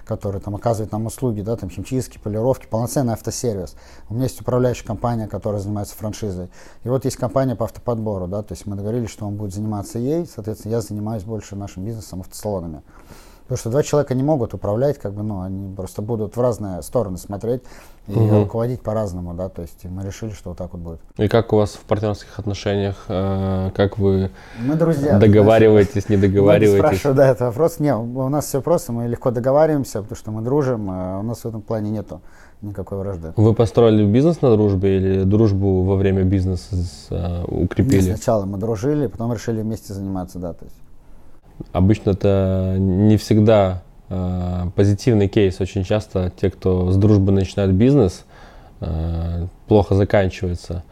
[0.05, 3.77] который там оказывает нам услуги, да, там химчистки, полировки, полноценный автосервис.
[4.09, 6.51] У меня есть управляющая компания, которая занимается франшизой.
[6.85, 9.99] И вот есть компания по автоподбору, да, то есть мы договорились, что он будет заниматься
[9.99, 12.83] ей, соответственно, я занимаюсь больше нашим бизнесом, автосалонами.
[13.51, 16.83] Потому что два человека не могут управлять, как бы, ну, они просто будут в разные
[16.83, 17.63] стороны смотреть
[18.07, 18.43] и угу.
[18.43, 21.01] руководить по-разному, да, то есть мы решили, что вот так вот будет.
[21.17, 24.31] И как у вас в партнерских отношениях, э, как вы
[24.61, 26.79] мы друзья, договариваетесь, не договариваетесь?
[26.79, 27.81] Спрашиваю, да, это вопрос.
[27.81, 31.41] Не, у нас все просто, мы легко договариваемся, потому что мы дружим, а у нас
[31.41, 32.21] в этом плане нету
[32.63, 33.33] никакой вражды.
[33.35, 36.77] Вы построили бизнес на дружбе или дружбу во время бизнеса
[37.11, 37.97] э, укрепили?
[37.97, 40.77] Нет, сначала мы дружили, потом решили вместе заниматься, да, то есть.
[41.73, 45.61] Обычно это не всегда э, позитивный кейс.
[45.61, 48.25] Очень часто те, кто с дружбы начинают бизнес,
[48.81, 50.83] э, плохо заканчивается.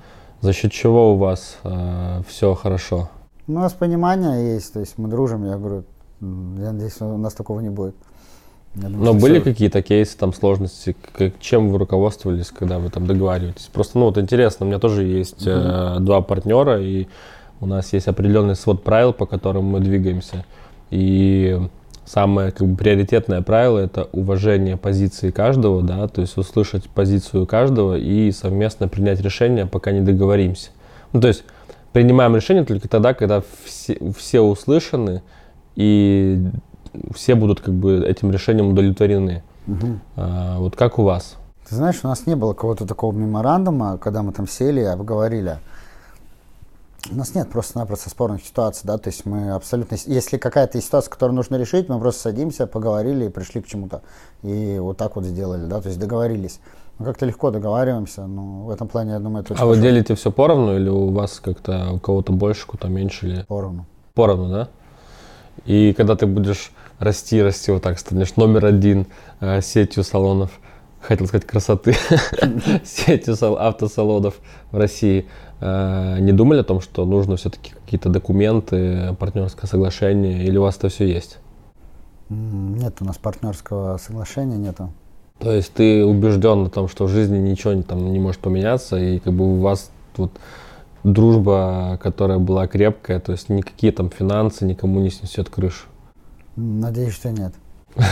[0.41, 3.11] За счет чего у вас э, все хорошо?
[3.47, 5.85] У нас понимание есть, то есть мы дружим, я говорю,
[6.21, 7.95] я надеюсь, у нас такого не будет.
[8.75, 9.51] Думаю, Но были все...
[9.51, 13.69] какие-то кейсы, там сложности, как, чем вы руководствовались, когда вы там договариваетесь?
[13.73, 15.97] Просто, ну вот интересно, у меня тоже есть mm-hmm.
[15.97, 17.09] э, два партнера, и
[17.61, 20.45] у нас есть определенный свод правил, по которым мы двигаемся.
[20.91, 21.61] И
[22.05, 27.97] самое как бы, приоритетное правило это уважение позиции каждого, да, то есть услышать позицию каждого
[27.97, 30.71] и совместно принять решение, пока не договоримся.
[31.13, 31.45] Ну, то есть
[31.93, 35.23] принимаем решение только тогда, когда все, все услышаны
[35.77, 36.47] и
[37.15, 39.43] все будут как бы этим решением удовлетворены.
[39.67, 39.87] Угу.
[40.17, 41.37] А, вот как у вас?
[41.69, 45.59] Ты знаешь, у нас не было какого-то такого меморандума, когда мы там сели и обговорили.
[47.11, 51.37] У нас нет просто-напросто спорных ситуаций, да, то есть мы абсолютно, если какая-то ситуация, которую
[51.37, 54.03] нужно решить, мы просто садимся, поговорили и пришли к чему-то.
[54.43, 56.61] И вот так вот сделали, да, то есть договорились.
[56.99, 60.33] Мы как-то легко договариваемся, но в этом плане, я думаю, это А вы делите все
[60.33, 63.27] поровну или у вас как-то у кого-то больше, у кого-то меньше?
[63.27, 63.45] Или...
[63.47, 63.87] Поровну.
[64.15, 64.69] Поровну, да?
[65.65, 69.07] И когда ты будешь расти, расти вот так, станешь номер один
[69.41, 70.51] э, сетью салонов,
[71.01, 71.95] хотел сказать красоты,
[72.85, 74.35] сетью автосалонов
[74.71, 75.27] в России,
[75.61, 80.77] э, не думали о том, что нужно все-таки какие-то документы, партнерское соглашение, или у вас
[80.77, 81.39] это все есть?
[82.29, 84.93] Нет, у нас партнерского соглашения нету.
[85.39, 89.19] То есть ты убежден в том, что в жизни ничего там не может поменяться, и
[89.19, 90.33] как бы у вас вот
[91.05, 95.87] дружба, которая была крепкая, то есть никакие там финансы никому не снесет крышу?
[96.57, 97.55] Надеюсь, что нет.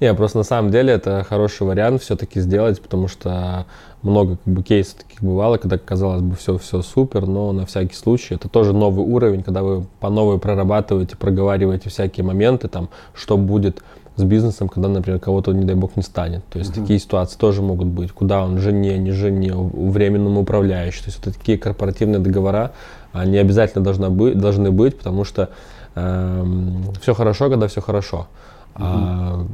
[0.00, 3.66] Не, просто на самом деле это хороший вариант все-таки сделать, потому что
[4.02, 7.94] много как бы кейсов таких бывало, когда казалось бы все все супер, но на всякий
[7.94, 13.36] случай это тоже новый уровень, когда вы по новой прорабатываете, проговариваете всякие моменты, там, что
[13.36, 13.82] будет
[14.16, 16.44] с бизнесом, когда, например, кого-то, не дай бог, не станет.
[16.46, 16.80] То есть uh-huh.
[16.80, 18.12] такие ситуации тоже могут быть.
[18.12, 21.04] Куда он, жене, не жене, временному управляющему.
[21.04, 22.72] То есть вот такие корпоративные договора,
[23.12, 25.50] они обязательно должны быть, должны быть потому что
[25.94, 28.28] э, эм, все хорошо, когда все хорошо.
[28.74, 29.46] А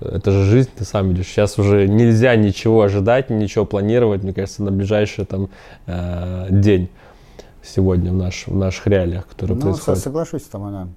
[0.00, 1.26] это же жизнь, ты сам видишь.
[1.26, 5.48] Сейчас уже нельзя ничего ожидать, ничего планировать, мне кажется, на ближайший там
[5.86, 6.88] э, день
[7.62, 10.00] сегодня в, наш, в наших реалиях, которые ну, происходят.
[10.00, 10.88] соглашусь с тобой, да.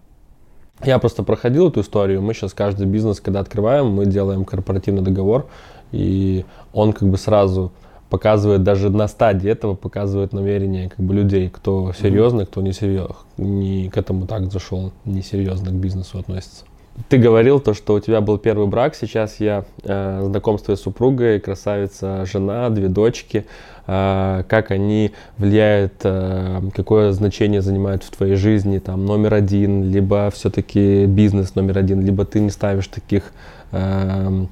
[0.83, 2.21] Я просто проходил эту историю.
[2.21, 5.47] Мы сейчас каждый бизнес, когда открываем, мы делаем корпоративный договор,
[5.91, 7.71] и он как бы сразу
[8.09, 13.15] показывает даже на стадии этого показывает намерение как бы людей, кто серьезный, кто не серьезно,
[13.37, 16.65] не к этому так зашел, несерьезно к бизнесу относится.
[17.09, 18.95] Ты говорил то, что у тебя был первый брак.
[18.95, 23.45] Сейчас я э, знаком с супругой, красавица, жена, две дочки.
[23.87, 30.29] Э, как они влияют, э, какое значение занимают в твоей жизни, там номер один, либо
[30.31, 33.31] все-таки бизнес номер один, либо ты не ставишь таких
[33.71, 34.45] э,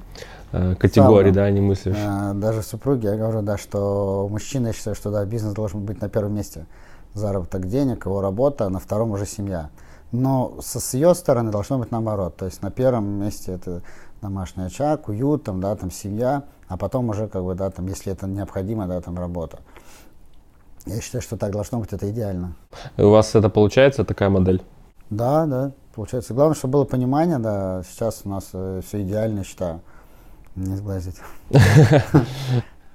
[0.52, 1.34] э, категорий, Ставлю.
[1.34, 1.96] да, не мыслишь.
[1.98, 5.84] Э, даже в супруге я говорю, да, что мужчина, я считаю, что да, бизнес должен
[5.84, 6.64] быть на первом месте.
[7.12, 9.68] Заработок денег, его работа, а на втором уже семья.
[10.12, 12.36] Но со, с ее стороны должно быть наоборот.
[12.36, 13.82] То есть на первом месте это
[14.20, 18.12] домашний очаг, уют, там, да, там семья, а потом уже, как бы, да, там, если
[18.12, 19.60] это необходимо, да, там работа.
[20.86, 22.54] Я считаю, что так должно быть, это идеально.
[22.96, 24.62] И у вас это получается, такая модель?
[25.10, 26.34] Да, да, получается.
[26.34, 29.80] Главное, чтобы было понимание, да, сейчас у нас э, все идеально, считаю.
[30.56, 31.16] Не сглазить.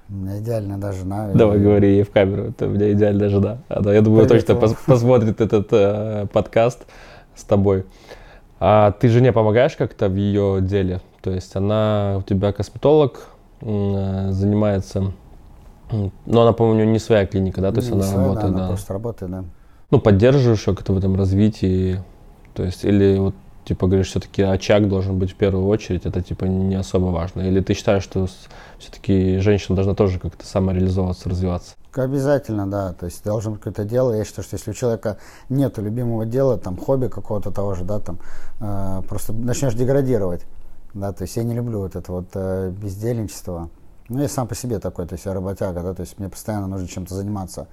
[0.08, 1.30] У меня идеальная даже жена.
[1.34, 3.58] Давай говори ей в камеру, это у меня идеальная жена.
[3.68, 6.86] Она, я думаю, точно пос посмотрит этот э, подкаст
[7.34, 7.86] с тобой.
[8.60, 11.00] А ты жене помогаешь как-то в ее деле?
[11.22, 13.28] То есть она у тебя косметолог,
[13.60, 15.12] э, занимается...
[15.90, 17.70] Но она, по-моему, не своя клиника, да?
[17.70, 18.58] То есть не она своя, работает, да.
[18.58, 19.44] Она просто работает, да.
[19.90, 22.02] Ну, поддерживаешь как-то в этом развитии?
[22.54, 23.34] То есть, или вот
[23.66, 27.42] типа говоришь, все-таки очаг должен быть в первую очередь, это типа не особо важно?
[27.42, 28.26] Или ты считаешь, что
[28.78, 31.74] все-таки женщина должна тоже как-то самореализовываться, развиваться?
[31.92, 32.92] Обязательно, да.
[32.92, 34.12] То есть должен быть какое-то дело.
[34.12, 37.98] Я считаю, что если у человека нет любимого дела, там, хобби какого-то того же, да,
[37.98, 38.18] там,
[38.60, 40.44] э, просто начнешь деградировать.
[40.94, 43.68] Да, то есть я не люблю вот это вот э, бездельничество.
[44.08, 46.68] Ну, я сам по себе такой, то есть я работяга, да, то есть мне постоянно
[46.68, 47.66] нужно чем-то заниматься.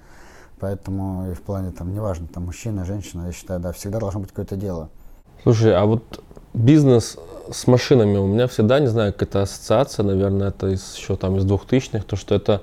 [0.58, 4.30] Поэтому и в плане, там, неважно, там, мужчина, женщина, я считаю, да, всегда должно быть
[4.30, 4.90] какое-то дело.
[5.44, 6.02] Слушай, а вот
[6.54, 7.18] бизнес
[7.52, 11.44] с машинами у меня всегда, не знаю, какая-то ассоциация, наверное, это из, еще там из
[11.44, 12.62] двухтысячных, то, что это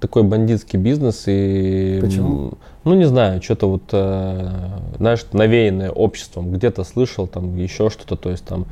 [0.00, 1.98] такой бандитский бизнес и...
[2.00, 2.54] Почему?
[2.84, 4.50] Ну, не знаю, что-то вот, э,
[4.96, 6.52] знаешь, навеянное обществом.
[6.52, 8.64] Где-то слышал там еще что-то, то есть там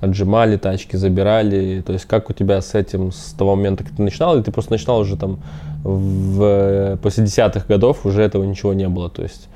[0.00, 1.82] отжимали тачки, забирали.
[1.84, 4.52] То есть как у тебя с этим с того момента, как ты начинал, или ты
[4.52, 5.40] просто начинал уже там
[5.82, 9.10] в, после десятых годов, уже этого ничего не было?
[9.10, 9.48] То есть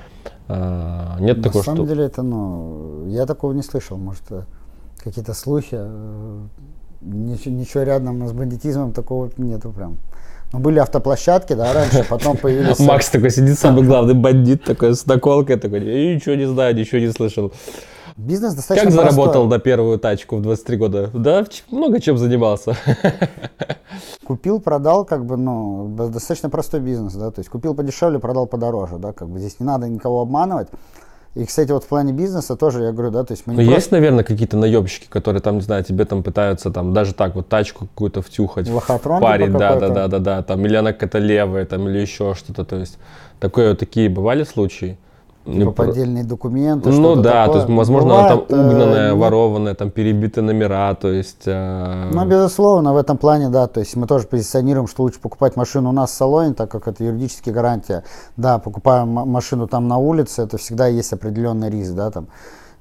[0.54, 1.72] а, нет На такого, что...
[1.72, 3.96] На самом деле это, ну, я такого не слышал.
[3.96, 4.42] Может, э,
[5.02, 5.76] какие-то слухи.
[5.78, 6.40] Э,
[7.00, 9.96] ничего, ничего рядом с бандитизмом такого нету прям.
[10.52, 12.78] Ну, были автоплощадки, да, раньше, потом появились...
[12.80, 17.00] Макс такой сидит, самый главный бандит такой, с наколкой такой, я ничего не знаю, ничего
[17.00, 17.52] не слышал.
[18.16, 21.10] Бизнес достаточно Как заработал на первую тачку в 23 года?
[21.14, 22.76] Да, много чем занимался.
[24.26, 28.96] Купил, продал, как бы, ну, достаточно простой бизнес, да, то есть купил подешевле, продал подороже,
[28.96, 30.68] да, как бы здесь не надо никого обманывать.
[31.34, 33.72] И, кстати, вот в плане бизнеса тоже, я говорю, да, то есть мы не Есть,
[33.72, 33.94] просто...
[33.94, 37.86] наверное, какие-то наебщики, которые там, не знаю, тебе там пытаются там даже так вот тачку
[37.86, 38.68] какую-то втюхать.
[38.68, 42.34] Лохотрон парень, да, да, да, да, да, там, или она какая-то левая, там, или еще
[42.34, 42.98] что-то, то есть
[43.40, 44.98] такое, такие бывали случаи?
[45.44, 46.90] Типа поддельные документы.
[46.90, 47.52] Ну да, такое.
[47.52, 51.42] то есть, возможно, Бывает, там угнанное, э, ворованное, там перебиты номера, то есть.
[51.46, 52.10] Э...
[52.12, 55.88] Ну, безусловно, в этом плане, да, то есть мы тоже позиционируем, что лучше покупать машину
[55.88, 58.04] у нас в салоне, так как это юридическая гарантия.
[58.36, 62.28] Да, покупаем машину там на улице, это всегда есть определенный риск, да, там.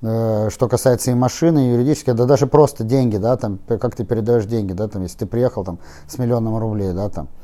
[0.04, 4.06] Э, что касается и машины, и юридически, да даже просто деньги, да, там, как ты
[4.06, 7.41] передаешь деньги, да, там, если ты приехал там с миллионом рублей, да, там, Э,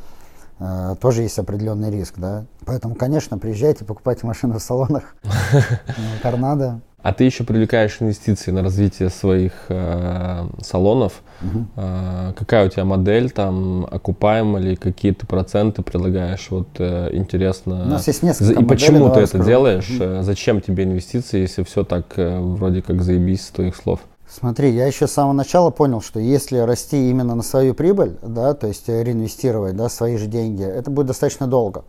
[1.01, 2.45] тоже есть определенный риск, да.
[2.65, 5.15] Поэтому, конечно, приезжайте, покупайте машину в салонах
[6.23, 6.81] Торнадо.
[7.07, 11.21] А ты еще привлекаешь инвестиции на развитие своих э, салонов.
[11.41, 11.65] Угу.
[11.77, 16.47] Э, какая у тебя модель там, окупаема ли, какие ты проценты предлагаешь?
[16.49, 17.83] Вот э, интересно.
[17.83, 19.89] У нас есть несколько И моделей, почему ты это делаешь?
[19.89, 20.23] Угу.
[20.23, 24.01] Зачем тебе инвестиции, если все так э, вроде как заебись с твоих слов?
[24.29, 28.53] Смотри, я еще с самого начала понял, что если расти именно на свою прибыль, да,
[28.53, 31.85] то есть реинвестировать да, свои же деньги, это будет достаточно долго.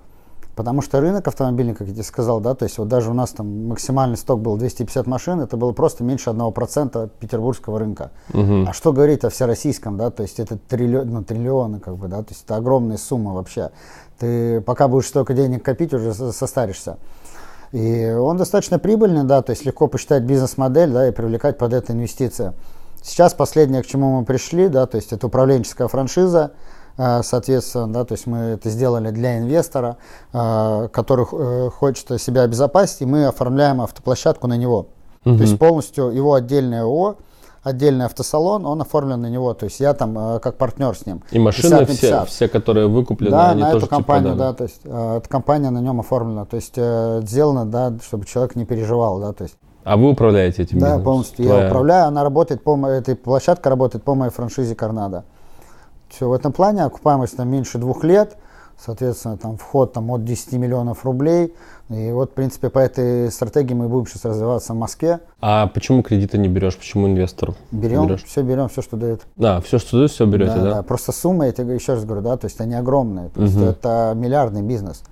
[0.58, 3.30] Потому что рынок автомобильный, как я тебе сказал, да, то есть вот даже у нас
[3.30, 8.10] там максимальный сток был 250 машин, это было просто меньше 1% петербургского рынка.
[8.34, 8.64] Угу.
[8.66, 12.24] А что говорить о всероссийском, да, то есть это триллион, ну, триллионы, как бы, да,
[12.24, 13.70] то есть это огромные суммы вообще.
[14.18, 16.98] Ты пока будешь столько денег копить, уже состаришься.
[17.72, 21.92] И он достаточно прибыльный, да, то есть легко посчитать бизнес-модель, да, и привлекать под это
[21.92, 22.54] инвестиции.
[23.02, 26.52] Сейчас последнее, к чему мы пришли, да, то есть это управленческая франшиза,
[26.96, 29.98] э, соответственно, да, то есть мы это сделали для инвестора,
[30.32, 34.88] э, который э, хочет себя обезопасить, и мы оформляем автоплощадку на него.
[35.24, 35.36] Угу.
[35.36, 37.16] То есть полностью его отдельное ООО,
[37.68, 41.22] отдельный автосалон, он оформлен на него, то есть я там э, как партнер с ним.
[41.30, 44.64] И машины все, все, которые выкуплены, да, они на тоже эту компанию, типа, да, то
[44.64, 48.64] есть э, эта компания на нем оформлена, то есть э, сделано, да, чтобы человек не
[48.64, 49.56] переживал, да, то есть.
[49.84, 51.04] А вы управляете этим Да, бизнесом?
[51.04, 55.24] полностью Твоя- я управляю, она работает по моей, этой площадка работает по моей франшизе Карнада.
[56.08, 58.36] Все, в этом плане окупаемость там меньше двух лет,
[58.78, 61.54] соответственно, там вход там от 10 миллионов рублей.
[61.90, 65.20] И вот, в принципе, по этой стратегии мы будем сейчас развиваться в Москве.
[65.40, 66.76] А почему кредиты не берешь?
[66.76, 68.24] Почему инвестор Берем, берешь?
[68.24, 69.22] все берем, все, что дает.
[69.40, 70.82] А, все, что дают, все берете, да?
[70.82, 73.30] Просто суммы, я тебе еще раз говорю, да, то есть они огромные.
[73.30, 73.64] То есть Мгм.
[73.64, 75.02] это миллиардный бизнес.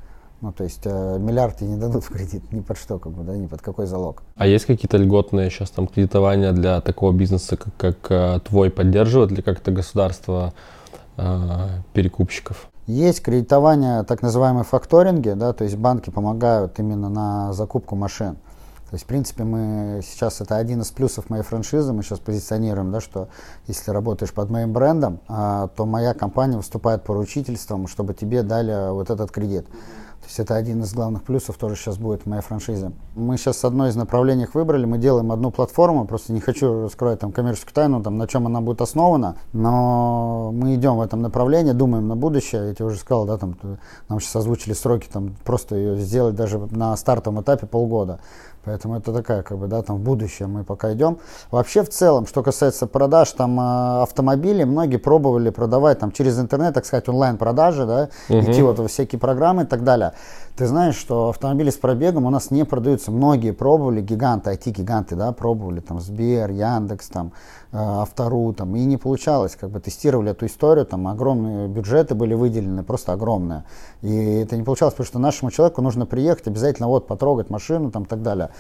[0.42, 3.24] Ну, то есть э, миллиард тебе не дадут в кредит ни под что, как бы,
[3.24, 4.22] да, ни под какой залог.
[4.36, 9.30] А есть какие-то льготные сейчас там кредитования для такого бизнеса, как, как э, твой, поддерживает
[9.30, 10.52] ли как-то государство
[11.16, 12.68] э, перекупщиков?
[12.86, 18.36] Есть кредитование, так называемые факторинги, да, то есть банки помогают именно на закупку машин.
[18.88, 22.92] То есть, в принципе, мы сейчас, это один из плюсов моей франшизы, мы сейчас позиционируем,
[22.92, 23.26] да, что
[23.66, 29.10] если работаешь под моим брендом, а, то моя компания выступает поручительством, чтобы тебе дали вот
[29.10, 29.66] этот кредит.
[30.26, 32.90] То есть это один из главных плюсов тоже сейчас будет в моей франшизе.
[33.14, 37.30] Мы сейчас одно из направлений выбрали, мы делаем одну платформу, просто не хочу раскрывать там
[37.30, 42.08] коммерческую тайну, там, на чем она будет основана, но мы идем в этом направлении, думаем
[42.08, 43.56] на будущее, я тебе уже сказал, да, там,
[44.08, 48.18] нам сейчас озвучили сроки, там, просто ее сделать даже на стартовом этапе полгода.
[48.66, 51.18] Поэтому это такая, как бы, да, там в будущее мы пока идем.
[51.52, 56.74] Вообще, в целом, что касается продаж там э, автомобилей, многие пробовали продавать там через интернет,
[56.74, 58.40] так сказать, онлайн-продажи, да, Мгм.
[58.50, 60.14] идти вот во всякие программы и так далее.
[60.56, 63.12] Ты знаешь, что автомобили с пробегом у нас не продаются.
[63.12, 67.32] Многие пробовали, гиганты, IT-гиганты, да, пробовали, там, Сбер, Яндекс, там,
[67.72, 72.82] Автору, там, и не получалось, как бы тестировали эту историю, там, огромные бюджеты были выделены,
[72.82, 73.64] просто огромные.
[74.02, 78.04] И это не получалось, потому что нашему человеку нужно приехать, обязательно вот потрогать машину, там,
[78.04, 78.50] и так далее.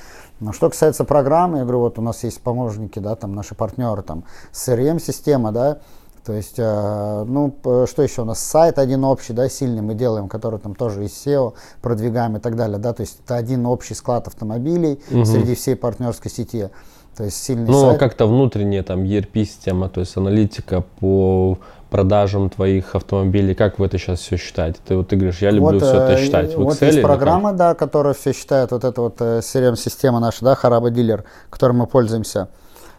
[0.40, 4.02] Но что касается программы, я говорю, вот у нас есть помощники, да, там, наши партнеры,
[4.02, 5.78] там, CRM-система, да,
[6.24, 7.54] то есть, э, ну,
[7.86, 8.40] что еще у нас?
[8.40, 12.56] Сайт один общий, да, сильный мы делаем, который там тоже и SEO продвигаем и так
[12.56, 15.24] далее, да, то есть это один общий склад автомобилей Мгм.
[15.24, 16.70] среди всей партнерской сети.
[17.16, 17.98] То есть сильный Ну, сайт.
[17.98, 21.58] как-то внутренняя там ERP-система, то есть аналитика по
[21.88, 24.80] продажам твоих автомобилей, как вы это сейчас все считаете?
[24.86, 27.02] Ты вот ты говоришь, я люблю Вот, все это э, считать в Вот Excel есть
[27.02, 31.72] программа, да, которая все считает, вот эта вот э, CRM-система наша, да, Хараба Дилер, которой
[31.72, 32.48] мы пользуемся.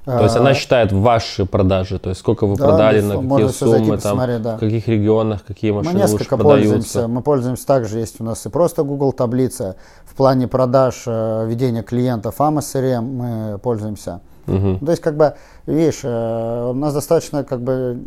[0.07, 3.97] То есть она считает ваши продажи, то есть сколько вы Да, продали, на какие суммы,
[3.97, 4.55] там, да.
[4.55, 6.71] в каких регионах, какие Мы машины лучше несколько продаются.
[6.71, 7.07] пользуемся.
[7.09, 9.75] Мы пользуемся также, есть у нас и просто Google таблица.
[10.05, 14.21] В плане продаж, э, ведения клиентов CRM мы пользуемся.
[14.45, 14.79] Мгм.
[14.79, 15.35] То есть, как бы,
[15.65, 17.99] видишь, э, у нас достаточно, как бы,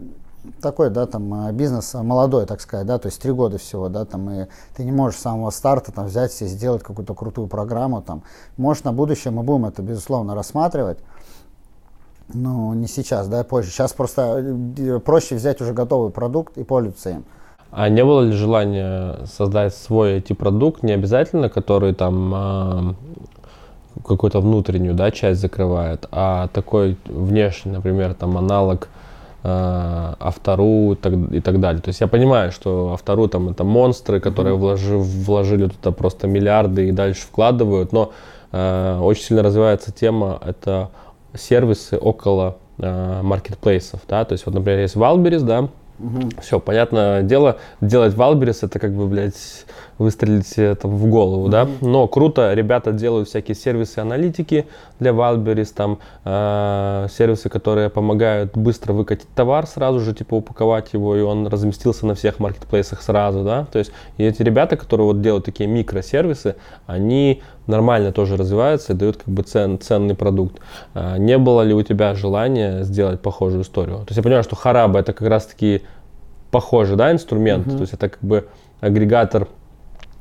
[0.62, 4.06] такой, да, там, э, бизнес молодой, так сказать, да, то есть три года всего, да,
[4.06, 8.00] там, и ты не можешь с самого старта, там, взять себе, сделать какую-то крутую программу,
[8.00, 8.22] там,
[8.56, 10.98] может, на будущее мы будем это, безусловно, рассматривать,
[12.34, 13.70] но не сейчас, да, позже.
[13.70, 14.44] Сейчас просто
[14.78, 17.24] э, проще взять уже готовый продукт и пользоваться им.
[17.72, 22.94] А не было ли желания создать свой IT-продукт, не обязательно, который там а,
[24.04, 28.88] какую-то внутреннюю да, часть закрывает, а такой внешний, например, там аналог
[29.44, 31.80] а, Автору и так, далее.
[31.80, 36.88] То есть я понимаю, что Автору там это монстры, которые вложи- вложили туда просто миллиарды
[36.88, 38.10] и дальше вкладывают, но
[38.50, 40.90] а, очень сильно развивается тема, это
[41.34, 45.68] сервисы около а, маркетплейсов, да, то есть вот, например, есть Wildberries, да,
[46.40, 49.66] все, понятное дело, делать Wildberries это как бы, блядь,
[50.00, 51.68] выстрелить себе там в голову, да.
[51.82, 54.66] Но круто, ребята делают всякие сервисы аналитики
[54.98, 61.16] для Wildberries, там э, сервисы, которые помогают быстро выкатить товар сразу же, типа упаковать его,
[61.16, 63.66] и он разместился на всех маркетплейсах сразу, да.
[63.70, 68.96] То есть и эти ребята, которые вот делают такие микросервисы, они нормально тоже развиваются и
[68.96, 70.62] дают как бы цен, ценный продукт.
[70.94, 73.98] А, не было ли у тебя желания сделать похожую историю?
[73.98, 75.82] То есть я понимаю, что Хараба это как раз таки
[76.50, 78.48] похожий, да, инструмент, то есть это как бы
[78.80, 79.46] агрегатор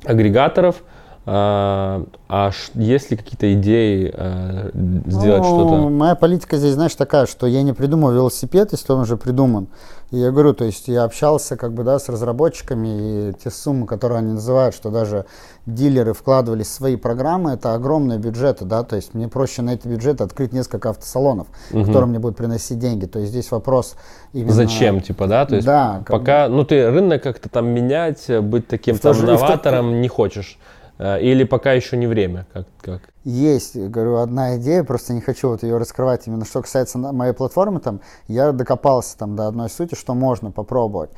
[0.06, 0.84] агрегаторов,
[1.26, 4.72] а, а есть ли какие-то идеи э,
[5.06, 5.90] сделать Ну, что-то?
[5.90, 9.68] Моя политика здесь, знаешь, такая, что я не придумал велосипед, если он уже придуман.
[10.12, 13.86] И я говорю, то есть я общался как бы, да, с разработчиками, и те суммы,
[13.86, 15.26] которые они называют, что даже
[15.68, 19.88] дилеры вкладывали в свои программы, это огромные бюджеты, да, то есть мне проще на эти
[19.88, 23.06] бюджеты открыть несколько автосалонов, которые мне будут приносить деньги.
[23.06, 23.96] То есть здесь вопрос
[24.34, 24.52] именно...
[24.54, 25.46] Зачем, типа, да?
[25.46, 29.24] То есть Да, пока, ну ты рынок как-то там менять, быть таким там же- и
[29.24, 30.58] в новатором не хочешь.
[31.00, 32.46] Э, или пока еще не время?
[32.54, 33.02] Как, как?
[33.24, 36.28] Есть, говорю, одна идея, просто не хочу вот ее раскрывать.
[36.28, 41.12] Именно что касается моей платформы, там, я докопался там до одной сути, что можно попробовать.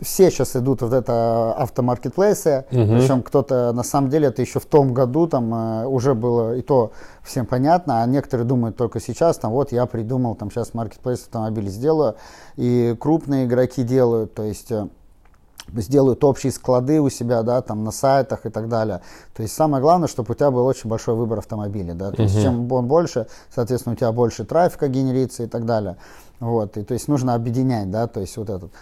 [0.00, 2.86] Все сейчас идут вот это автомаркетплейсы, угу.
[2.86, 6.62] причем кто-то, на самом деле, это еще в том году там э, уже было и
[6.62, 11.24] то всем понятно, а некоторые думают только сейчас, там, вот я придумал, там, сейчас маркетплейс
[11.24, 12.16] автомобилей сделаю,
[12.56, 14.88] и крупные игроки делают, то есть э,
[15.74, 19.02] сделают общие склады у себя, да, там на сайтах и так далее.
[19.34, 22.26] То есть самое главное, чтобы у тебя был очень большой выбор автомобилей, да, то uh-huh.
[22.26, 25.96] есть чем он больше, соответственно, у тебя больше трафика генерится и так далее.
[26.38, 28.72] Вот, и то есть нужно объединять, да, то есть вот этот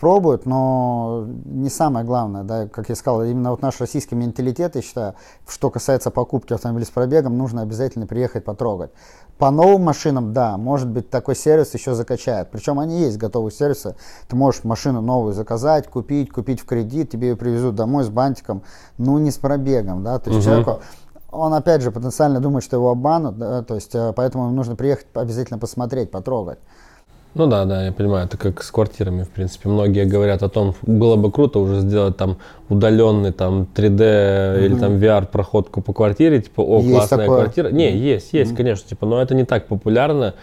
[0.00, 4.82] пробуют, но не самое главное, да, как я сказал, именно вот наш российский менталитет, я
[4.82, 5.14] считаю,
[5.46, 8.90] что касается покупки автомобиля с пробегом, нужно обязательно приехать потрогать.
[9.38, 12.50] По новым машинам, да, может быть, такой сервис еще закачает.
[12.50, 13.94] Причем они есть, готовые сервисы.
[14.28, 18.62] Ты можешь машину новую заказать, купить, купить в кредит, тебе ее привезут домой с бантиком,
[18.98, 20.18] ну не с пробегом, да.
[20.18, 20.50] То есть угу.
[20.50, 20.80] человеку,
[21.30, 25.06] он опять же потенциально думает, что его обманут, да, то есть э, поэтому нужно приехать
[25.14, 26.58] обязательно посмотреть, потрогать.
[27.34, 29.70] Ну да, да, я понимаю, это как с квартирами, в принципе.
[29.70, 32.36] Многие говорят о том, было бы круто уже сделать там
[32.68, 34.64] удаленный там 3D mm-hmm.
[34.66, 37.38] или там VR проходку по квартире, типа, о, есть классная такое?
[37.38, 37.68] квартира.
[37.70, 38.56] Не, есть, есть, mm-hmm.
[38.56, 40.34] конечно, типа, но это не так популярно,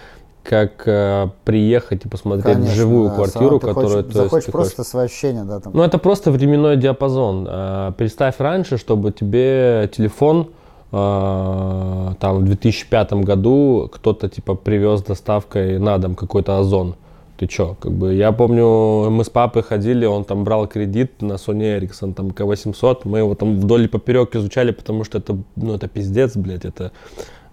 [0.42, 3.16] как э, приехать и посмотреть Конечно, живую да.
[3.16, 4.90] квартиру, Сам которую ты захочешь есть, просто хочешь...
[4.90, 5.74] свои ощущения, да, там.
[5.76, 7.48] Ну это просто временной диапазон.
[7.48, 10.48] Э, представь раньше, чтобы тебе телефон
[10.92, 16.96] э, там в 2005 году кто-то типа привез доставкой на дом какой-то озон.
[17.38, 21.34] Ты чё, как бы, я помню, мы с папой ходили, он там брал кредит на
[21.34, 25.74] Sony Ericsson, там, К800, мы его там вдоль и поперек изучали, потому что это, ну,
[25.74, 26.92] это пиздец, блядь, это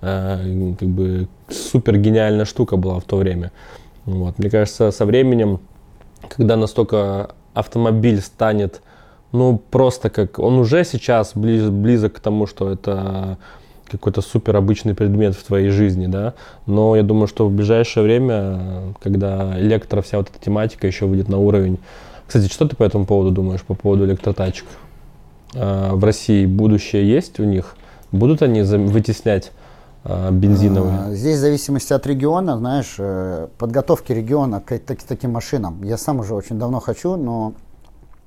[0.01, 3.53] э, как бы супер гениальная штука была в то время.
[4.07, 4.39] Вот.
[4.41, 5.61] Мне кажется, со временем,
[6.29, 8.83] когда настолько автомобиль станет
[9.33, 10.39] ну, просто как...
[10.39, 13.39] Он уже сейчас близ, близок к тому, что это
[13.91, 16.35] какой-то супер обычный предмет в твоей жизни, да,
[16.67, 21.29] но я думаю, что в ближайшее время, когда электро, вся вот эта тематика еще выйдет
[21.29, 21.79] на уровень...
[22.27, 24.67] Кстати, что ты по этому поводу думаешь, по поводу электротачек?
[25.55, 27.77] А, в России будущее есть у них?
[28.11, 29.53] Будут они вытеснять
[30.03, 30.99] а, бензиновые?
[31.07, 35.83] А, здесь в зависимости от региона, знаешь, э, подготовки региона к, к таким машинам.
[35.85, 37.55] Я сам уже очень давно хочу, но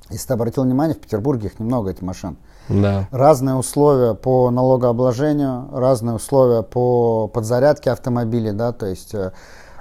[0.09, 2.37] если ты обратил внимание, в Петербурге их немного, этих машин.
[2.69, 3.07] Да.
[3.11, 9.31] Разные условия по налогообложению, разные условия по подзарядке автомобилей, да, то есть э,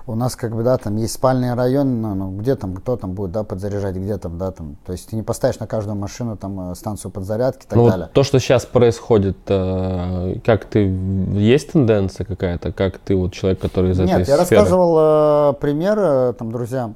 [0.07, 3.13] у нас как бы, да, там есть спальные районы, ну, ну, где там, кто там
[3.13, 6.39] будет, да, подзаряжать, где там, да, там, то есть ты не поставишь на каждую машину
[6.39, 8.09] там э, станцию подзарядки и так ну, далее.
[8.15, 13.91] То, что сейчас происходит, э, как ты, есть тенденция какая-то, как ты вот человек, который
[13.91, 14.39] из Нет, этой я сферы?
[14.39, 16.95] рассказывал пример, там, друзьям,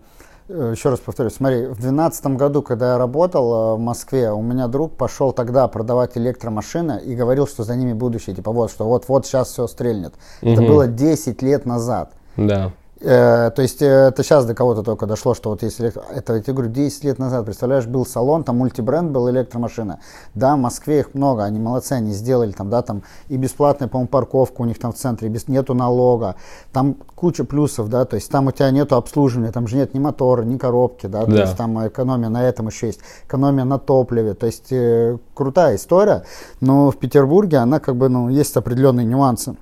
[0.53, 4.69] еще раз повторюсь, смотри, в 2012 году, когда я работал э, в Москве, у меня
[4.69, 9.27] друг пошел тогда продавать электромашины и говорил, что за ними будущее, типа вот, что вот-вот
[9.27, 10.15] сейчас все стрельнет.
[10.43, 10.51] Угу.
[10.51, 12.13] Это было 10 лет назад.
[12.37, 12.73] Да.
[13.03, 16.41] Э, то есть э, это сейчас до кого-то только дошло, что вот если это, я
[16.41, 19.99] тебе говорю, 10 лет назад, представляешь, был салон, там мультибренд был электромашина.
[20.35, 24.09] Да, в Москве их много, они молодцы, они сделали там, да, там и бесплатная, по-моему,
[24.09, 26.37] парковка у них там в центре, без, нету налога,
[26.73, 29.99] там куча плюсов, да, то есть там у тебя нету обслуживания, там же нет ни
[29.99, 31.27] мотора, ни коробки, да, да.
[31.27, 35.75] то есть там экономия на этом еще есть, экономия на топливе, то есть э, крутая
[35.75, 36.23] история,
[36.61, 39.57] но в Петербурге она как бы, ну, есть определенные нюансы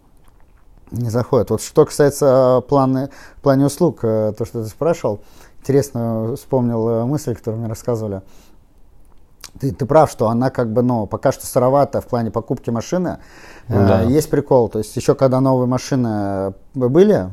[0.90, 1.50] не заходят.
[1.50, 3.10] Вот что касается э, планы,
[3.42, 5.20] плане услуг, э, то, что ты спрашивал,
[5.60, 8.22] интересно вспомнил э, мысль, которую мне рассказывали.
[9.58, 13.18] Ты, ты прав, что она как бы, ну, пока что сыровата в плане покупки машины.
[13.68, 14.02] Ну да.
[14.02, 17.28] Есть прикол, то есть еще когда новые машины были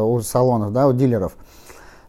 [0.00, 1.38] у салонов, да, у дилеров, Э,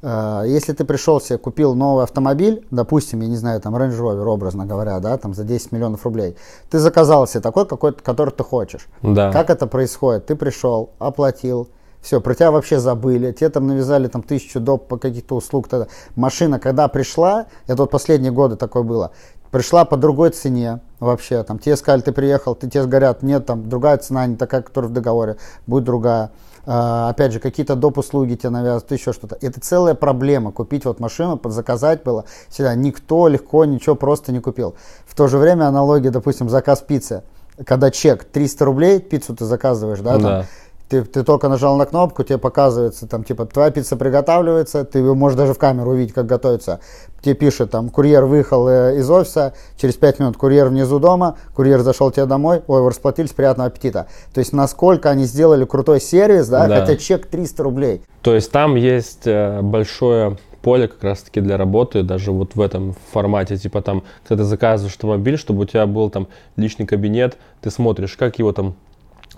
[0.03, 4.65] если ты пришел себе, купил новый автомобиль, допустим, я не знаю, там Range Rover, образно
[4.65, 6.35] говоря, да, там за 10 миллионов рублей,
[6.69, 8.87] ты заказал себе такой, какой который ты хочешь.
[9.01, 9.31] Да.
[9.31, 10.25] Как это происходит?
[10.25, 11.69] Ты пришел, оплатил,
[12.01, 15.69] все, про тебя вообще забыли, тебе там навязали там тысячу доп по каких-то услуг.
[15.69, 15.87] Тогда.
[16.17, 19.11] Машина, когда пришла, это вот последние годы такое было,
[19.53, 23.69] пришла по другой цене вообще, там тебе сказали, ты приехал, ты тебе говорят, нет, там
[23.69, 25.37] другая цена, не такая, которая в договоре,
[25.67, 26.31] будет другая.
[26.65, 27.99] А, опять же, какие-то доп.
[27.99, 29.37] услуги тебе навязывают, еще что-то.
[29.41, 30.51] Это целая проблема.
[30.51, 32.73] Купить вот машину, заказать было всегда.
[32.73, 34.75] Никто легко ничего просто не купил.
[35.05, 37.21] В то же время аналогия, допустим, заказ пиццы.
[37.63, 40.45] Когда чек 300 рублей, пиццу ты заказываешь, да, там, да
[40.93, 45.35] ты, ты только нажал на кнопку, тебе показывается, там, типа, твоя пицца приготавливается, ты можешь
[45.35, 46.81] даже в камеру увидеть, как готовится.
[47.21, 51.81] Тебе пишет, там, курьер выехал э, из офиса, через 5 минут курьер внизу дома, курьер
[51.81, 54.07] зашел тебе домой, ой, вы расплатились, приятного аппетита.
[54.33, 56.81] То есть, насколько они сделали крутой сервис, да, да.
[56.81, 58.01] хотя чек 300 рублей.
[58.21, 62.95] То есть, там есть э, большое поле как раз-таки для работы, даже вот в этом
[63.11, 67.71] формате, типа там, когда ты заказываешь автомобиль, чтобы у тебя был там личный кабинет, ты
[67.71, 68.75] смотришь, как его там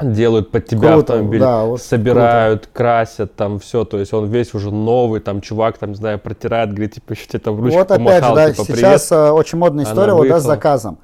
[0.01, 4.53] делают под тебя Круто, автомобиль, да, вот собирают, красят, там все, то есть он весь
[4.53, 7.91] уже новый, там чувак, там, не знаю, протирает, говорит, типа, еще тебе там ручку Вот
[7.91, 9.27] опять же, помахал, да, типа, сейчас привет.
[9.27, 10.53] э, очень модная Она история вот, да, с выехала.
[10.55, 10.97] заказом.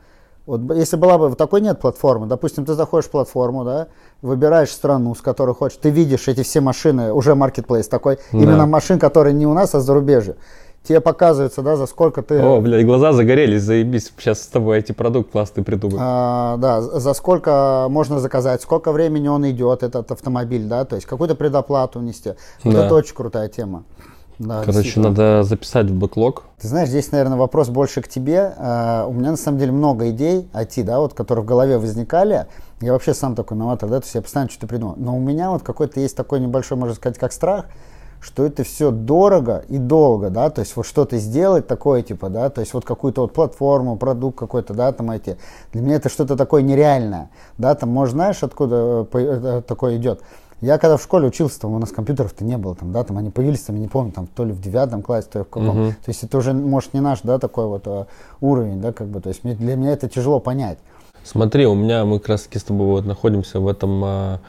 [0.47, 3.87] Вот если была бы такой нет платформы, допустим, ты заходишь в платформу, да,
[4.21, 8.99] выбираешь страну, с которой хочешь, ты видишь эти все машины, уже маркетплейс такой, именно машин,
[8.99, 10.35] которые не у нас, а с зарубежья.
[10.83, 12.41] Тебе показывается, да, за сколько ты...
[12.41, 15.99] О, блядь, глаза загорелись, заебись, сейчас с тобой эти продукт классный придумаю.
[16.01, 21.05] А, да, за сколько можно заказать, сколько времени он идет, этот автомобиль, да, то есть
[21.07, 22.31] какую-то предоплату внести.
[22.63, 22.85] Вот Да.
[22.85, 23.83] это очень крутая тема.
[24.39, 26.45] Да, Короче, надо записать в бэклог.
[26.59, 28.55] Ты знаешь, здесь, наверное, вопрос больше к тебе.
[28.57, 32.47] А, у меня на самом деле много идей IT, да, вот, которые в голове возникали.
[32.79, 34.95] Я вообще сам такой новатор, да, то есть я постоянно что-то придумал.
[34.97, 37.65] Но у меня вот какой-то есть такой небольшой, можно сказать, как страх,
[38.21, 42.49] что это все дорого и долго, да, то есть вот что-то сделать такое, типа, да,
[42.49, 45.37] то есть вот какую-то вот платформу, продукт какой-то, да, там эти.
[45.73, 49.97] Для меня это что-то такое нереальное, да, там, может, знаешь, откуда э, по- э, такое
[49.97, 50.21] идет?
[50.61, 53.31] Я когда в школе учился, там у нас компьютеров-то не было, там, да, там они
[53.31, 55.75] появились, там, я не помню, там, то ли в девятом классе, то ли в каком.
[55.91, 58.05] То есть это уже, может, не наш, да, такой вот э,
[58.39, 60.77] уровень, да, как бы, то есть для меня это тяжело понять.
[61.23, 64.39] Смотри, у меня мы как раз таки с тобой вот находимся в этом а,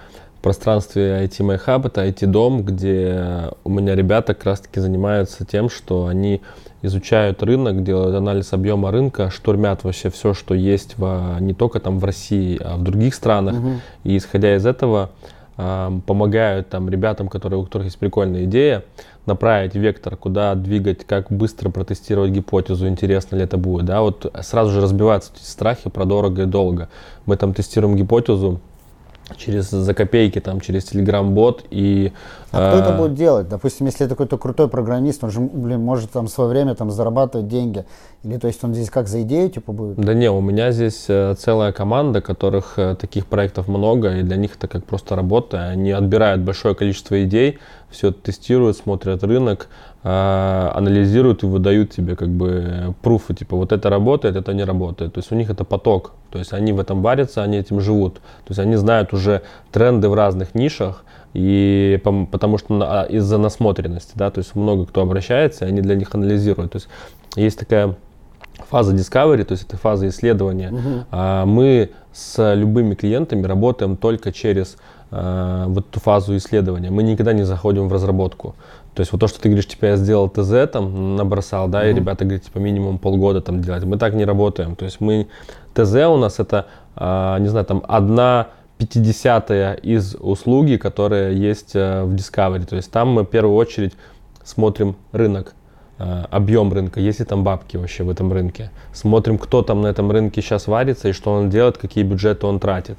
[0.42, 5.70] пространстве IT My Hub, это IT-дом, где у меня ребята как раз таки занимаются тем,
[5.70, 6.42] что они
[6.82, 11.98] изучают рынок, делают анализ объема рынка, штурмят вообще все, что есть в, не только там
[11.98, 13.54] в России, а в других странах.
[14.04, 15.10] И исходя из этого
[15.56, 18.84] а, помогают там ребятам, которые, у которых есть прикольная идея,
[19.26, 23.84] направить вектор, куда двигать, как быстро протестировать гипотезу, интересно ли это будет.
[23.84, 24.02] Да?
[24.02, 26.88] Вот сразу же разбиваются эти страхи про дорого и долго.
[27.26, 28.60] Мы там тестируем гипотезу
[29.36, 32.12] через за копейки, там, через Telegram-бот и...
[32.50, 33.48] А кто это а, будет делать?
[33.48, 37.48] Допустим, если это какой-то крутой программист, он же, блин, может там свое время там зарабатывать
[37.48, 37.84] деньги.
[38.24, 39.96] Или то есть он здесь как за идею, типа, будет?
[39.96, 44.36] Да не, у меня здесь э, целая команда, которых э, таких проектов много, и для
[44.36, 45.68] них это как просто работа.
[45.68, 47.58] Они отбирают большое количество идей,
[47.90, 53.88] все тестируют, смотрят рынок, э, анализируют и выдают тебе как бы пруфы, типа вот это
[53.88, 55.12] работает, это не работает.
[55.14, 58.14] То есть у них это поток, то есть они в этом варятся, они этим живут.
[58.14, 64.12] То есть они знают уже тренды в разных нишах, и потому что а, из-за насмотренности,
[64.16, 66.72] да, то есть много кто обращается, и они для них анализируют.
[66.72, 66.88] То есть
[67.36, 67.94] есть такая
[68.68, 71.04] фаза discovery, то есть это фаза исследования.
[71.10, 74.76] А мы с любыми клиентами работаем только через
[75.10, 76.90] а, вот эту фазу исследования.
[76.90, 78.54] Мы никогда не заходим в разработку.
[78.94, 81.94] То есть вот то, что ты говоришь, типа я сделал ТЗ, там набросал, да, и
[81.94, 83.84] ребята говорят, типа минимум полгода там делать.
[83.84, 84.76] Мы так не работаем.
[84.76, 85.28] То есть мы
[85.74, 92.02] ТЗ у нас это, а, не знаю, там одна пятидесятая из услуги, которые есть э,
[92.02, 92.66] в Discovery.
[92.66, 93.92] То есть там мы в первую очередь
[94.42, 95.54] смотрим рынок,
[95.98, 98.70] э, объем рынка, есть ли там бабки вообще в этом рынке.
[98.92, 102.58] Смотрим, кто там на этом рынке сейчас варится и что он делает, какие бюджеты он
[102.58, 102.98] тратит.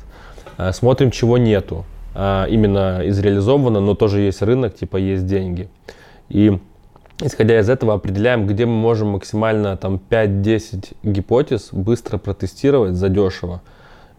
[0.58, 1.86] Э, Смотрим, чего нету.
[2.16, 5.70] А, Именно из реализовано, но тоже есть рынок, типа есть деньги.
[6.30, 6.60] И
[7.22, 13.62] исходя из этого определяем, где мы можем максимально там 5-10 гипотез быстро протестировать задешево.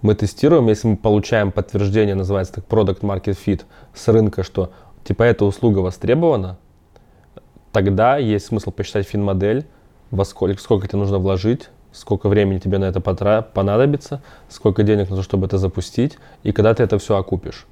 [0.03, 3.63] Мы тестируем, если мы получаем подтверждение, называется так Product Market Fit
[3.95, 4.73] с рынка, что
[5.05, 6.59] типа эта услуга востребована,
[7.73, 9.67] тогда есть смысл посчитать фин-модель,
[10.11, 15.25] во сколько, сколько тебе нужно вложить, сколько времени тебе на это понадобится, сколько денег нужно,
[15.25, 17.67] чтобы это запустить, и когда ты это все окупишь.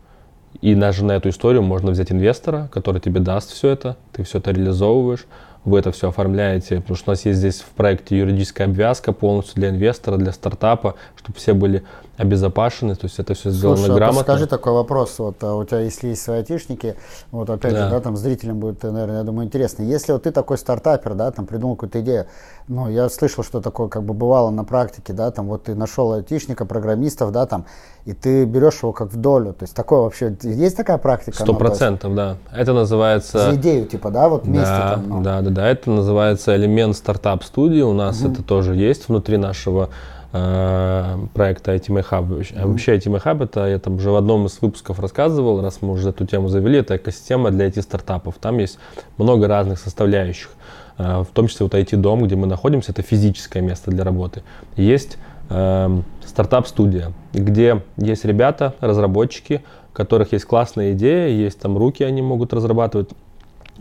[0.61, 4.39] И даже на эту историю можно взять инвестора, который тебе даст все это, ты все
[4.39, 5.27] это реализовываешь,
[5.65, 9.57] вы это все оформляете, потому что у нас есть здесь в проекте юридическая обвязка полностью
[9.57, 11.85] для инвестора, для стартапа, чтобы все были
[12.19, 14.23] обезопасены, то есть это все сделано Слушай, а грамотно.
[14.23, 15.19] скажи такой вопрос.
[15.19, 16.97] Вот а у тебя, если есть свои айтишники,
[17.31, 17.85] вот опять Да.
[17.85, 19.83] же, да, там зрителям будет, наверное, я думаю, интересно.
[19.83, 22.27] Если вот ты такой стартапер, да, там придумал какую-то идею,
[22.69, 26.13] ну, я слышал, что такое как бы бывало на практике, да, там вот ты нашел
[26.13, 27.65] айтишника, программистов, да, там,
[28.05, 29.53] и ты берешь его как в долю.
[29.55, 31.37] То есть такое вообще, есть такая практика?
[31.37, 32.37] Сто Ну, процентов, да.
[32.55, 33.39] Это называется...
[33.51, 35.23] За идею, типа, да, вот вместе Да, там, ну.
[35.23, 35.69] да, да, да.
[35.69, 37.81] Это называется элемент стартап студии.
[37.81, 42.35] У нас это тоже есть внутри нашего э, проекта IT My Hub.
[42.35, 45.61] Вообще- а Вообще IT My Hub это я там уже в одном из выпусков рассказывал,
[45.61, 48.37] раз мы уже эту тему завели, это экосистема для IT-стартапов.
[48.41, 48.79] Там есть
[49.19, 50.51] много разных составляющих.
[50.99, 54.43] Э, в том числе вот IT-дом, где мы находимся, это физическое место для работы.
[54.77, 55.19] Есть
[55.51, 59.63] эм, стартап-студия, где есть ребята, разработчики,
[59.93, 63.11] у которых есть классная идея, есть там руки, они могут разрабатывать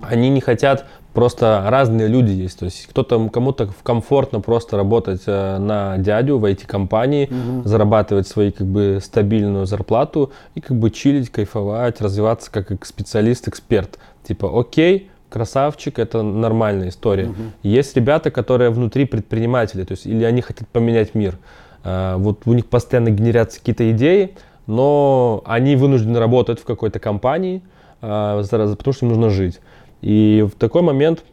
[0.01, 2.59] они не хотят, просто разные люди есть.
[2.59, 7.29] То есть кто-то, кому-то комфортно просто работать э, на дядю в IT-компании,
[7.65, 13.99] зарабатывать свою как бы стабильную зарплату и как бы чилить, кайфовать, развиваться как специалист, эксперт.
[14.23, 17.25] Типа, окей, красавчик, это нормальная история.
[17.25, 17.35] Угу.
[17.63, 21.37] Есть ребята, которые внутри предприниматели, то есть или они хотят поменять мир.
[21.83, 24.35] А, вот у них постоянно генерятся какие-то идеи,
[24.67, 27.63] но они вынуждены работать в какой-то компании,
[28.01, 29.59] а, потому что им нужно жить.
[30.01, 31.23] И в такой момент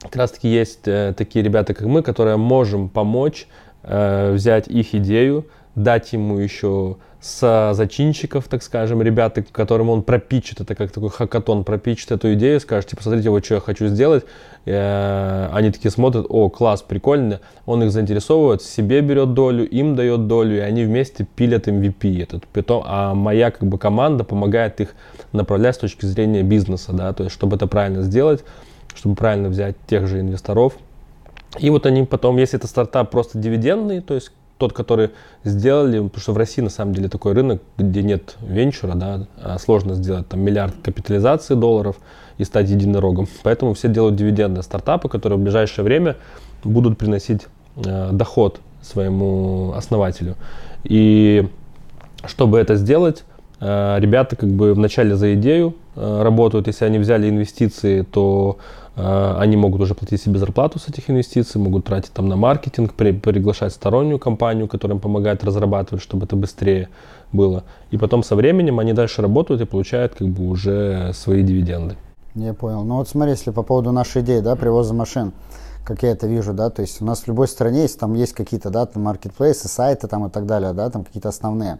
[0.00, 3.46] как раз таки есть э, такие ребята, как мы, которые можем помочь
[3.82, 10.60] э, взять их идею, дать ему еще с зачинщиков, так скажем, ребята, которым он пропичит,
[10.60, 14.24] это как такой хакатон, пропичит эту идею, скажет, типа, смотрите, вот что я хочу сделать.
[14.66, 17.40] Э, они такие смотрят, о, класс, прикольно.
[17.66, 22.46] Он их заинтересовывает, себе берет долю, им дает долю, и они вместе пилят MVP этот
[22.46, 22.82] питом.
[22.86, 24.94] А моя как бы команда помогает их
[25.32, 28.44] направлять с точки зрения бизнеса, да, то есть, чтобы это правильно сделать,
[28.94, 30.74] чтобы правильно взять тех же инвесторов.
[31.58, 35.10] И вот они потом, если это стартап просто дивидендный, то есть тот, который
[35.44, 39.58] сделали, потому что в России на самом деле такой рынок, где нет венчура, да, а
[39.58, 41.96] сложно сделать там миллиард капитализации долларов
[42.38, 43.28] и стать единорогом.
[43.42, 46.16] Поэтому все делают дивидендные стартапы, которые в ближайшее время
[46.64, 47.46] будут приносить
[47.76, 50.34] э, доход своему основателю.
[50.84, 51.48] И
[52.26, 53.24] чтобы это сделать,
[53.60, 56.66] ребята как бы вначале за идею э, работают.
[56.68, 58.58] Если они взяли инвестиции, то
[58.98, 62.94] а, они могут уже платить себе зарплату с этих инвестиций, могут тратить там на маркетинг,
[62.94, 66.88] при, приглашать стороннюю компанию, которая им помогает разрабатывать, чтобы это быстрее
[67.32, 67.62] было.
[67.92, 71.94] И потом со временем они дальше работают и получают как бы уже свои дивиденды.
[72.34, 72.82] Я понял.
[72.84, 75.32] Ну вот смотри, если по поводу нашей идеи, да, привоза машин,
[75.84, 78.32] как я это вижу, да, то есть у нас в любой стране есть, там есть
[78.32, 81.78] какие-то, да, там маркетплейсы, сайты там и так далее, да, там какие-то основные.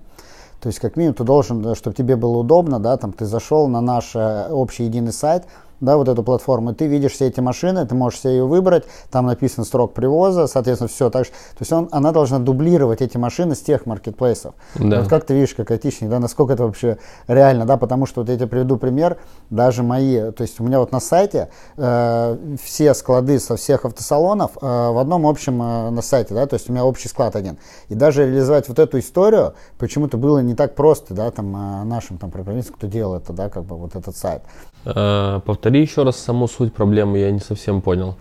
[0.60, 3.80] То есть как минимум ты должен, чтобы тебе было удобно, да, там ты зашел на
[3.80, 5.44] наш э, общий единый сайт,
[5.80, 9.26] да, вот эту платформу, ты видишь все эти машины, ты можешь себе ее выбрать, там
[9.26, 11.30] написан срок привоза, соответственно, все так же.
[11.30, 14.54] То есть он, она должна дублировать эти машины с тех маркетплейсов.
[14.74, 15.00] Да.
[15.00, 18.30] Вот как ты видишь, как айтишник, да, насколько это вообще реально, да, потому что вот
[18.30, 19.18] я тебе приведу пример,
[19.50, 24.52] даже мои, то есть у меня вот на сайте э, все склады со всех автосалонов
[24.60, 27.58] э, в одном общем э, на сайте, да, то есть у меня общий склад один.
[27.88, 32.18] И даже реализовать вот эту историю почему-то было не так просто, да, там э, нашим
[32.18, 34.42] там программистам, кто делал это, да, как бы вот этот сайт.
[34.88, 38.16] Э, повтори еще раз саму суть проблемы, я не совсем понял.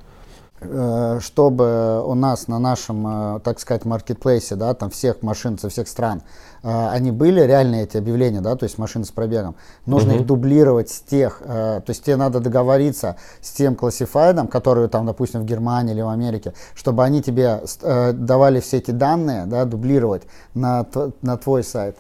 [0.60, 5.70] Э, чтобы у нас на нашем, э, так сказать, маркетплейсе, да, там всех машин со
[5.70, 6.22] всех стран,
[6.64, 9.56] они были реальные эти объявления, да, то есть машины с пробегом.
[9.86, 10.22] Нужно uh-huh.
[10.22, 15.42] их дублировать с тех, то есть тебе надо договориться с тем классифайдом, который там, допустим,
[15.42, 20.24] в Германии или в Америке, чтобы они тебе давали все эти данные, да, дублировать
[20.56, 20.86] на,
[21.22, 21.96] на твой сайт.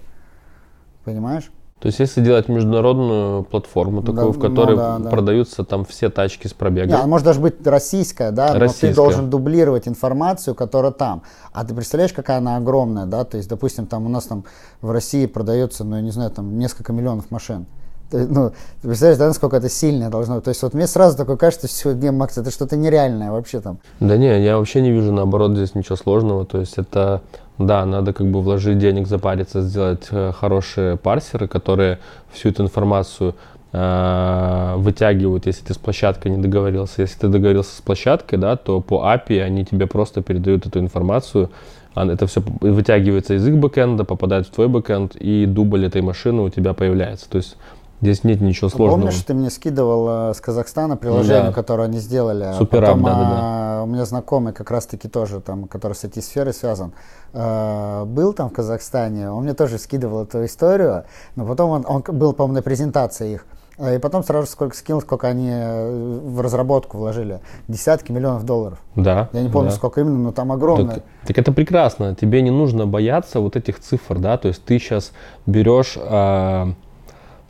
[1.06, 1.50] Понимаешь?
[1.80, 5.10] То есть, если делать международную платформу, такую, да, в которой ну, да, да.
[5.12, 7.00] продаются там все тачки с пробегом.
[7.00, 8.88] Не, может даже быть российская, да, российская.
[8.88, 11.22] но ты должен дублировать информацию, которая там.
[11.54, 13.26] А ты представляешь, какая она огромная, да?
[13.26, 14.44] То есть, допустим, там у нас там
[14.82, 17.68] в России продается, ну, я не знаю, там несколько миллионов машин.
[18.12, 18.52] Ну,
[18.82, 20.46] ты представляешь, да, насколько это сильное должно быть.
[20.46, 23.80] То есть вот мне сразу такое кажется, что не, Макс, это что-то нереальное вообще там.
[24.00, 26.46] Да не, я вообще не вижу, наоборот, здесь ничего сложного.
[26.46, 27.22] То есть это
[27.58, 32.00] да, надо как бы вложить денег, запариться, сделать э, хорошие парсеры, которые
[32.32, 33.36] всю эту информацию
[33.72, 37.02] э, вытягивают, если ты с площадкой не договорился.
[37.02, 41.50] Если ты договорился с площадкой, да, то по API они тебе просто передают эту информацию.
[41.96, 46.50] Это все вытягивается из их бэкэнда, попадает в твой бэкэнд, и дубль этой машины у
[46.50, 47.28] тебя появляется.
[47.28, 47.58] То есть
[48.00, 49.00] Здесь нет ничего сложного.
[49.00, 51.52] Помнишь, ты мне скидывал э, с Казахстана приложение, да.
[51.52, 52.44] которое они сделали?
[52.44, 53.84] А Супер Потом, да, да, да.
[53.84, 56.94] У меня знакомый как раз-таки тоже, там, который с этой сферой связан,
[57.34, 59.30] э, был там в Казахстане.
[59.32, 61.06] Он мне тоже скидывал эту историю,
[61.36, 63.46] но потом он, он был, по-моему, на презентации их.
[63.78, 67.40] Э, и потом сразу сколько скинул, сколько они в разработку вложили.
[67.68, 68.80] Десятки миллионов долларов.
[68.96, 69.30] Да.
[69.34, 69.76] Я не помню, да.
[69.76, 70.96] сколько именно, но там огромное.
[70.96, 72.16] Так, так это прекрасно.
[72.16, 74.38] Тебе не нужно бояться вот этих цифр, да.
[74.38, 75.12] То есть ты сейчас
[75.46, 76.74] берешь э,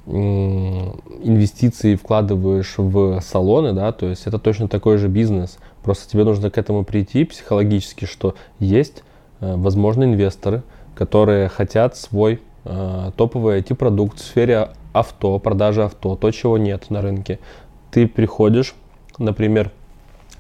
[0.08, 5.58] инвестиции вкладываешь в салоны, да, то есть это точно такой же бизнес.
[5.84, 9.02] Просто тебе нужно к этому прийти психологически, что есть, э,
[9.40, 10.64] возможно, инвесторы,
[10.96, 17.02] которые хотят свой э, топовый IT-продукт в сфере авто, продажи авто, то, чего нет на
[17.02, 17.40] рынке.
[17.92, 18.74] Ты приходишь,
[19.18, 19.72] например,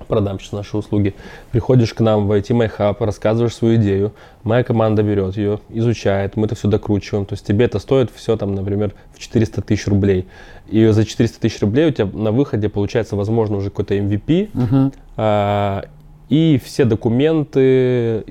[0.07, 1.15] продам сейчас наши услуги.
[1.51, 6.35] Приходишь к нам в IT My Hub, рассказываешь свою идею, моя команда берет ее, изучает,
[6.35, 7.25] мы это все докручиваем.
[7.25, 10.27] То есть тебе это стоит все там, например, в 400 тысяч рублей.
[10.67, 14.51] И за 400 тысяч рублей у тебя на выходе получается, возможно, уже какой-то MVP.
[14.51, 14.93] Uh-huh.
[15.17, 15.85] А,
[16.29, 18.25] и все документы,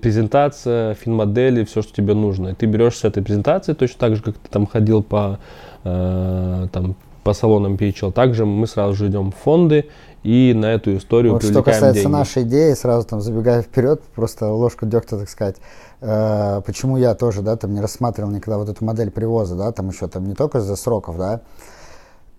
[0.00, 2.48] презентация, финмодели, все, что тебе нужно.
[2.48, 5.38] И ты берешь с этой презентации, точно так же, как ты там ходил по,
[5.84, 8.12] э, там, по салонам PHL.
[8.12, 9.90] Также мы сразу же идем в фонды
[10.22, 12.12] и на эту историю вот Что касается деньги.
[12.12, 15.56] нашей идеи, сразу там забегая вперед, просто ложку дегтя, так сказать,
[16.00, 19.90] э, почему я тоже, да, там не рассматривал никогда вот эту модель привоза, да, там
[19.90, 21.42] еще там не только из-за сроков, да,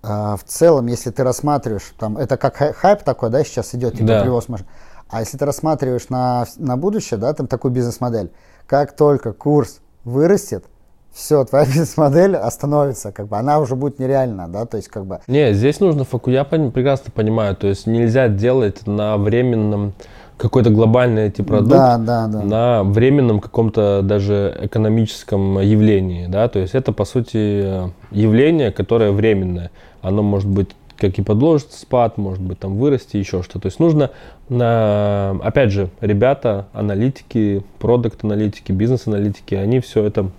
[0.01, 4.07] а, в целом, если ты рассматриваешь, там, это как хайп такой, да, сейчас идет, типа
[4.07, 4.21] да.
[4.21, 4.67] привоз машин.
[5.09, 8.31] А если ты рассматриваешь на, на будущее, да, там такую бизнес-модель,
[8.67, 10.65] как только курс вырастет,
[11.13, 15.19] все, твоя бизнес-модель остановится, как бы она уже будет нереальна, да, то есть как бы.
[15.27, 19.93] Не, здесь нужно фокус, я прекрасно понимаю, то есть нельзя делать на временном
[20.37, 22.41] какой-то глобальный эти продукт да, да, да.
[22.41, 29.71] на временном каком-то даже экономическом явлении, да, то есть это по сути явление, которое временное,
[30.01, 33.61] оно может быть как и подложит спад, может быть там вырасти, еще что-то.
[33.61, 34.11] То есть нужно,
[34.47, 40.29] опять же, ребята, аналитики, продукт-аналитики, бизнес-аналитики, они все это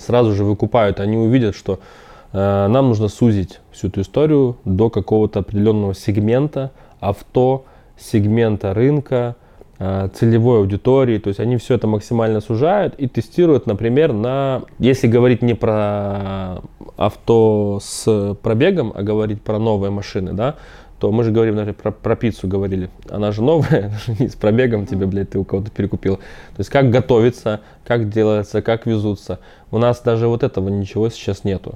[0.00, 1.78] сразу же выкупают, они увидят, что
[2.32, 7.64] э, нам нужно сузить всю эту историю до какого-то определенного сегмента авто,
[7.98, 9.36] сегмента рынка,
[9.78, 15.42] целевой аудитории, то есть они все это максимально сужают и тестируют, например, на, если говорить
[15.42, 16.62] не про
[16.96, 20.54] авто с пробегом, а говорить про новые машины, да,
[21.00, 22.88] то мы же говорим, например, про, про пиццу говорили.
[23.10, 26.16] Она же новая, не с пробегом тебе, блядь, ты у кого-то перекупил.
[26.16, 29.40] То есть как готовится, как делается, как везутся.
[29.70, 31.74] У нас даже вот этого ничего сейчас нету.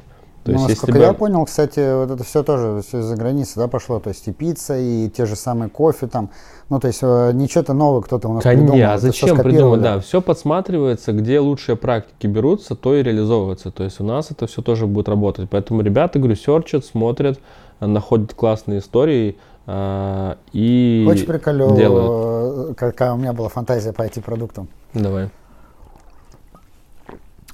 [0.49, 1.13] То ну, есть, насколько если бы...
[1.13, 4.01] я понял, кстати, вот это все тоже все из-за границы да, пошло.
[4.01, 6.31] То есть и пицца, и те же самые кофе там.
[6.71, 8.95] Ну, то есть э, ничего-то нового кто-то у нас Конечно, придумал.
[8.95, 9.83] А зачем придумать?
[9.83, 13.71] Да, все подсматривается, где лучшие практики берутся, то и реализовывается.
[13.71, 15.51] То есть у нас это все тоже будет работать.
[15.51, 17.39] Поэтому ребята, говорю, серчат, смотрят,
[17.81, 19.37] находят классные истории
[19.67, 22.79] э, и Очень приколю, делают.
[22.79, 24.69] какая у меня была фантазия по IT-продуктам.
[24.95, 25.29] Давай.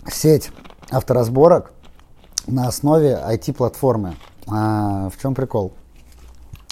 [0.06, 0.52] Сеть
[0.90, 1.73] авторазборок
[2.46, 4.14] на основе IT-платформы.
[4.48, 5.72] А, в чем прикол?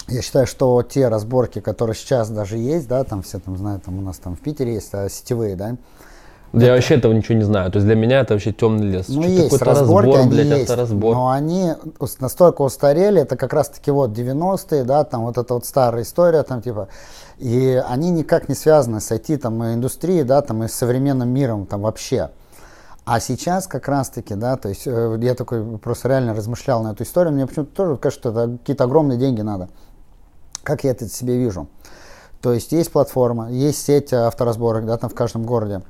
[0.07, 3.97] Я считаю, что те разборки, которые сейчас даже есть, да, там все там знают, там
[3.99, 5.75] у нас там в Питере есть а, сетевые, да,
[6.53, 6.73] я это...
[6.75, 7.71] вообще этого ничего не знаю.
[7.71, 9.07] То есть для меня это вообще темный лес.
[9.09, 11.15] Ну, есть разборки, разбор, они блядь, есть, авторазбор.
[11.15, 11.71] но они
[12.19, 16.61] настолько устарели, это как раз-таки вот 90-е, да, там вот эта вот старая история, там
[16.61, 16.89] типа,
[17.39, 21.65] и они никак не связаны с IT, там, индустрией, да, там, и с современным миром,
[21.65, 22.29] там, вообще.
[23.05, 27.03] А сейчас как раз-таки, да, то есть э, я такой просто реально размышлял на эту
[27.03, 29.69] историю, мне почему-то тоже кажется, что это какие-то огромные деньги надо.
[30.63, 31.67] Как я это себе вижу?
[32.41, 35.81] То есть есть платформа, есть сеть авторазборок, да, там в каждом городе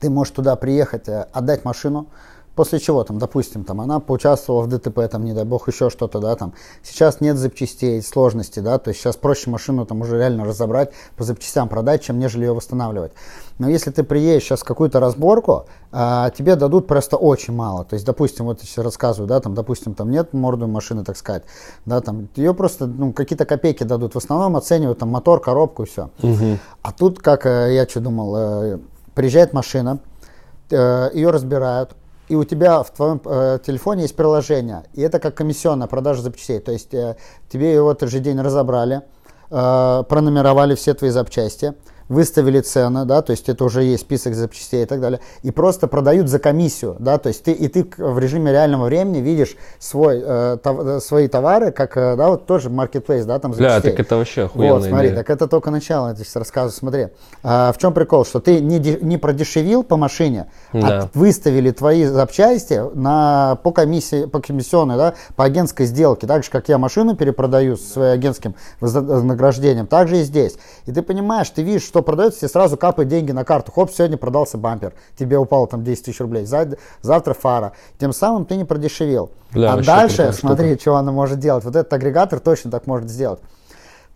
[0.00, 2.08] ты можешь туда приехать, э, отдать машину,
[2.54, 6.20] После чего, там, допустим, там, она поучаствовала в ДТП, там, не дай бог, еще что-то,
[6.20, 6.54] да, там.
[6.82, 11.24] Сейчас нет запчастей, сложности, да, то есть сейчас проще машину там уже реально разобрать, по
[11.24, 13.12] запчастям продать, чем нежели ее восстанавливать.
[13.58, 17.84] Но если ты приедешь сейчас в какую-то разборку, а, тебе дадут просто очень мало.
[17.84, 21.16] То есть, допустим, вот я сейчас рассказываю, да, там, допустим, там нет морду машины, так
[21.16, 21.44] сказать,
[21.86, 24.14] да, там, ее просто, ну, какие-то копейки дадут.
[24.14, 26.10] В основном оценивают там мотор, коробку и все.
[26.22, 26.58] Угу.
[26.82, 28.78] А тут, как э, я что думал, э,
[29.14, 30.00] приезжает машина,
[30.70, 31.94] э, ее разбирают,
[32.28, 36.60] и у тебя в твоем э, телефоне есть приложение, и это как комиссионная продажа запчастей.
[36.60, 37.16] То есть э,
[37.48, 39.02] тебе его в этот же день разобрали,
[39.50, 41.74] э, пронумеровали все твои запчасти,
[42.08, 45.88] выставили цены, да, то есть это уже есть список запчастей и так далее, и просто
[45.88, 50.22] продают за комиссию, да, то есть ты и ты в режиме реального времени видишь свой,
[50.24, 53.82] э, тов, свои товары, как, э, да, вот тоже marketplace, да, там запчастей.
[53.82, 54.74] Да, так это вообще охуенно.
[54.74, 55.18] Вот, смотри, идея.
[55.18, 57.08] так это только начало, я сейчас рассказываю, смотри.
[57.42, 61.00] А, в чем прикол, что ты не, не продешевил по машине, а да.
[61.02, 66.50] а выставили твои запчасти на, по комиссии, по комиссионной, да, по агентской сделке, так же,
[66.50, 70.56] как я машину перепродаю с своим агентским вознаграждением, так же и здесь.
[70.86, 73.70] И ты понимаешь, ты видишь, что продается, тебе сразу капают деньги на карту.
[73.70, 77.72] Хоп, сегодня продался бампер, тебе упало там 10 тысяч рублей, завтра фара.
[78.00, 79.30] Тем самым ты не продешевел.
[79.52, 80.80] Бля, а дальше, смотри, штука.
[80.80, 81.62] что она может делать.
[81.62, 83.38] Вот этот агрегатор точно так может сделать.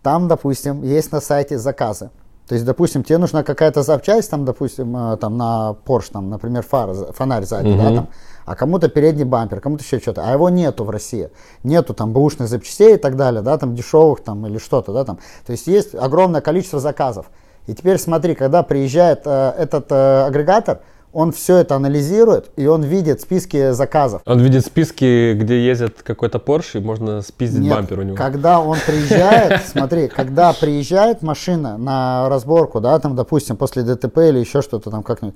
[0.03, 2.09] Там, допустим, есть на сайте заказы.
[2.49, 6.63] То есть, допустим, тебе нужна какая-то запчасть, там, допустим, э, там на Porsche, там, например,
[6.63, 7.77] фара, фонарь сзади, угу.
[7.77, 8.07] да, там,
[8.45, 11.29] а кому-то передний бампер, кому-то еще что-то, а его нету в России,
[11.63, 15.19] нету там бэушных запчастей и так далее, да, там дешевых там или что-то, да, там,
[15.45, 17.27] то есть есть огромное количество заказов.
[17.67, 20.79] И теперь смотри, когда приезжает э, этот э, агрегатор,
[21.11, 24.21] он все это анализирует, и он видит списки заказов.
[24.25, 28.15] Он видит списки, где ездит какой-то Porsche, и можно спиздить Нет, бампер у него.
[28.15, 34.39] когда он приезжает, смотри, когда приезжает машина на разборку, да, там, допустим, после ДТП или
[34.39, 35.35] еще что-то там как-нибудь,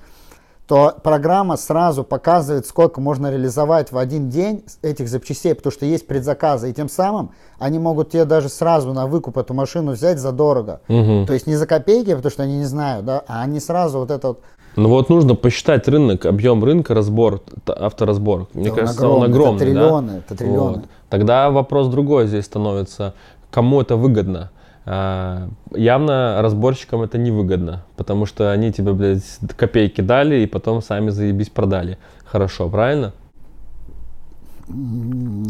[0.68, 6.08] то программа сразу показывает, сколько можно реализовать в один день этих запчастей, потому что есть
[6.08, 10.32] предзаказы, и тем самым они могут тебе даже сразу на выкуп эту машину взять за
[10.32, 10.80] дорого.
[10.88, 11.26] Угу.
[11.28, 14.12] То есть не за копейки, потому что они не знают, да, а они сразу вот
[14.12, 14.40] это вот
[14.76, 18.48] ну вот нужно посчитать рынок, объем рынка, разбор, авторазбор.
[18.54, 19.52] Мне это кажется, он огромный.
[19.52, 20.18] Он огромный это триллионы, да?
[20.18, 20.76] это триллионы.
[20.78, 20.86] Вот.
[21.10, 23.14] Тогда вопрос другой здесь становится.
[23.52, 24.50] Кому это выгодно?
[24.86, 29.24] А, явно разборщикам это невыгодно, потому что они тебе, блядь,
[29.56, 31.98] копейки дали и потом сами заебись продали.
[32.26, 33.14] Хорошо, правильно?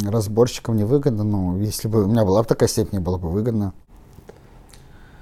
[0.06, 3.74] Разборщикам невыгодно, ну, если бы у меня была бы такая степень, было бы выгодно.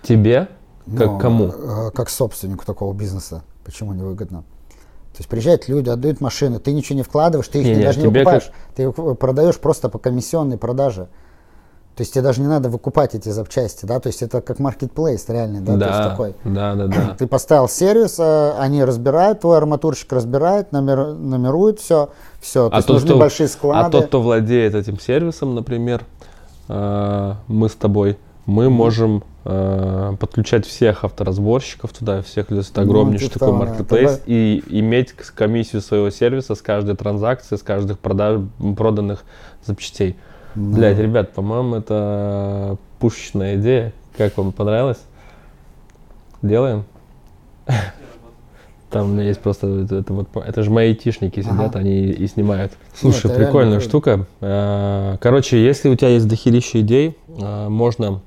[0.02, 0.48] Тебе?
[0.86, 1.46] Как Ну, кому?
[1.48, 3.44] э, Как собственнику такого бизнеса.
[3.64, 4.42] Почему невыгодно?
[5.14, 8.00] То есть приезжают люди, отдают машины, ты ничего не вкладываешь, ты их Не, не- даже
[8.00, 8.52] не тебе выкупаешь.
[8.76, 11.08] Ты э, продаешь просто по комиссионной продаже.
[11.96, 15.28] То есть тебе даже не надо выкупать эти запчасти, да, то есть это как маркетплейс
[15.28, 16.36] реальный, да, то есть да, такой.
[16.46, 17.16] да, да, да.
[17.20, 22.10] Ты поставил сервис, э, они разбирают, твой арматурщик разбирает, номер, номерует все,
[22.40, 22.70] все.
[22.70, 23.92] То А есть тот, нужны кто- большие А склады.
[23.92, 26.06] тот, кто владеет этим сервисом, например,
[26.70, 32.82] э, мы с тобой, мы можем э, подключать всех авторазборщиков туда, всех, то есть это
[32.82, 33.66] Ну, огромнейший типа такой да.
[33.66, 38.42] маркетплейс, Тогда- и иметь комиссию своего сервиса с каждой транзакции, с каждых продаж,
[38.78, 39.24] проданных
[39.66, 40.16] запчастей.
[40.56, 40.76] Ну.
[40.76, 43.94] Блять, ребят, по-моему, это пушечная идея.
[44.18, 45.00] Как вам понравилось?
[46.42, 46.84] Делаем?
[48.90, 51.80] Там у меня есть просто это, это вот это же мои айтишники сидят, Ага.
[51.80, 52.74] они и снимают.
[52.94, 54.26] Слушай, это прикольная штука.
[54.42, 58.20] Э, Короче, если у тебя есть дохерища идей, э, можно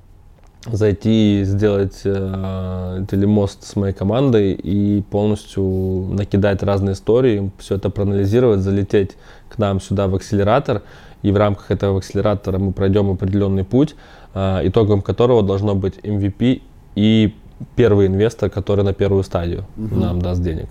[0.65, 5.63] зайти и сделать э, телемост с моей командой и полностью
[6.11, 9.11] накидать разные истории, все это проанализировать, залететь
[9.51, 10.81] к нам сюда в акселератор,
[11.25, 13.97] и в рамках этого акселератора мы пройдем определенный путь,
[14.35, 16.61] э, итогом которого должно быть MVP
[16.97, 17.35] и
[17.77, 20.69] первый инвестор, который на первую стадию нам даст денег.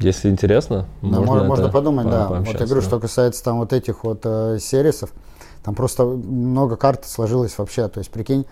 [0.00, 2.26] Если интересно, Да, можно, можно, можно подумать, по- да.
[2.28, 5.10] Вот я говорю, что касается там вот этих вот э, сервисов,
[5.62, 7.86] там просто много карт сложилось вообще.
[7.86, 8.46] То есть, прикинь,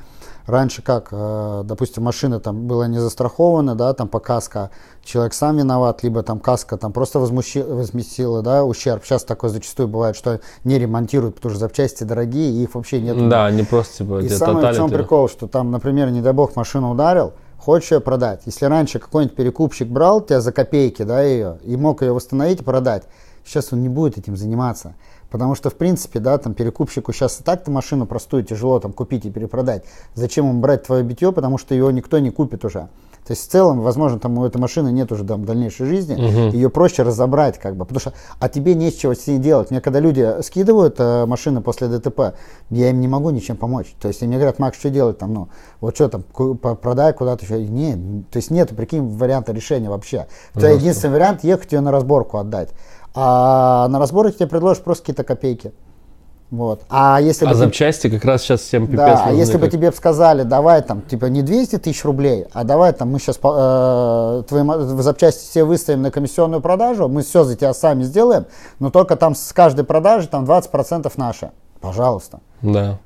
[0.47, 4.71] раньше как, э, допустим, машина там была не застрахована, да, там по каско,
[5.03, 9.05] человек сам виноват, либо там каска там просто возмущи, возместила, да, ущерб.
[9.05, 13.29] Сейчас такое зачастую бывает, что не ремонтируют, потому что запчасти дорогие, и их вообще нет.
[13.29, 16.57] Да, не просто типа И самый в чем прикол, что там, например, не дай бог,
[16.57, 18.43] машину ударил, хочешь ее продать.
[18.45, 22.65] Если раньше какой-нибудь перекупщик брал тебя за копейки, да, ее, и мог ее восстановить и
[22.65, 23.05] продать,
[23.45, 24.95] сейчас он не будет этим заниматься.
[25.35, 29.27] Потому что, в принципе, да, там перекупщику сейчас и так-то машину простую тяжело там купить
[29.27, 29.83] и перепродать.
[30.15, 32.87] Зачем ему брать твое битье, потому что его никто не купит уже.
[33.27, 36.15] То есть в целом, возможно, там у этой машины нет уже там дальнейшей жизни,
[36.53, 39.73] ее проще разобрать как бы, потому что, а тебе нечего с ней делать.
[39.73, 42.37] Мне когда люди скидывают э, машины после ДТП,
[42.71, 43.93] я им не могу ничем помочь.
[44.01, 45.49] То есть они мне говорят, Макс, что делать там, ну,
[45.81, 47.61] вот что там, ку- продай куда-то еще.
[47.61, 47.95] Не,
[48.31, 50.29] то есть нет, прикинь, варианта решения вообще.
[50.55, 52.69] У тебя единственный вариант ехать ее на разборку отдать.
[53.15, 55.73] А на разборке тебе предложат просто какие-то копейки.
[56.51, 56.83] Вот.
[56.89, 59.63] А если А бы ты- запчасти как раз сейчас всем пипец да, а если бы
[59.65, 63.19] как- тебе б сказали, давай там, типа, не 200 тысяч рублей, а давай там мы
[63.19, 68.47] сейчас твои мо- запчасти все выставим на комиссионную продажу, мы все за тебя сами сделаем,
[68.79, 71.51] но только там с каждой продажи там 20% наши.
[71.81, 72.39] Пожалуйста.
[72.63, 72.99] Да.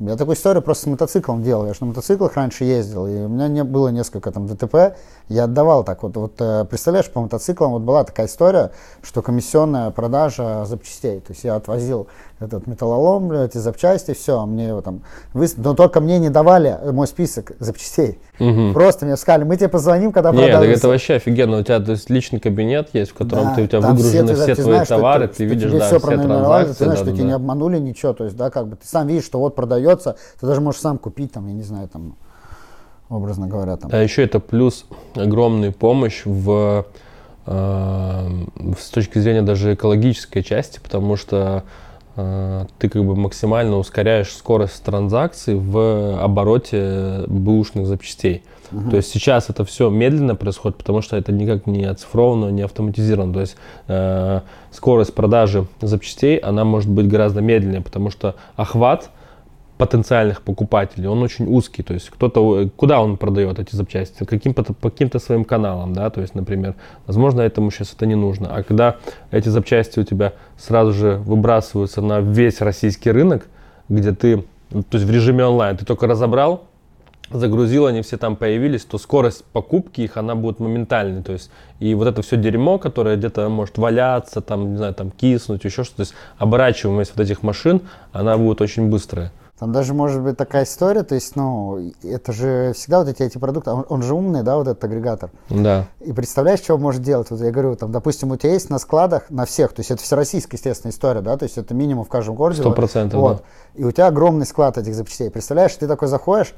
[0.00, 1.66] Я такую историю просто с мотоциклом делал.
[1.66, 4.96] Я же на мотоциклах раньше ездил, и у меня не было несколько там ДТП.
[5.28, 6.16] Я отдавал так вот.
[6.16, 8.70] Вот э, представляешь, по мотоциклам вот была такая история,
[9.02, 11.18] что комиссионная продажа запчастей.
[11.18, 12.06] То есть я отвозил
[12.40, 15.02] этот металлолом, эти запчасти, все, мне его там
[15.32, 15.56] выс...
[15.56, 18.18] Но только мне не давали мой список запчастей.
[18.38, 18.72] Мгм.
[18.74, 20.78] Просто мне сказали, мы тебе позвоним, когда Нет, продадутся.
[20.78, 21.58] это вообще офигенно.
[21.58, 24.34] У тебя то есть, личный кабинет есть, в котором Да, ты, у тебя выгружены ты-
[24.34, 26.72] все, ты твои знаешь, товары, ты- ты, видишь, да, все все транзакции.
[26.74, 28.12] ты знаешь, да, что да, тебя не обманули, ничего.
[28.12, 30.98] То есть, да, как бы ты сам видишь, что вот продается, ты даже можешь сам
[30.98, 32.14] купить, там, я не знаю, там,
[33.08, 33.90] образно говоря, там.
[33.92, 34.86] А еще это плюс
[35.16, 36.86] огромную помощь в,
[37.46, 38.28] э,
[38.78, 41.87] с точки зрения даже экологической части, потому что э,
[42.78, 48.42] ты как бы максимально ускоряешь скорость транзакций в обороте бэушных запчастей.
[48.90, 53.32] То есть сейчас это все медленно происходит, потому что это никак не оцифровано, не автоматизировано.
[53.32, 54.40] То есть э,
[54.72, 59.10] скорость продажи запчастей, она может быть гораздо медленнее, потому что охват
[59.78, 64.64] потенциальных покупателей, он очень узкий, то есть кто-то, э, куда он продает эти запчасти, каким-то,
[64.64, 66.74] по каким-то своим каналам, да, то есть, например,
[67.06, 68.96] возможно, этому сейчас это не нужно, а когда
[69.30, 73.46] эти запчасти у тебя сразу же выбрасываются на весь российский рынок,
[73.88, 76.64] где ты, ну, то есть в режиме онлайн, ты только разобрал,
[77.30, 81.22] загрузил, они все там появились, то скорость покупки их, она будет моментальной.
[81.22, 85.10] То есть, и вот это все дерьмо, которое где-то может валяться, там, не знаю, там
[85.10, 87.82] киснуть, еще что-то, то есть оборачиваемость вот этих машин,
[88.12, 89.30] она будет очень быстрая.
[89.58, 93.38] Там даже может быть такая история, то есть, ну, это же всегда вот эти, эти
[93.38, 95.30] продукты, он, он же умный, да, вот этот агрегатор.
[95.50, 95.86] Да.
[96.00, 97.28] И представляешь, что он может делать?
[97.30, 100.00] Вот я говорю, там, допустим, у тебя есть на складах, на всех, то есть это
[100.00, 102.60] всероссийская, естественно, история, да, то есть это минимум в каждом городе.
[102.60, 103.42] Сто процентов, Вот.
[103.74, 105.28] И у тебя огромный склад этих запчастей.
[105.28, 106.54] Представляешь, ты такой заходишь,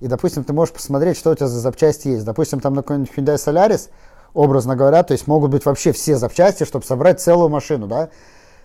[0.00, 2.24] и, допустим, ты можешь посмотреть, что у тебя за запчасти есть.
[2.24, 3.90] Допустим, там на какой-нибудь Hyundai Solaris,
[4.34, 8.08] образно говоря, то есть могут быть вообще все запчасти, чтобы собрать целую машину, да.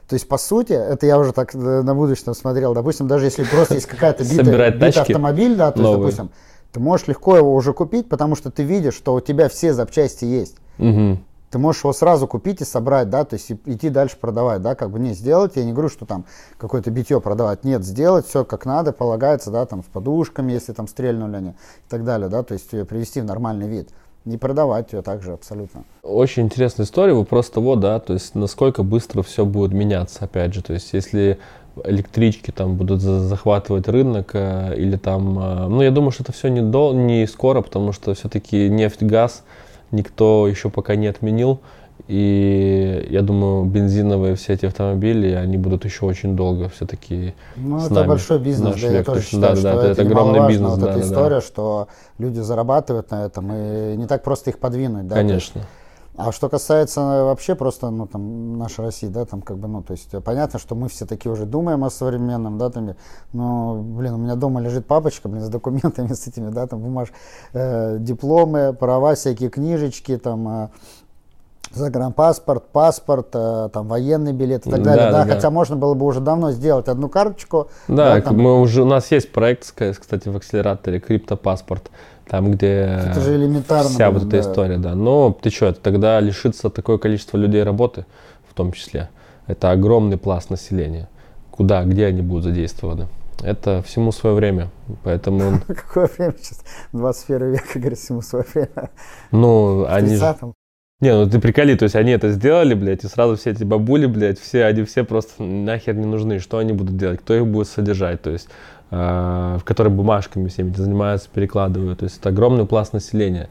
[0.08, 3.44] То есть, по сути, это я уже так э, на будущем смотрел, допустим, даже если
[3.44, 6.30] просто есть какая-то битая, битый автомобиль, да, то есть, допустим,
[6.72, 10.26] ты можешь легко его уже купить, потому что ты видишь, что у тебя все запчасти
[10.26, 10.58] есть.
[10.78, 11.24] Мгм.
[11.50, 14.92] ты можешь его сразу купить и собрать, да, то есть идти дальше продавать, да, как
[14.92, 16.26] бы не сделать, я не говорю, что там
[16.58, 20.90] какое-то битье продавать, нет, сделать все как надо, полагается, да, там с подушками, если там
[20.90, 23.90] стрельнули они и так далее, да, то есть ее привести в нормальный вид
[24.26, 25.84] не продавать ее также абсолютно.
[26.04, 30.62] Очень интересная история, вопрос того, да, то есть насколько быстро все будет меняться, опять же,
[30.62, 31.38] то есть если
[31.84, 36.48] электрички там будут захватывать рынок э, или там, э, ну я думаю, что это все
[36.48, 39.44] не, до, не скоро, потому что все-таки нефть, газ
[39.92, 41.60] никто еще пока не отменил,
[42.08, 47.86] и я думаю, бензиновые все эти автомобили, они будут еще очень долго все-таки Ну, с
[47.86, 48.08] это нами.
[48.08, 48.98] большой бизнес, Наш да, век.
[48.98, 51.06] я тоже Точно, считаю, да, что да, это, это огромный бизнес, вот да, эта да,
[51.06, 51.42] история, да.
[51.42, 51.88] что
[52.20, 55.20] люди зарабатывают на этом, и не так просто их подвинуть, да.
[55.20, 55.62] есть Конечно.
[56.18, 59.92] А что касается вообще просто, ну, там, нашей России, да, там, как бы, ну, то
[59.92, 62.96] есть, понятно, что мы все такие уже думаем о современном, да, там,
[63.34, 67.10] но, блин, у меня дома лежит папочка, блин, с документами, с этими, да, там, бумаж,
[67.52, 70.70] э, дипломы, права, всякие книжечки, там, э,
[71.76, 75.34] загранпаспорт, паспорт, э, там, военный билет и так Да, далее, да, да, да.
[75.36, 77.70] хотя можно было бы уже давно сделать одну карточку.
[77.88, 81.90] Да, там, мы уже, у нас есть проект, кстати, в акселераторе «Криптопаспорт»,
[82.28, 84.50] там, где Это же элементарно, вся блин, вот эта да.
[84.50, 84.96] история, да.
[84.96, 88.06] Но ты что, тогда лишится такое количество людей работы,
[88.50, 89.10] в том числе.
[89.48, 91.08] Это огромный пласт населения.
[91.52, 93.08] Куда, где они будут задействованы?
[93.44, 94.70] Это всему свое время.
[95.04, 96.64] Поэтому, Какое время сейчас?
[96.94, 98.90] 21 век, говорит, всему свое время.
[99.32, 100.36] ну, они же...
[101.02, 101.06] 30-м.
[101.06, 104.06] Не, ну ты приколи, то есть они это сделали, блядь, и сразу все эти бабули,
[104.06, 106.40] блядь, все, они все просто нахер не нужны.
[106.40, 107.20] Что они будут делать?
[107.20, 108.22] Кто их будет содержать?
[108.22, 108.48] То есть,
[108.92, 108.96] э,
[109.60, 112.00] в которые бумажками всеми занимаются, перекладывают.
[112.00, 113.50] То есть это огромный пласт населения.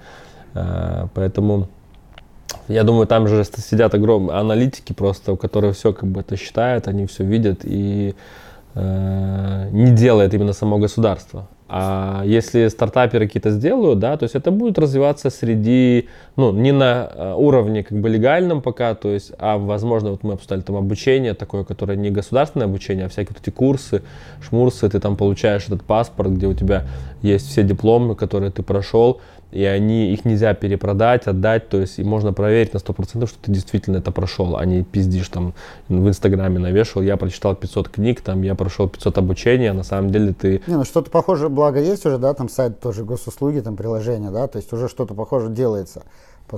[0.54, 1.68] Э, поэтому
[2.68, 7.06] я думаю, там же сидят огромные аналитики просто, которые все как бы это считают, они
[7.06, 8.14] все видят и
[8.74, 11.48] э, не делает именно само государство.
[11.66, 17.10] А если стартаперы какие-то сделают, да, то есть это будет развиваться среди, ну, не на
[17.10, 21.32] э, уровне как бы легальном пока, то есть, а возможно, вот мы обсуждали там обучение
[21.32, 24.02] такое, которое не государственное обучение, а всякие вот эти курсы,
[24.46, 26.84] шмурсы, ты там получаешь этот паспорт, где у тебя
[27.22, 29.22] есть все дипломы, которые ты прошел,
[29.54, 33.52] и они, их нельзя перепродать, отдать, то есть и можно проверить на 100%, что ты
[33.52, 35.54] действительно это прошел, а не пиздишь там
[35.88, 40.10] в Инстаграме навешал, я прочитал 500 книг, там я прошел 500 обучений, а на самом
[40.10, 43.76] деле ты Не, ну что-то похоже, благо есть уже, да, там сайт тоже госуслуги, там
[43.76, 46.02] приложение, да, то есть уже что-то похоже делается.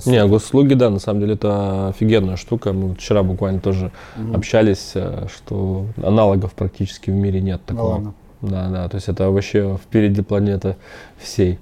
[0.05, 2.73] Не, госуслуги, да, на самом деле это офигенная штука.
[2.73, 3.91] Мы вчера буквально тоже
[4.33, 7.91] общались, э, что аналогов практически в мире нет Да такого.
[7.91, 8.13] ладно.
[8.41, 10.75] Да, да, то есть это вообще впереди планеты
[11.17, 11.57] всей.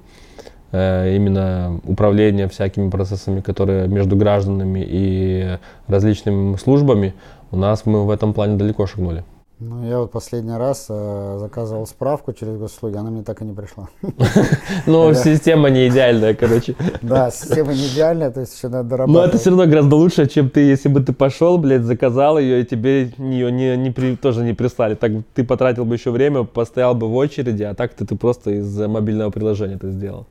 [0.76, 5.58] Э, Именно управление всякими процессами, которые между гражданами и
[5.88, 7.14] различными службами,
[7.52, 9.24] у нас мы в этом плане далеко шагнули.
[9.60, 13.54] Ну, я вот последний раз э, заказывал справку через госуслуги, она мне так и не
[13.54, 13.88] пришла.
[14.86, 16.76] Но система не идеальная, короче.
[17.02, 19.30] Да, система не идеальная, то есть еще надо Но дорабатывать.
[19.30, 22.66] это все равно гораздо лучше, чем ты, если бы ты пошел, блядь, заказал ее, и
[22.66, 24.96] тебе ее не, не при- тоже не прислали.
[24.96, 28.52] Так ты потратил бы еще время, постоял бы в очереди, а так ты, ты просто
[28.52, 30.26] из мобильного приложения это сделал.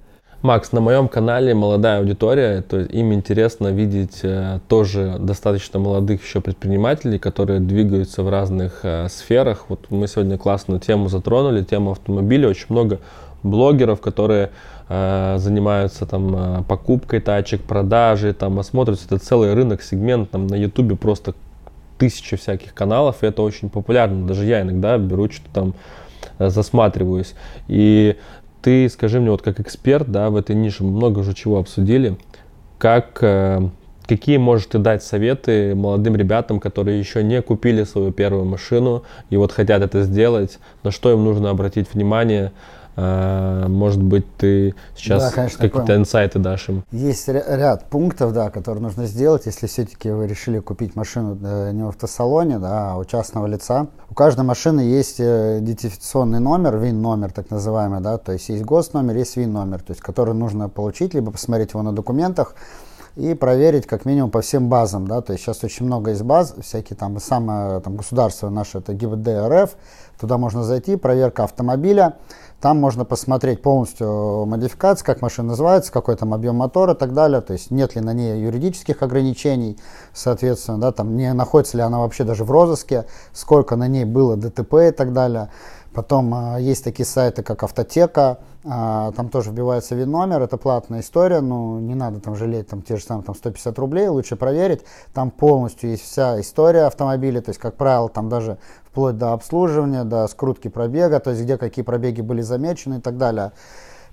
[0.45, 6.23] Макс, на моем канале молодая аудитория, то есть им интересно видеть э, тоже достаточно молодых
[6.23, 9.65] еще предпринимателей, которые двигаются в разных э, сферах.
[9.71, 12.51] Вот мы сегодня классную тему затронули, тему автомобиля.
[12.51, 13.01] Очень много
[13.43, 14.51] блогеров, которые
[14.91, 19.07] э, занимаются там э, покупкой тачек, продажей, там осмотрятся.
[19.07, 21.33] Это целый рынок, сегмент там на ютубе просто
[21.97, 24.27] тысячи всяких каналов, и это очень популярно.
[24.27, 25.75] Даже я иногда беру что-то там,
[26.39, 27.33] э, засматриваюсь.
[27.66, 28.19] И
[28.65, 32.16] ты скажи мне, вот как эксперт, да, в этой нише, мы много уже чего обсудили,
[32.78, 33.61] как, э,
[34.07, 39.36] какие можешь ты дать советы молодым ребятам, которые еще не купили свою первую машину и
[39.36, 42.53] вот хотят это сделать, на что им нужно обратить внимание,
[42.97, 46.85] может быть, ты сейчас Да, конечно, какие-то инсайты дашь им.
[46.93, 51.73] Есть ря- ряд пунктов, да, которые нужно сделать, если все-таки вы решили купить машину э,
[51.73, 53.89] не в автосалоне, да, а у частного лица.
[54.11, 59.16] У каждой машины есть э, идентификационный номер, ВИН-номер так называемый, да, то есть есть госномер,
[59.16, 62.55] есть ВИН-номер, то есть который нужно получить, либо посмотреть его на документах
[63.16, 66.55] и проверить как минимум по всем базам, да, то есть сейчас очень много из баз,
[66.61, 69.71] всякие там, самое там государство наше, это ГИБД РФ,
[70.21, 72.15] туда можно зайти, проверка автомобиля,
[72.60, 77.40] там можно посмотреть полностью модификации, как машина называется, какой там объем мотора и так далее,
[77.40, 79.78] то есть нет ли на ней юридических ограничений,
[80.12, 84.36] соответственно, да, там не находится ли она вообще даже в розыске, сколько на ней было
[84.36, 85.51] ДТП и так далее.
[85.95, 91.41] Потом а, есть такие сайты, как Автотека, а, там тоже вбивается ВИН-номер, это платная история,
[91.41, 94.83] но не надо там жалеть там, те же самые там, 150 рублей, лучше проверить.
[95.12, 100.03] Там полностью есть вся история автомобиля, то есть, как правило, там даже вплоть до обслуживания,
[100.03, 103.53] до скрутки пробега, то есть где какие пробеги были замечены и так далее.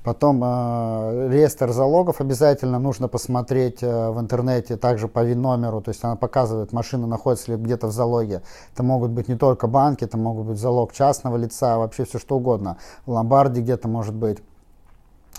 [0.03, 6.03] Потом э, реестр залогов обязательно нужно посмотреть э, в интернете, также по ВИН-номеру, то есть
[6.03, 8.41] она показывает, машина находится ли где-то в залоге.
[8.73, 12.37] Это могут быть не только банки, это могут быть залог частного лица, вообще все что
[12.37, 12.77] угодно.
[13.05, 14.39] В ломбарде где-то может быть.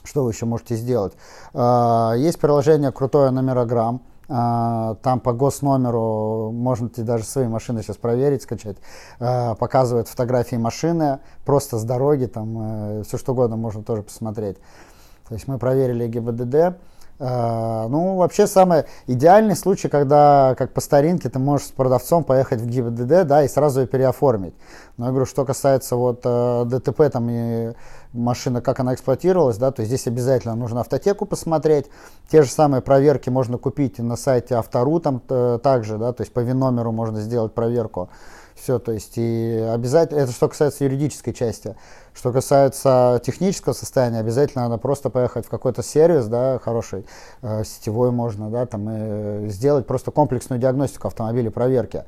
[0.05, 1.15] Что вы еще можете сделать?
[1.55, 4.01] Э, есть приложение крутое номерограмм.
[4.29, 8.77] Uh, там по госномеру можете даже свои машины сейчас проверить, скачать.
[9.19, 14.57] Uh, показывают фотографии машины, просто с дороги, там uh, все что угодно можно тоже посмотреть.
[15.29, 16.79] То есть мы проверили ГИБДД.
[17.19, 22.61] Э, ну, вообще, самый идеальный случай, когда, как по старинке, ты можешь с продавцом поехать
[22.61, 24.55] в ГИБДД, да, и сразу ее переоформить.
[24.97, 27.73] Но я говорю, что касается вот э, ДТП, там, и
[28.13, 31.87] машина, как она эксплуатировалась, да, то здесь обязательно нужно автотеку посмотреть.
[32.31, 36.41] Те же самые проверки можно купить на сайте Автору, там также, да, то есть по
[36.41, 38.11] ВИН-номеру можно сделать проверку.
[38.55, 41.75] Все, то есть и обязательно, это что касается юридической части.
[42.15, 47.07] Что касается технического состояния, обязательно надо просто поехать в какой-то сервис, да, хороший,
[47.41, 52.05] э, сетевой можно, да, там, и сделать просто комплексную диагностику автомобиля, проверки.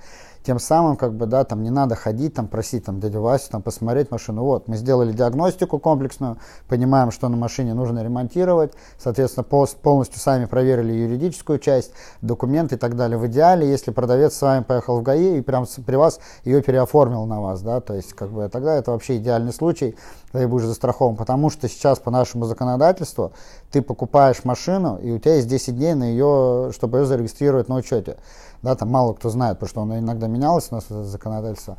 [0.46, 3.62] Тем самым, как бы, да, там не надо ходить, там, просить там, дядю Васю, там,
[3.62, 4.42] посмотреть машину.
[4.42, 6.36] Вот, мы сделали диагностику комплексную,
[6.68, 12.94] понимаем, что на машине нужно ремонтировать, соответственно, полностью сами проверили юридическую часть, документы и так
[12.94, 13.16] далее.
[13.16, 17.24] В идеале, если продавец с вами поехал в ГАИ и прям при вас ее переоформил
[17.24, 19.93] на вас, да, то есть, как бы, тогда это вообще идеальный случай,
[20.32, 23.32] ты будешь застрахован, потому что сейчас по нашему законодательству
[23.70, 27.76] ты покупаешь машину, и у тебя есть 10 дней на ее, чтобы ее зарегистрировать на
[27.76, 28.16] учете
[28.64, 31.76] да, там мало кто знает, потому что оно иногда менялось у нас законодательство.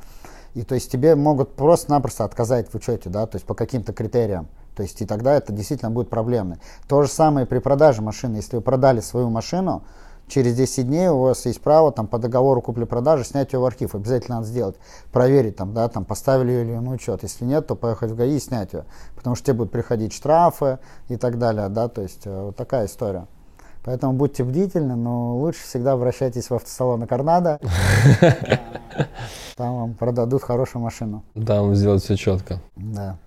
[0.54, 4.48] И то есть тебе могут просто-напросто отказать в учете, да, то есть по каким-то критериям.
[4.76, 6.60] То есть и тогда это действительно будет проблемно.
[6.88, 8.38] То же самое при продаже машины.
[8.38, 9.84] Если вы продали свою машину,
[10.28, 13.96] через 10 дней у вас есть право там, по договору купли-продажи снять ее в архив.
[13.96, 14.76] Обязательно надо сделать.
[15.12, 17.24] Проверить, там, да, там, поставили ее или на учет.
[17.24, 18.86] Если нет, то поехать в ГАИ и снять ее.
[19.16, 21.70] Потому что тебе будут приходить штрафы и так далее.
[21.70, 23.28] Да, то есть э, вот такая история.
[23.84, 27.60] Поэтому будьте бдительны, но лучше всегда обращайтесь в автосалон Карнада.
[29.56, 31.24] Там вам продадут хорошую машину.
[31.46, 32.60] Там сделать все четко.
[32.76, 33.20] Да.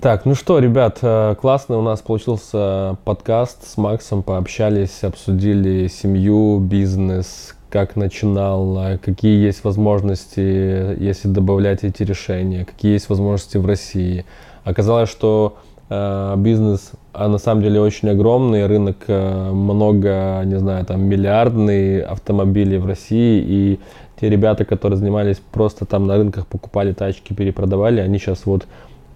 [0.00, 4.22] Так, ну что, ребят, э, классный у нас получился подкаст с Максом.
[4.22, 13.08] Пообщались, обсудили семью, бизнес, как начинал, какие есть возможности, если добавлять эти решения, какие есть
[13.08, 14.24] возможности в России.
[14.62, 15.56] Оказалось, что
[15.90, 22.02] Э, бизнес, а на самом деле очень огромный, рынок э, много, не знаю, там миллиардный
[22.02, 23.80] автомобилей в России, и
[24.20, 28.66] те ребята, которые занимались просто там на рынках, покупали тачки, перепродавали, они сейчас вот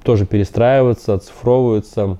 [0.02, 2.18] тоже перестраиваются, оцифровываются.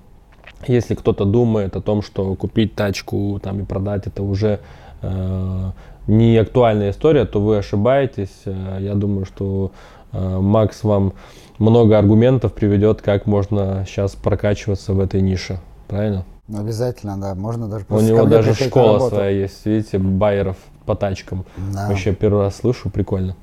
[0.66, 4.60] Если кто-то думает о том, что купить тачку там и продать, это уже
[5.02, 5.70] э,
[6.06, 8.42] не актуальная история, то вы ошибаетесь.
[8.44, 9.72] Э, я думаю, что
[10.12, 11.14] э, Макс вам
[11.58, 15.60] много аргументов приведет, как можно сейчас прокачиваться в этой нише.
[15.88, 16.24] Правильно?
[16.48, 17.34] Ну, обязательно, да.
[17.34, 20.56] Можно даже У него даже школа своя есть, видите, байеров
[20.86, 21.44] по тачкам.
[21.72, 21.88] Да.
[21.88, 23.36] Вообще первый раз слышу, прикольно.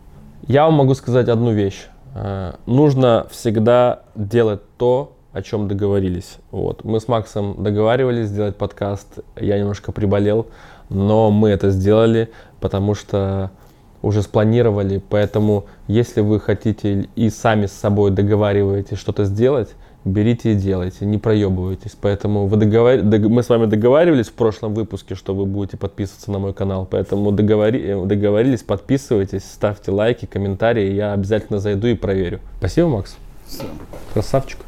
[0.47, 1.87] Я вам могу сказать одну вещь.
[2.13, 6.37] Э, нужно всегда делать то, о чем договорились.
[6.51, 6.83] Вот.
[6.83, 9.19] Мы с Максом договаривались сделать подкаст.
[9.35, 10.47] Я немножко приболел,
[10.89, 13.51] но мы это сделали, потому что
[14.01, 19.75] уже спланировали, поэтому если вы хотите и сами с собой договариваетесь что-то сделать,
[20.05, 21.95] берите и делайте, не проебывайтесь.
[21.99, 23.01] Поэтому вы договор...
[23.03, 27.31] мы с вами договаривались в прошлом выпуске, что вы будете подписываться на мой канал, поэтому
[27.31, 27.95] договори...
[28.05, 32.39] договорились, подписывайтесь, ставьте лайки, комментарии, я обязательно зайду и проверю.
[32.59, 33.17] Спасибо, Макс.
[33.47, 33.63] Все.
[34.13, 34.59] Красавчик.